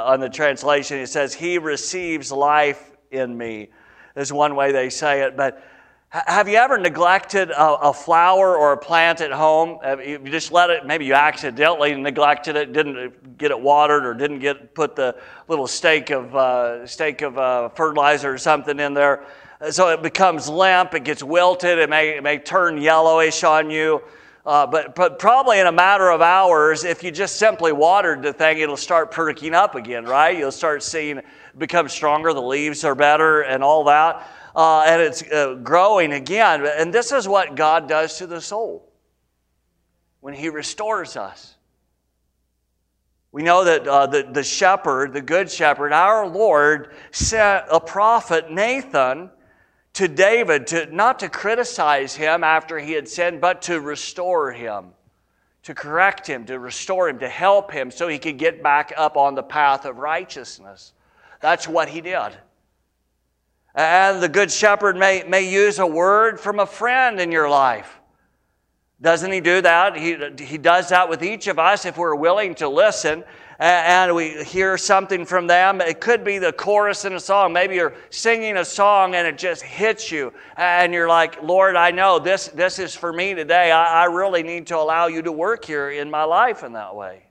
on 0.05 0.21
the 0.21 0.29
translation, 0.29 0.99
he 0.99 1.07
says, 1.07 1.35
He 1.35 1.59
receives 1.59 2.31
life 2.31 2.93
in 3.11 3.37
me, 3.37 3.71
is 4.15 4.33
one 4.33 4.55
way 4.55 4.73
they 4.73 4.91
say 4.91 5.23
it. 5.23 5.37
But 5.37 5.63
have 6.11 6.49
you 6.49 6.57
ever 6.57 6.77
neglected 6.77 7.51
a, 7.51 7.75
a, 7.75 7.93
flower 7.93 8.57
or 8.57 8.73
a 8.73 8.77
plant 8.77 9.21
at 9.21 9.31
home? 9.31 9.79
You 10.05 10.19
just 10.25 10.51
let 10.51 10.69
it, 10.69 10.85
maybe 10.85 11.05
you 11.05 11.15
accidentally 11.15 11.95
neglected 11.95 12.57
it, 12.57 12.73
didn't 12.73 13.39
get 13.39 13.53
it 13.53 13.61
watered, 13.61 14.05
or 14.05 14.13
didn't 14.15 14.41
get 14.41 14.75
put 14.75 14.97
the 14.97 15.15
little 15.47 15.69
stake 15.69 16.11
of, 16.11 16.35
uh, 16.35 16.85
stake 16.85 17.23
of 17.23 17.39
uh, 17.39 17.69
fertilizer 17.69 18.33
or 18.33 18.39
something 18.39 18.81
in 18.81 18.93
there. 18.93 19.25
So 19.71 19.91
it 19.91 20.03
becomes 20.03 20.49
limp, 20.49 20.95
it 20.95 21.05
gets 21.05 21.23
wilted, 21.23 21.79
it 21.79 21.89
may, 21.89 22.17
it 22.17 22.25
may 22.25 22.39
turn 22.39 22.79
yellowish 22.79 23.45
on 23.45 23.71
you. 23.71 24.03
Uh, 24.51 24.67
but, 24.67 24.97
but 24.97 25.21
probably 25.21 25.61
in 25.61 25.69
a 25.69 25.73
matter 25.73 26.11
of 26.11 26.21
hours, 26.21 26.83
if 26.83 27.05
you 27.05 27.13
just 27.13 27.37
simply 27.37 27.71
watered 27.71 28.21
the 28.21 28.33
thing, 28.33 28.59
it'll 28.59 28.77
start 28.77 29.13
perking 29.13 29.55
up 29.55 29.77
again, 29.77 30.05
right? 30.05 30.37
You'll 30.37 30.51
start 30.51 30.83
seeing 30.83 31.21
become 31.57 31.89
stronger, 31.89 32.33
the 32.33 32.43
leaves 32.43 32.83
are 32.83 32.97
better, 32.97 33.43
and 33.43 33.63
all 33.63 33.85
that. 33.85 34.29
Uh, 34.57 34.81
and 34.81 35.01
it's 35.01 35.23
uh, 35.23 35.55
growing 35.63 36.15
again. 36.15 36.67
And 36.67 36.93
this 36.93 37.13
is 37.13 37.29
what 37.29 37.55
God 37.55 37.89
does 37.89 38.19
to 38.19 38.27
the 38.27 38.41
soul 38.41 38.91
when 40.19 40.35
He 40.35 40.49
restores 40.49 41.17
us. 41.17 41.55
We 43.31 43.45
know 43.45 43.63
that 43.63 43.87
uh, 43.87 44.09
the, 44.09 44.29
the 44.33 44.43
shepherd, 44.43 45.13
the 45.13 45.23
good 45.23 45.49
shepherd, 45.49 45.93
our 45.93 46.27
Lord, 46.27 46.93
sent 47.13 47.67
a 47.71 47.79
prophet, 47.79 48.51
Nathan, 48.51 49.31
to 49.95 50.09
David 50.09 50.67
to 50.69 50.87
not 50.87 51.19
to 51.21 51.29
criticize 51.29 52.15
him 52.15 52.45
after 52.45 52.79
he 52.79 52.93
had 52.93 53.09
sinned, 53.09 53.41
but 53.41 53.63
to 53.63 53.81
restore 53.81 54.53
him, 54.53 54.93
to 55.65 55.75
correct 55.75 56.27
him, 56.27 56.45
to 56.47 56.59
restore 56.59 57.09
him, 57.09 57.19
to 57.19 57.29
help 57.29 57.73
him 57.73 57.91
so 57.91 58.09
he 58.09 58.19
could 58.19 58.39
get 58.39 58.63
back 58.63 58.93
up 58.97 59.17
on 59.17 59.35
the 59.35 59.43
path 59.43 59.85
of 59.85 59.99
righteousness. 59.99 60.93
That's 61.41 61.67
what 61.67 61.89
he 61.89 62.01
did. 62.01 62.33
And 63.75 64.23
the 64.23 64.29
Good 64.29 64.51
Shepherd 64.51 64.97
may, 64.97 65.23
may 65.23 65.49
use 65.49 65.79
a 65.79 65.87
word 65.87 66.41
from 66.41 66.59
a 66.59 66.67
friend 66.67 67.21
in 67.21 67.31
your 67.31 67.49
life. 67.49 68.01
Doesn't 69.01 69.33
he 69.33 69.41
do 69.41 69.63
that? 69.63 69.97
He, 69.97 70.17
he 70.45 70.59
does 70.59 70.91
that 70.91 71.09
with 71.09 71.23
each 71.23 71.47
of 71.47 71.59
us 71.59 71.87
if 71.87 71.97
we're 71.97 72.15
willing 72.15 72.55
to 72.57 72.69
listen 72.69 73.25
and 73.61 74.15
we 74.15 74.43
hear 74.43 74.79
something 74.79 75.27
from 75.27 75.47
them. 75.47 75.83
It 75.83 76.01
could 76.01 76.25
be 76.25 76.39
the 76.39 76.53
chorus 76.53 77.05
in 77.05 77.13
a 77.13 77.21
song. 77.21 77.53
Maybe 77.53 77.75
you're 77.75 77.95
singing 78.09 78.57
a 78.57 78.65
song 78.65 79.15
and 79.15 79.27
it 79.27 79.37
just 79.37 79.63
hits 79.63 80.11
you, 80.11 80.33
and 80.57 80.95
you're 80.95 81.09
like, 81.09 81.43
Lord, 81.43 81.77
I 81.77 81.91
know 81.91 82.19
this, 82.19 82.49
this 82.49 82.79
is 82.79 82.97
for 82.97 83.13
me 83.13 83.35
today. 83.35 83.71
I, 83.71 84.03
I 84.03 84.05
really 84.07 84.43
need 84.43 84.67
to 84.69 84.77
allow 84.79 85.09
you 85.09 85.21
to 85.23 85.33
work 85.33 85.67
here 85.67 85.91
in 85.91 86.11
my 86.11 86.25
life 86.25 86.65
in 86.65 86.73
that 86.73 86.97
way. 86.97 87.25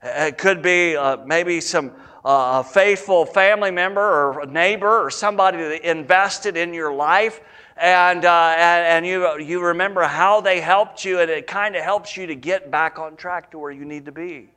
It 0.00 0.38
could 0.38 0.62
be 0.62 0.96
uh, 0.96 1.24
maybe 1.26 1.60
some 1.60 1.92
uh, 2.24 2.62
faithful 2.62 3.26
family 3.26 3.72
member 3.72 4.00
or 4.00 4.40
a 4.40 4.46
neighbor 4.46 5.04
or 5.04 5.10
somebody 5.10 5.58
that 5.58 5.90
invested 5.90 6.56
in 6.56 6.72
your 6.72 6.94
life 6.94 7.40
and, 7.76 8.24
uh, 8.24 8.54
and, 8.56 9.04
and, 9.04 9.06
you, 9.06 9.40
you 9.40 9.60
remember 9.60 10.04
how 10.04 10.40
they 10.40 10.60
helped 10.60 11.04
you, 11.04 11.18
and 11.18 11.28
it 11.28 11.48
kind 11.48 11.74
of 11.74 11.82
helps 11.82 12.16
you 12.16 12.28
to 12.28 12.36
get 12.36 12.70
back 12.70 13.00
on 13.00 13.16
track 13.16 13.50
to 13.50 13.58
where 13.58 13.72
you 13.72 13.84
need 13.84 14.04
to 14.04 14.12
be. 14.12 14.53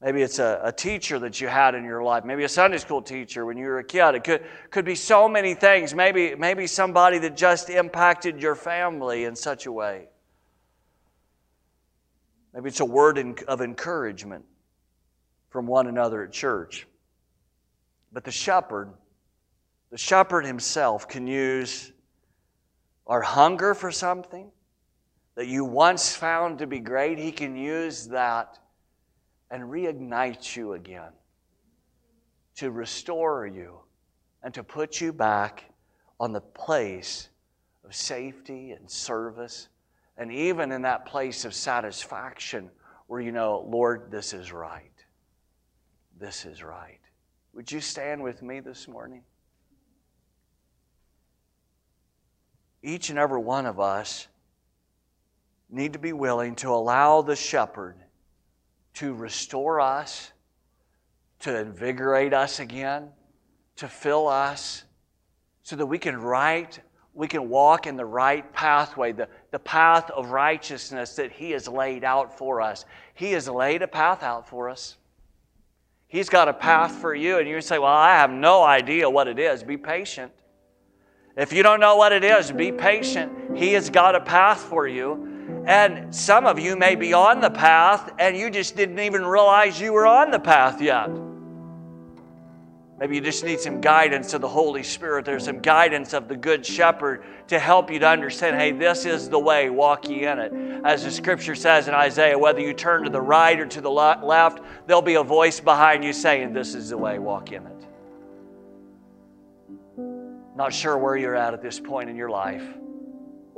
Maybe 0.00 0.22
it's 0.22 0.38
a, 0.38 0.60
a 0.62 0.72
teacher 0.72 1.18
that 1.18 1.40
you 1.40 1.48
had 1.48 1.74
in 1.74 1.84
your 1.84 2.04
life. 2.04 2.24
Maybe 2.24 2.44
a 2.44 2.48
Sunday 2.48 2.78
school 2.78 3.02
teacher 3.02 3.44
when 3.44 3.56
you 3.56 3.66
were 3.66 3.78
a 3.78 3.84
kid. 3.84 4.14
It 4.14 4.22
could, 4.22 4.44
could 4.70 4.84
be 4.84 4.94
so 4.94 5.28
many 5.28 5.54
things. 5.54 5.92
Maybe, 5.92 6.36
maybe 6.36 6.68
somebody 6.68 7.18
that 7.18 7.36
just 7.36 7.68
impacted 7.68 8.40
your 8.40 8.54
family 8.54 9.24
in 9.24 9.34
such 9.34 9.66
a 9.66 9.72
way. 9.72 10.08
Maybe 12.54 12.68
it's 12.68 12.80
a 12.80 12.84
word 12.84 13.42
of 13.48 13.60
encouragement 13.60 14.44
from 15.50 15.66
one 15.66 15.88
another 15.88 16.22
at 16.22 16.32
church. 16.32 16.86
But 18.12 18.22
the 18.24 18.30
shepherd, 18.30 18.92
the 19.90 19.98
shepherd 19.98 20.46
himself 20.46 21.08
can 21.08 21.26
use 21.26 21.92
our 23.06 23.20
hunger 23.20 23.74
for 23.74 23.90
something 23.90 24.50
that 25.34 25.48
you 25.48 25.64
once 25.64 26.14
found 26.14 26.58
to 26.58 26.68
be 26.68 26.78
great. 26.78 27.18
He 27.18 27.32
can 27.32 27.56
use 27.56 28.06
that 28.08 28.58
and 29.50 29.62
reignite 29.64 30.56
you 30.56 30.74
again, 30.74 31.12
to 32.56 32.70
restore 32.70 33.46
you, 33.46 33.78
and 34.42 34.52
to 34.54 34.62
put 34.62 35.00
you 35.00 35.12
back 35.12 35.64
on 36.20 36.32
the 36.32 36.40
place 36.40 37.28
of 37.84 37.94
safety 37.94 38.72
and 38.72 38.90
service, 38.90 39.68
and 40.16 40.32
even 40.32 40.72
in 40.72 40.82
that 40.82 41.06
place 41.06 41.44
of 41.44 41.54
satisfaction 41.54 42.70
where 43.06 43.20
you 43.20 43.32
know, 43.32 43.66
Lord, 43.68 44.10
this 44.10 44.32
is 44.32 44.52
right. 44.52 44.92
This 46.18 46.44
is 46.44 46.62
right. 46.62 47.00
Would 47.54 47.72
you 47.72 47.80
stand 47.80 48.22
with 48.22 48.42
me 48.42 48.60
this 48.60 48.86
morning? 48.86 49.22
Each 52.82 53.10
and 53.10 53.18
every 53.18 53.40
one 53.40 53.66
of 53.66 53.80
us 53.80 54.28
need 55.70 55.94
to 55.94 55.98
be 55.98 56.12
willing 56.12 56.54
to 56.56 56.70
allow 56.70 57.22
the 57.22 57.36
shepherd 57.36 57.96
to 58.98 59.14
restore 59.14 59.80
us, 59.80 60.32
to 61.38 61.56
invigorate 61.56 62.34
us 62.34 62.58
again, 62.58 63.08
to 63.76 63.86
fill 63.86 64.26
us, 64.26 64.82
so 65.62 65.76
that 65.76 65.86
we 65.86 65.98
can 65.98 66.16
right, 66.16 66.80
we 67.14 67.28
can 67.28 67.48
walk 67.48 67.86
in 67.86 67.96
the 67.96 68.04
right 68.04 68.52
pathway, 68.52 69.12
the, 69.12 69.28
the 69.52 69.58
path 69.60 70.10
of 70.10 70.30
righteousness 70.30 71.14
that 71.14 71.30
He 71.30 71.52
has 71.52 71.68
laid 71.68 72.02
out 72.02 72.36
for 72.36 72.60
us. 72.60 72.86
He 73.14 73.30
has 73.32 73.48
laid 73.48 73.82
a 73.82 73.86
path 73.86 74.24
out 74.24 74.48
for 74.48 74.68
us. 74.68 74.96
He's 76.08 76.28
got 76.28 76.48
a 76.48 76.52
path 76.52 76.96
for 76.96 77.14
you, 77.14 77.38
and 77.38 77.48
you 77.48 77.60
say, 77.60 77.78
Well, 77.78 77.92
I 77.92 78.16
have 78.16 78.32
no 78.32 78.64
idea 78.64 79.08
what 79.08 79.28
it 79.28 79.38
is. 79.38 79.62
Be 79.62 79.76
patient. 79.76 80.32
If 81.36 81.52
you 81.52 81.62
don't 81.62 81.78
know 81.78 81.94
what 81.94 82.10
it 82.10 82.24
is, 82.24 82.50
be 82.50 82.72
patient. 82.72 83.56
He 83.56 83.74
has 83.74 83.90
got 83.90 84.16
a 84.16 84.20
path 84.20 84.58
for 84.58 84.88
you. 84.88 85.37
And 85.66 86.14
some 86.14 86.46
of 86.46 86.58
you 86.58 86.76
may 86.76 86.94
be 86.94 87.12
on 87.12 87.40
the 87.40 87.50
path 87.50 88.12
and 88.18 88.36
you 88.36 88.50
just 88.50 88.76
didn't 88.76 88.98
even 88.98 89.24
realize 89.24 89.80
you 89.80 89.92
were 89.92 90.06
on 90.06 90.30
the 90.30 90.38
path 90.38 90.80
yet. 90.80 91.10
Maybe 92.98 93.14
you 93.14 93.20
just 93.20 93.44
need 93.44 93.60
some 93.60 93.80
guidance 93.80 94.34
of 94.34 94.40
the 94.40 94.48
Holy 94.48 94.82
Spirit. 94.82 95.24
There's 95.24 95.44
some 95.44 95.60
guidance 95.60 96.14
of 96.14 96.26
the 96.26 96.36
Good 96.36 96.66
Shepherd 96.66 97.22
to 97.46 97.58
help 97.58 97.92
you 97.92 98.00
to 98.00 98.08
understand 98.08 98.56
hey, 98.56 98.72
this 98.72 99.06
is 99.06 99.28
the 99.28 99.38
way, 99.38 99.70
walk 99.70 100.08
ye 100.08 100.24
in 100.24 100.38
it. 100.40 100.52
As 100.84 101.04
the 101.04 101.10
scripture 101.12 101.54
says 101.54 101.86
in 101.86 101.94
Isaiah, 101.94 102.36
whether 102.36 102.60
you 102.60 102.74
turn 102.74 103.04
to 103.04 103.10
the 103.10 103.20
right 103.20 103.58
or 103.58 103.66
to 103.66 103.80
the 103.80 103.90
left, 103.90 104.60
there'll 104.86 105.00
be 105.00 105.14
a 105.14 105.22
voice 105.22 105.60
behind 105.60 106.02
you 106.02 106.12
saying, 106.12 106.52
This 106.52 106.74
is 106.74 106.90
the 106.90 106.98
way, 106.98 107.20
walk 107.20 107.52
in 107.52 107.64
it. 107.66 107.86
Not 110.56 110.74
sure 110.74 110.98
where 110.98 111.16
you're 111.16 111.36
at 111.36 111.54
at 111.54 111.62
this 111.62 111.78
point 111.78 112.10
in 112.10 112.16
your 112.16 112.30
life 112.30 112.64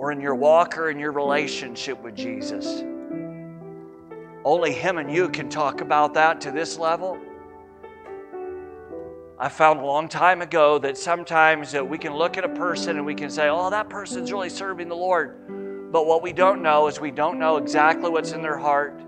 or 0.01 0.12
in 0.12 0.18
your 0.18 0.34
walk 0.34 0.78
or 0.78 0.88
in 0.88 0.98
your 0.98 1.12
relationship 1.12 2.03
with 2.03 2.16
Jesus. 2.16 2.82
Only 4.46 4.72
Him 4.72 4.96
and 4.96 5.12
you 5.12 5.28
can 5.28 5.51
talk 5.51 5.82
about 5.82 6.14
that 6.14 6.40
to 6.40 6.51
this 6.51 6.78
level. 6.78 7.18
I 9.38 9.51
found 9.51 9.80
a 9.80 9.84
long 9.84 10.09
time 10.09 10.40
ago 10.40 10.78
that 10.78 10.96
sometimes 10.96 11.70
that 11.72 11.86
we 11.86 11.98
can 11.98 12.14
look 12.14 12.38
at 12.38 12.44
a 12.44 12.48
person 12.48 12.96
and 12.96 13.05
we 13.05 13.14
can 13.14 13.28
say, 13.28 13.51
oh, 13.51 13.68
that 13.68 13.90
person's 13.90 14.32
really 14.32 14.48
serving 14.48 14.88
the 14.88 14.96
Lord. 14.96 15.92
But 15.92 16.07
what 16.07 16.22
we 16.22 16.32
don't 16.32 16.62
know 16.62 16.86
is 16.86 16.98
we 16.98 17.11
don't 17.11 17.38
know 17.38 17.59
exactly 17.59 18.09
what's 18.09 18.32
in 18.32 18.40
their 18.40 18.57
heart. 18.57 18.98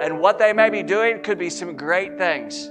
And 0.00 0.18
what 0.18 0.40
they 0.40 0.52
may 0.52 0.70
be 0.70 0.82
doing 0.82 1.22
could 1.22 1.38
be 1.38 1.50
some 1.50 1.76
great 1.76 2.18
things. 2.18 2.68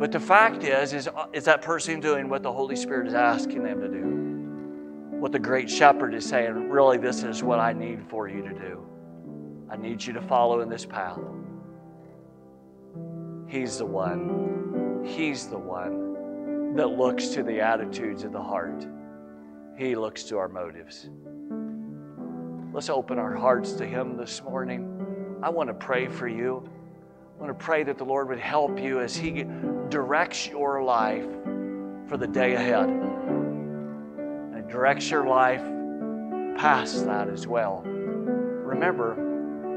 But 0.00 0.10
the 0.10 0.18
fact 0.18 0.64
is, 0.64 0.92
is, 0.92 1.08
is 1.32 1.44
that 1.44 1.62
person 1.62 2.00
doing 2.00 2.28
what 2.28 2.42
the 2.42 2.52
Holy 2.52 2.74
Spirit 2.74 3.06
is 3.06 3.14
asking 3.14 3.62
them 3.62 3.80
to 3.80 3.88
do? 3.88 4.15
What 5.18 5.32
the 5.32 5.38
great 5.38 5.70
shepherd 5.70 6.14
is 6.14 6.26
saying 6.26 6.68
really, 6.68 6.98
this 6.98 7.22
is 7.22 7.42
what 7.42 7.58
I 7.58 7.72
need 7.72 8.02
for 8.08 8.28
you 8.28 8.42
to 8.42 8.52
do. 8.52 8.86
I 9.70 9.76
need 9.76 10.04
you 10.04 10.12
to 10.12 10.20
follow 10.20 10.60
in 10.60 10.68
this 10.68 10.84
path. 10.84 11.18
He's 13.48 13.78
the 13.78 13.86
one. 13.86 15.02
He's 15.04 15.46
the 15.46 15.58
one 15.58 16.74
that 16.74 16.88
looks 16.88 17.28
to 17.28 17.42
the 17.42 17.60
attitudes 17.60 18.24
of 18.24 18.32
the 18.32 18.42
heart. 18.42 18.86
He 19.78 19.94
looks 19.94 20.24
to 20.24 20.38
our 20.38 20.48
motives. 20.48 21.08
Let's 22.72 22.90
open 22.90 23.18
our 23.18 23.34
hearts 23.34 23.72
to 23.74 23.86
Him 23.86 24.16
this 24.16 24.42
morning. 24.42 25.38
I 25.42 25.48
want 25.48 25.68
to 25.68 25.74
pray 25.74 26.08
for 26.08 26.28
you. 26.28 26.68
I 27.38 27.42
want 27.42 27.58
to 27.58 27.64
pray 27.64 27.82
that 27.84 27.96
the 27.96 28.04
Lord 28.04 28.28
would 28.28 28.38
help 28.38 28.78
you 28.78 29.00
as 29.00 29.16
He 29.16 29.46
directs 29.88 30.46
your 30.46 30.82
life 30.82 31.26
for 32.06 32.16
the 32.18 32.26
day 32.26 32.54
ahead 32.54 33.15
directs 34.68 35.10
your 35.10 35.26
life 35.26 35.62
past 36.58 37.04
that 37.06 37.28
as 37.28 37.46
well. 37.46 37.82
Remember, 37.84 39.14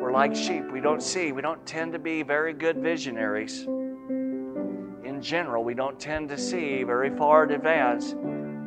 we're 0.02 0.12
like 0.12 0.36
sheep. 0.36 0.72
We 0.72 0.82
don't 0.82 1.04
see, 1.04 1.32
we 1.32 1.42
don't 1.42 1.64
tend 1.66 1.94
to 1.94 2.00
be 2.00 2.24
very 2.24 2.54
good 2.54 2.78
visionaries. 2.78 3.66
In 3.66 5.20
general, 5.22 5.64
we 5.64 5.74
don't 5.74 6.00
tend 6.00 6.30
to 6.30 6.38
see 6.38 6.84
very 6.84 7.16
far 7.16 7.44
in 7.44 7.52
advance. 7.52 8.16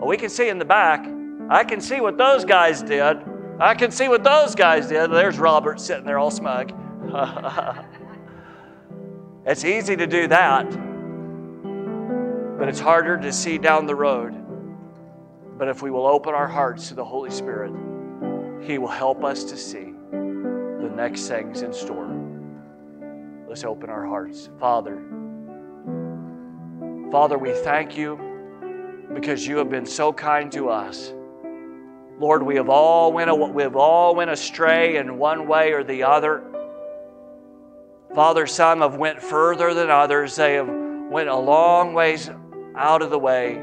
We 0.04 0.16
can 0.16 0.28
see 0.28 0.48
in 0.48 0.58
the 0.58 0.64
back. 0.64 1.06
I 1.48 1.64
can 1.64 1.80
see 1.80 2.00
what 2.00 2.18
those 2.18 2.44
guys 2.44 2.82
did. 2.82 3.18
I 3.58 3.74
can 3.74 3.90
see 3.90 4.08
what 4.08 4.24
those 4.24 4.54
guys 4.54 4.88
did. 4.88 5.10
There's 5.10 5.38
Robert 5.38 5.80
sitting 5.80 6.04
there 6.04 6.18
all 6.18 6.30
smug. 6.30 6.72
it's 9.46 9.64
easy 9.64 9.96
to 9.96 10.06
do 10.06 10.28
that, 10.28 10.70
but 12.58 12.68
it's 12.68 12.80
harder 12.80 13.18
to 13.18 13.32
see 13.32 13.58
down 13.58 13.86
the 13.86 13.94
road. 13.94 14.41
But 15.58 15.68
if 15.68 15.82
we 15.82 15.90
will 15.90 16.06
open 16.06 16.34
our 16.34 16.48
hearts 16.48 16.88
to 16.88 16.94
the 16.94 17.04
Holy 17.04 17.30
Spirit, 17.30 17.72
He 18.62 18.78
will 18.78 18.88
help 18.88 19.24
us 19.24 19.44
to 19.44 19.56
see 19.56 19.92
the 20.10 20.92
next 20.94 21.28
things 21.28 21.62
in 21.62 21.72
store. 21.72 22.08
Let's 23.48 23.64
open 23.64 23.90
our 23.90 24.06
hearts. 24.06 24.48
Father, 24.58 25.02
Father, 27.10 27.36
we 27.36 27.52
thank 27.52 27.96
you 27.96 28.18
because 29.14 29.46
you 29.46 29.58
have 29.58 29.68
been 29.68 29.84
so 29.84 30.12
kind 30.12 30.50
to 30.52 30.70
us. 30.70 31.12
Lord, 32.18 32.42
we 32.42 32.56
have 32.56 32.68
all 32.68 33.12
went, 33.12 33.30
we 33.52 33.62
have 33.62 33.76
all 33.76 34.14
went 34.14 34.30
astray 34.30 34.96
in 34.96 35.18
one 35.18 35.46
way 35.46 35.72
or 35.72 35.84
the 35.84 36.02
other. 36.04 36.42
Father, 38.14 38.46
some 38.46 38.80
have 38.80 38.96
went 38.96 39.20
further 39.20 39.74
than 39.74 39.90
others. 39.90 40.36
They 40.36 40.54
have 40.54 40.68
went 40.68 41.28
a 41.28 41.36
long 41.36 41.94
ways 41.94 42.30
out 42.76 43.02
of 43.02 43.10
the 43.10 43.18
way. 43.18 43.62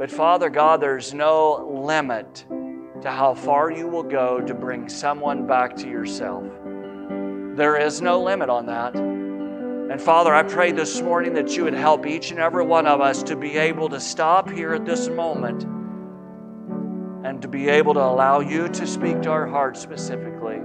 But 0.00 0.10
Father 0.10 0.48
God, 0.48 0.80
there's 0.80 1.12
no 1.12 1.68
limit 1.84 2.46
to 3.02 3.10
how 3.10 3.34
far 3.34 3.70
you 3.70 3.86
will 3.86 4.02
go 4.02 4.40
to 4.40 4.54
bring 4.54 4.88
someone 4.88 5.46
back 5.46 5.76
to 5.76 5.86
yourself. 5.86 6.42
There 7.54 7.76
is 7.76 8.00
no 8.00 8.22
limit 8.22 8.48
on 8.48 8.64
that. 8.64 8.96
And 8.96 10.00
Father, 10.00 10.34
I 10.34 10.42
pray 10.42 10.72
this 10.72 11.02
morning 11.02 11.34
that 11.34 11.54
you 11.54 11.64
would 11.64 11.74
help 11.74 12.06
each 12.06 12.30
and 12.30 12.40
every 12.40 12.64
one 12.64 12.86
of 12.86 13.02
us 13.02 13.22
to 13.24 13.36
be 13.36 13.58
able 13.58 13.90
to 13.90 14.00
stop 14.00 14.48
here 14.48 14.72
at 14.72 14.86
this 14.86 15.10
moment 15.10 15.64
and 17.26 17.42
to 17.42 17.48
be 17.48 17.68
able 17.68 17.92
to 17.92 18.00
allow 18.00 18.40
you 18.40 18.70
to 18.70 18.86
speak 18.86 19.20
to 19.20 19.30
our 19.30 19.46
hearts 19.46 19.82
specifically 19.82 20.60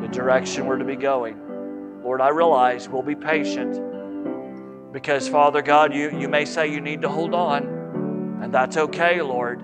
the 0.00 0.08
direction 0.10 0.64
we're 0.64 0.78
to 0.78 0.86
be 0.86 0.96
going. 0.96 1.38
Lord, 2.02 2.22
I 2.22 2.30
realize 2.30 2.88
we'll 2.88 3.02
be 3.02 3.14
patient 3.14 3.78
because, 4.90 5.28
Father 5.28 5.60
God, 5.60 5.92
you, 5.92 6.18
you 6.18 6.30
may 6.30 6.46
say 6.46 6.72
you 6.72 6.80
need 6.80 7.02
to 7.02 7.10
hold 7.10 7.34
on, 7.34 7.73
and 8.44 8.52
that's 8.52 8.76
okay, 8.76 9.22
Lord. 9.22 9.62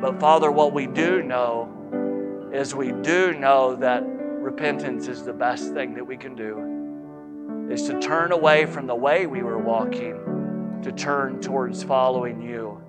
But, 0.00 0.20
Father, 0.20 0.52
what 0.52 0.72
we 0.72 0.86
do 0.86 1.20
know 1.20 2.48
is 2.54 2.76
we 2.76 2.92
do 2.92 3.34
know 3.34 3.74
that 3.74 4.04
repentance 4.06 5.08
is 5.08 5.24
the 5.24 5.32
best 5.32 5.74
thing 5.74 5.94
that 5.94 6.04
we 6.04 6.16
can 6.16 6.36
do, 6.36 7.68
is 7.68 7.88
to 7.88 7.98
turn 7.98 8.30
away 8.30 8.66
from 8.66 8.86
the 8.86 8.94
way 8.94 9.26
we 9.26 9.42
were 9.42 9.58
walking, 9.58 10.80
to 10.84 10.92
turn 10.92 11.40
towards 11.40 11.82
following 11.82 12.40
you. 12.40 12.80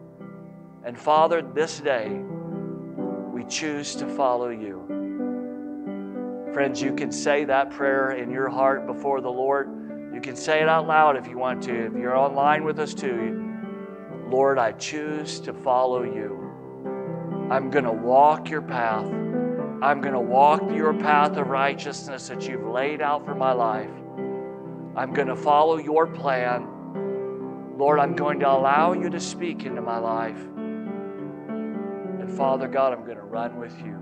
And 0.85 0.95
Father, 0.95 1.41
this 1.41 1.79
day, 1.79 2.09
we 3.31 3.45
choose 3.45 3.95
to 3.95 4.07
follow 4.07 4.49
you. 4.49 4.85
Friends, 6.53 6.79
you 6.83 6.93
can 6.93 7.11
say 7.11 7.45
that 7.45 7.71
prayer 7.71 8.11
in 8.11 8.29
your 8.29 8.47
heart 8.47 8.85
before 8.85 9.21
the 9.21 9.31
Lord. 9.31 9.69
You 10.13 10.21
can 10.21 10.35
say 10.35 10.61
it 10.61 10.69
out 10.69 10.85
loud 10.85 11.17
if 11.17 11.27
you 11.27 11.39
want 11.39 11.63
to. 11.63 11.87
If 11.87 11.93
you're 11.93 12.15
online 12.15 12.63
with 12.63 12.77
us 12.77 12.93
too, 12.93 13.52
Lord, 14.33 14.57
I 14.57 14.71
choose 14.71 15.39
to 15.41 15.53
follow 15.53 16.01
you. 16.01 16.51
I'm 17.51 17.69
going 17.69 17.85
to 17.85 17.91
walk 17.91 18.49
your 18.49 18.63
path. 18.63 19.05
I'm 19.05 20.01
going 20.01 20.15
to 20.15 20.19
walk 20.19 20.71
your 20.71 20.91
path 20.91 21.37
of 21.37 21.49
righteousness 21.49 22.29
that 22.29 22.47
you've 22.47 22.65
laid 22.65 22.99
out 22.99 23.25
for 23.25 23.35
my 23.35 23.51
life. 23.51 23.91
I'm 24.95 25.13
going 25.13 25.27
to 25.27 25.35
follow 25.35 25.77
your 25.77 26.07
plan. 26.07 26.67
Lord, 27.77 27.99
I'm 27.99 28.15
going 28.15 28.39
to 28.39 28.49
allow 28.49 28.93
you 28.93 29.11
to 29.11 29.19
speak 29.19 29.65
into 29.65 29.83
my 29.83 29.99
life. 29.99 30.41
And 32.17 32.31
Father 32.35 32.67
God, 32.67 32.91
I'm 32.91 33.05
going 33.05 33.17
to 33.17 33.23
run 33.23 33.59
with 33.59 33.77
you. 33.85 33.99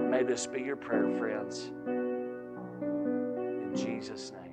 May 0.00 0.22
this 0.22 0.46
be 0.46 0.62
your 0.62 0.76
prayer, 0.76 1.10
friends. 1.18 1.70
In 1.86 3.72
Jesus' 3.74 4.32
name. 4.32 4.45